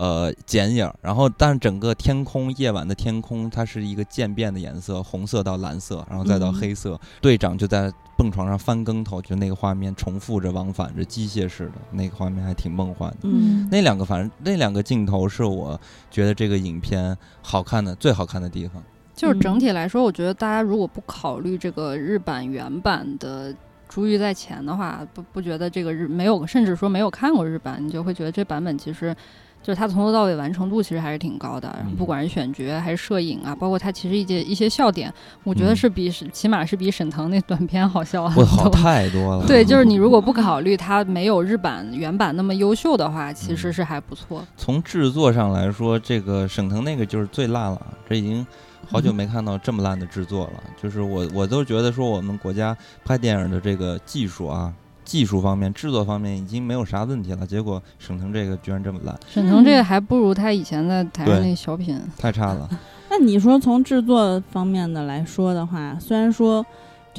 [0.00, 6.98] 呃剪影，然后但是整个天空夜晚的天空它是一个渐变的颜色，红色到蓝色，然后再到嗯黑色。
[7.20, 13.16] 队长就在蹦床上翻跟头，就那个画面重复着往返着，机械式的那个画面还挺梦幻的。
[13.24, 15.78] 嗯那两个反正那两个镜头是我
[16.10, 18.82] 觉得这个影片好看的最好看的地方。
[19.14, 23.54] 就是整体来说，我觉得大家如果不考虑这个日版原版的
[23.86, 29.14] 珠玉在前的话，不不觉得这个日没有，甚至说没有看过日版，你就会觉得这版本其实
[29.62, 35.12] 就是它从头到尾完成度其实还是挺高的，嗯不管是选角还是摄影啊，包括它其实一些一些笑点，
[35.44, 38.68] 我觉得嗯是比起码是比沈腾那短片好笑很我好。
[38.70, 39.44] 太多了。
[39.48, 44.42] 对，就是你如果不考虑它没有日版原版那么优秀的话，其实嗯是还不错。
[44.56, 48.46] 从制作上来说，这个沈腾那个就是最烂了，这已经
[48.88, 50.62] 好久 没看到这么烂的制作了。
[50.80, 52.74] 就是我我都觉得说我们国家
[53.04, 54.72] 拍电影的这个技术啊，
[55.10, 62.00] 技术方面、制作方面已经没有啥问题了，结果沈腾这个居然这么烂，沈腾这个还不如他以前在台上对那小品。
[62.16, 62.70] 太差了。
[63.10, 66.64] 那你说从制作方面的来说的话，虽然说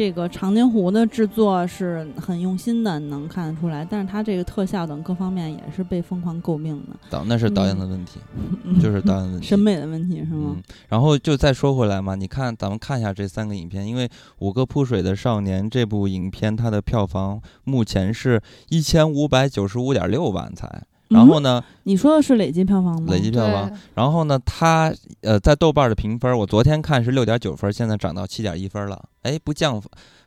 [0.02, 8.20] 这个长津湖的制作是很用心的，能看得出来，但是它这个特效等各方面也是被疯狂诟病的，导那是导演的问题，
[8.64, 9.46] 嗯就是导演的问题。
[9.46, 14.08] 审美的问题是吗嗯？，然后就再说回来嘛，你看咱们看一下这三个影片，因为
[14.40, 20.82] 《五个扑水的少年》这部影片它的票房目前是一千五百九十五点六万才，
[21.12, 23.08] 然后呢，你说的是累计票房吗？
[23.12, 29.82] 累计票房，然后呢，它呃在豆瓣的评分，我昨天看是六点九分，现在涨到七点一分了，哎，不降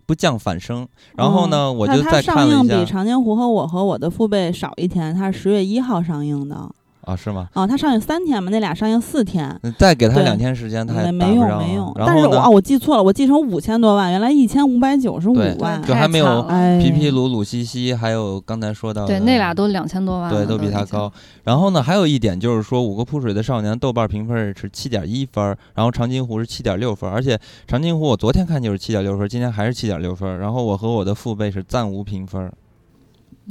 [0.07, 0.87] 不降反升。
[1.17, 6.71] 然后呢，我就它再看了一它上映比《长津湖》和我和我的父辈少一天，它是十月一号上映的。
[7.07, 7.49] 啊，是吗？
[7.53, 9.45] 啊，它上映三天嘛，那俩上映四天。
[9.63, 16.43] 嗯再给他两天时间，他也没没用没用，但是我啊，我记错了，我记成五千多万，原来一千五百九十五万，就还没有
[16.81, 21.13] 皮皮鲁鲁西西，还有刚才说到对，那俩都两千多万了，对，都比他高。。
[21.43, 25.45] 然后呢，还有一点就是说，《五个扑水的少年》豆瓣评分是七点一分，
[25.75, 30.39] 然后长津湖是七点六分，而且长津湖我昨天看就是七点六分，今天还是七点六分。
[30.39, 32.53] 然后我和我的父辈是暂无评分儿。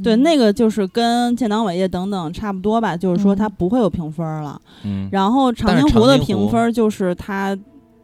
[0.02, 4.60] 对，那个就是跟建党伟业等等差不多吧，就是说嗯它不会有评分了。
[4.84, 7.56] 嗯，然后长津湖的评分就是它，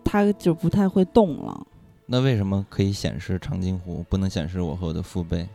[0.04, 1.60] 它就不太会动了。
[2.06, 5.48] 那为什么可以显示长津湖，不能显示我和我的父辈？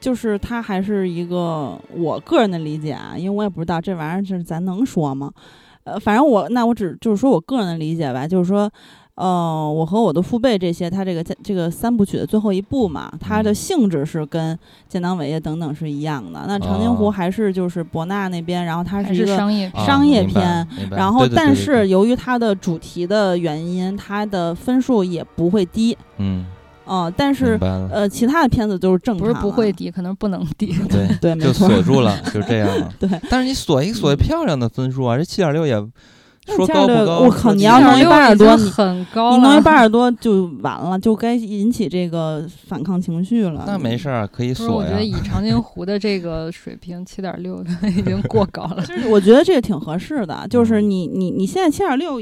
[0.00, 5.32] 就是它还是一个我个人的理解啊，因为我也不知道这玩意儿是咱能说吗？
[5.84, 8.70] 呃，反正我那我只就是说我个人的理解吧，就是说，
[9.14, 14.58] 呃，我和我的父辈这些，他这个这个三部曲的最后一部嘛，它的嗯性质是跟
[14.88, 16.44] 建党伟业等等是一样的。
[16.48, 26.46] 那长津湖哦还是就是博纳那边，然后它是一个商业啊商业片然后，但是由于它的主题的原因，它的分数也不会低，嗯，
[26.86, 30.74] 哦、但是呃，其他的片子都是正常不是，不会低，可能不能低。
[30.88, 32.90] 对， 对，没就错，锁住 了，就这样了。
[32.98, 35.86] 对，但是你锁一锁漂亮的分数啊，这七点六也那
[36.46, 37.20] 说高不高？
[37.20, 43.62] 我靠你要弄一不高800多很高了，你弄一八十多就完了，就该引起这个反抗情绪了。
[43.66, 45.04] 那没事儿，可以不是，锁呀我觉得。
[45.04, 48.82] 以长津湖的这个水平，七点六已经过高了。
[48.86, 52.20] 就是我觉得这个挺合适的，就是嗯你你你现在七点六，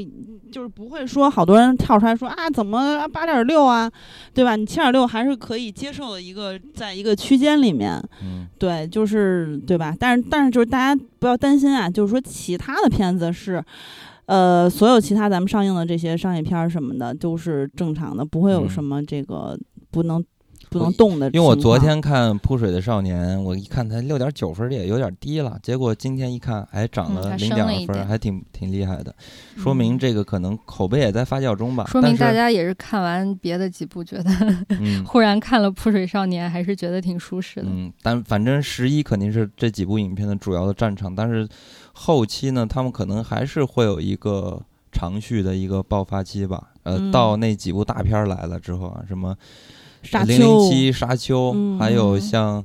[0.51, 3.89] 就是不会说好多人跳出来说啊，怎么八点六啊，
[4.33, 4.55] 对吧？
[4.55, 9.95] 你七点六还是可以接受的一个，在一个区间里面，嗯对，就是对吧？
[9.99, 13.63] 但是但是就是大家不要担心啊，就是说其他的片子是。
[14.31, 19.59] 呃，所有其他咱们上映的这些商业片儿什么的都是正常的，不会有嗯什么这个
[19.91, 20.23] 不能
[20.69, 21.29] 不能动的。
[21.33, 29.13] 因为我昨天看《扑水的少年》，我一看才六点九分儿也有点低了，结果今天一看，哎，涨了零点点二分儿，还挺挺厉害的，
[29.57, 31.83] 说明嗯这个可能口碑也在发酵中吧。
[31.87, 34.31] 说明大家也是看完别的几部，觉得
[34.79, 37.67] 嗯 忽然看了《扑水少年》，还是觉得挺舒适的。
[37.67, 41.45] 嗯，但反正十一肯定是这几部影片的主要的战场，但是
[41.93, 44.61] 后期呢，他们可能还是会有一个
[44.91, 46.69] 长续的一个爆发期吧。
[46.83, 49.35] 呃，嗯到那几部大片儿来了之后啊，什么
[50.25, 52.63] 零零，七、沙丘，嗯还有嗯像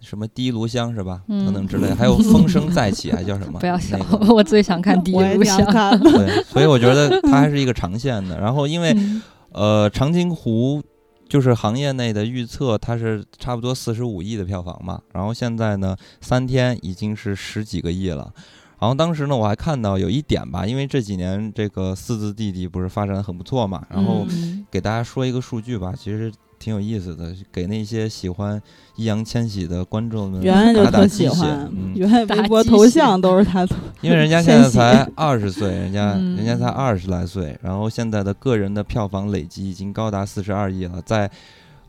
[0.00, 1.22] 什么第一炉香是吧？
[1.28, 3.58] 嗯等等之类，还有风声再起，还 叫什么？
[3.60, 5.56] 不要笑那，个我最想看第一我也录像。
[5.58, 6.10] 挺想看的。
[6.10, 8.40] 对，所以我觉得它还是一个长线的。
[8.40, 9.22] 然后因为嗯
[9.52, 10.82] 呃，长津湖
[11.28, 15.00] 就是行业内的预测，它是差不多四十五亿的票房嘛。
[15.12, 18.32] 然后现在呢，三天已经是十几个亿了。
[18.80, 24.66] 然后当时呢，我还看到有一点吧，因为这几年这个四字弟弟不是发展的很不错嘛，然后嗯。
[24.70, 28.62] 给大家说一个数据吧，其实挺有意思的，给那些喜欢
[28.94, 30.40] 易烊千玺的观众们
[30.74, 33.66] 打打鸡血喜欢，嗯，圆圆微博头像都是他。
[34.00, 36.36] 因为人家现在才二十岁，人家嗯。
[36.36, 41.28] 人家才二十来岁，然后现在的个人的票房累计已经高达四十二亿了，在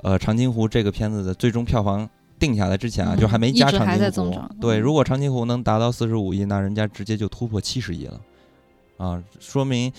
[0.02, 2.10] 呃长津湖这个片子的最终票房
[2.42, 4.50] 定下来之前啊，嗯就还没加长津湖在增长。
[4.60, 8.20] 对，嗯如果长津湖能达到四十五亿，那人家直接就突破七十亿了，
[8.98, 9.94] 啊，说明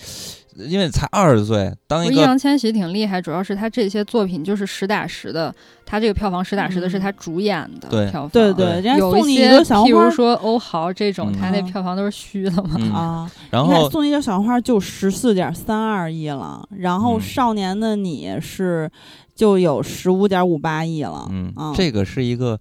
[0.55, 5.51] 因为才二十岁，当一个易烊千玺挺厉害，主要是他这些作品就是实打实的，
[5.83, 8.29] 他这个票房实打实的是他主演的票房。
[8.29, 12.75] 对对，对人家有送你一一些，譬个小红花儿如说欧豪这种，嗯他那嗯票房都是虚的嘛。
[12.77, 18.87] 嗯，啊，然后送一个小红花就十四点三二亿了，然后嗯少年的你是
[19.35, 22.59] 就有十五点五八亿了，嗯啊，这个是一个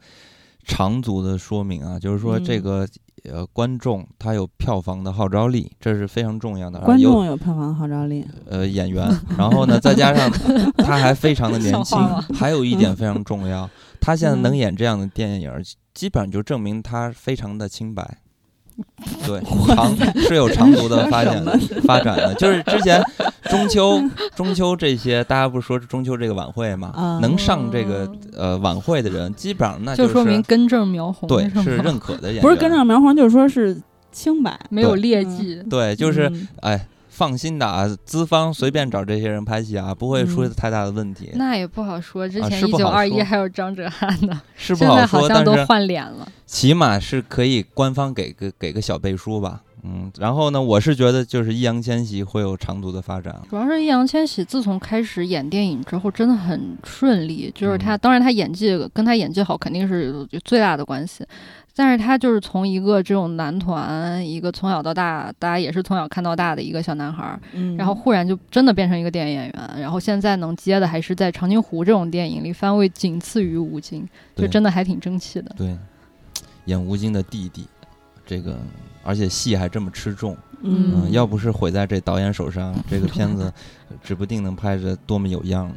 [0.64, 2.88] 长足的说明啊，就是说这嗯个
[3.24, 6.80] 呃观众他有票房的号召力，这是非常重要的。
[6.80, 10.30] 观有众有票房号召力，呃演员，然后呢再加上
[10.78, 11.98] 他还非常的年轻
[12.34, 13.68] 还有一点非常重要，
[14.00, 14.56] 他现在能嗯。
[14.56, 15.50] 演这样的电影，
[15.92, 18.21] 基本上就证明他非常的清白。
[19.26, 19.40] 对，
[19.74, 23.02] 长是有长足的发展的发展的，就是之前
[23.50, 24.00] 中秋
[24.34, 33.80] 中秋这些，大家不是说中秋这个晚会嘛，啊能上这个呃晚会的人，基本上那就是说明根正苗红，对是认可的 演员，不是根正苗红，就是说是
[34.10, 35.62] 清白，没有劣迹。
[35.68, 40.52] 对，就是嗯哎，放心的啊，资方随便找这些人拍戏啊，不会出嗯。
[40.56, 46.26] 太大的问题，那也不好说，之啊前一九二一还有张哲瀚呢，是不 现在好说，像都但是换脸了。
[46.46, 57.52] 起码是可以官方给个给个小背书吧，嗯，然后呢，我是觉得就是易烊千玺会有长足的发展，主要是易烊千玺自从开始演电影之后，真的很顺利。
[57.54, 57.98] 就是他，嗯。
[58.00, 61.24] 当然他演技跟他演技好肯定是最大的关系，
[61.74, 67.38] 但是他就是从一个这种男团，一个从小到大，大家也是从小看到大的一个小男孩
[67.78, 75.54] 然后忽然就真的变成一个电影演员，然后现在能接的还是在长津湖这种电影里番位仅次于吴京，就真的还挺争气的。
[75.56, 75.76] 对，
[76.66, 77.66] 演吴京的弟弟，
[78.26, 78.58] 这个
[79.02, 83.52] 而且戏还这么吃重，嗯嗯，要不是毁在这导演手上，这个 片子
[84.02, 85.74] 指不定能拍着多么有样呢。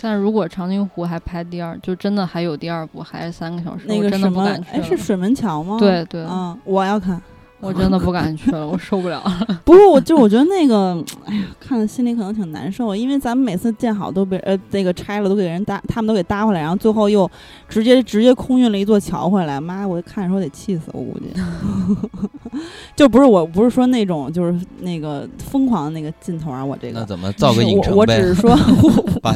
[0.00, 4.68] 但如果长津湖还拍第二，就真的还有第二部，还是三个小时，我真的那个什么，不敢去。
[4.72, 5.76] 哎，是水门桥吗？
[5.78, 7.20] 对对，嗯，我要看。
[7.60, 9.22] 我真的不敢去了，我受不了。
[9.64, 17.28] 不过我就我觉得那个，哎呀，看了心里可能挺难受，因为咱们每次建好都被呃那个拆了，都给人搭，他们都给搭回来，然后最后又
[17.68, 19.60] 直接直接空运了一座桥回来。
[19.60, 22.58] 妈，我看的时候得气死我，估计。
[22.96, 28.40] 就不是我不是说那种就是那个疯狂的那个劲头啊，我这个那怎么造个影我城呗我只是？
[28.40, 28.56] 说，
[29.20, 29.34] 把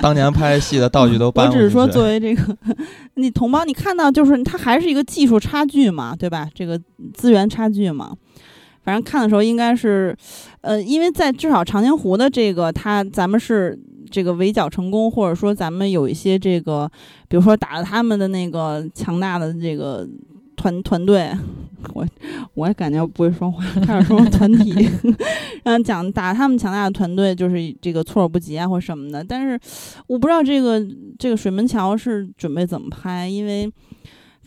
[0.00, 1.60] 当年拍戏的道具都搬我回去。
[1.62, 2.56] 只是说作为这个
[3.14, 6.48] 你同胞，你看到就是它还是一个技术差距嘛，对吧？
[6.54, 6.78] 这个
[7.14, 8.16] 资源差差距嘛。
[8.82, 10.16] 反正看的时候应该是，
[10.62, 13.78] 呃，因为在至少长津湖的这个，他咱们是
[14.10, 16.90] 这个围剿成功，或者说咱们有一些这个，
[17.28, 20.08] 比如说打了他们的那个强大的这个
[20.56, 21.30] 团团队，
[21.92, 22.06] 我
[22.54, 24.88] 我也感觉不会说话，开始说团体，
[25.64, 29.60] 嗯讲打他们强大的团队就是这个措手不及啊或什么的，但是
[30.06, 30.82] 我不知道这个
[31.18, 33.70] 这个水门桥是准备怎么拍，因为。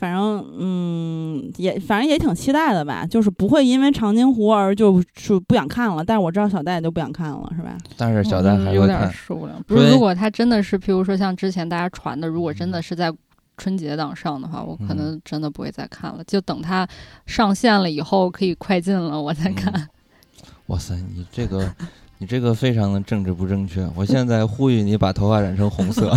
[0.04, 6.04] 反正嗯，也反正也挺期待的吧，就是不会因为长津湖而就是不想看了。
[6.04, 7.78] 但是我知道小戴就不想看了，是吧？
[7.96, 9.14] 但是小戴还嗯有点还会看。
[9.14, 9.54] 受不了。
[9.66, 13.10] 不是，如果他真的是，譬如说像之前大家传的，如果真的是在
[13.56, 16.86] 春节档上的话，我可嗯能真的不会再看了，就等它
[17.26, 19.72] 上线了以后可以快进了，我再看。
[19.74, 19.88] 嗯
[20.68, 21.74] 哇塞，你这个，
[22.18, 23.90] 你这个非常的政治不正确。
[23.96, 26.14] 我现在呼吁你把头发染成红色，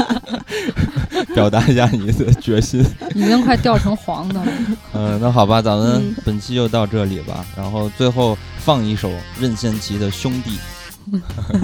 [1.34, 2.84] 表达一下你的决心。
[3.14, 4.46] 已经快掉成黄的了。
[4.94, 7.44] 嗯、那好吧，咱们嗯本期就到这里吧。
[7.56, 9.10] 然后最后放一首
[9.40, 10.58] 任贤齐的《兄弟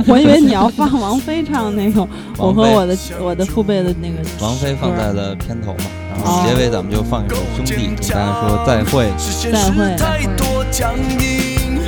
[0.09, 5.85] 我以为你要放王菲唱那个，我和我的我的父辈的那个》，王菲放在了片头嘛。
[6.11, 9.09] 然后哦结尾咱们就放一首《兄弟》，跟大家说再会。
[9.17, 11.79] 是现实太多僵硬，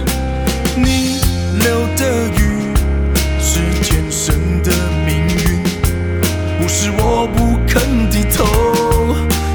[0.76, 1.18] 你
[1.58, 2.72] 流的雨
[3.40, 4.32] 是天生
[4.62, 4.70] 的
[5.04, 5.60] 命运，
[6.62, 7.49] 不是我不肯
[8.20, 8.44] 低头，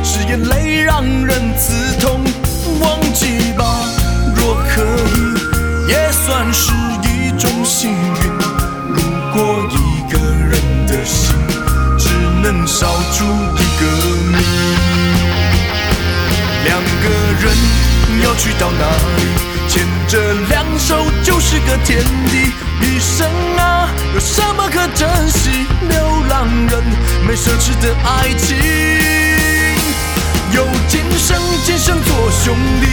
[0.03, 2.19] 是眼泪让人刺痛。
[2.79, 3.63] 忘记吧，
[4.35, 4.83] 若可
[5.15, 6.71] 以，也算是
[7.03, 8.24] 一种幸运。
[18.37, 18.85] 去到哪
[19.17, 19.21] 里？
[19.67, 22.51] 牵着两手就是个天地。
[22.81, 25.65] 一生啊，有什么可珍惜？
[25.89, 26.83] 流浪人
[27.25, 28.55] 没奢侈的爱情，
[30.51, 32.87] 有今生今生做兄弟，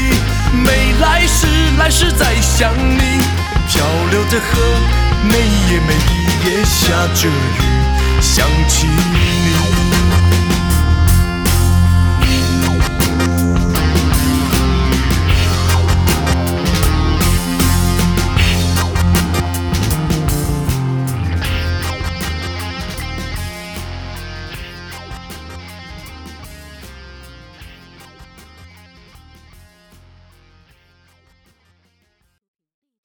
[0.53, 1.47] 没来世
[1.79, 3.21] 来世再想你。
[3.69, 4.61] 漂流的河，
[5.25, 5.95] 每夜每
[6.51, 7.31] 夜下着雨，
[8.21, 9.52] 想起你。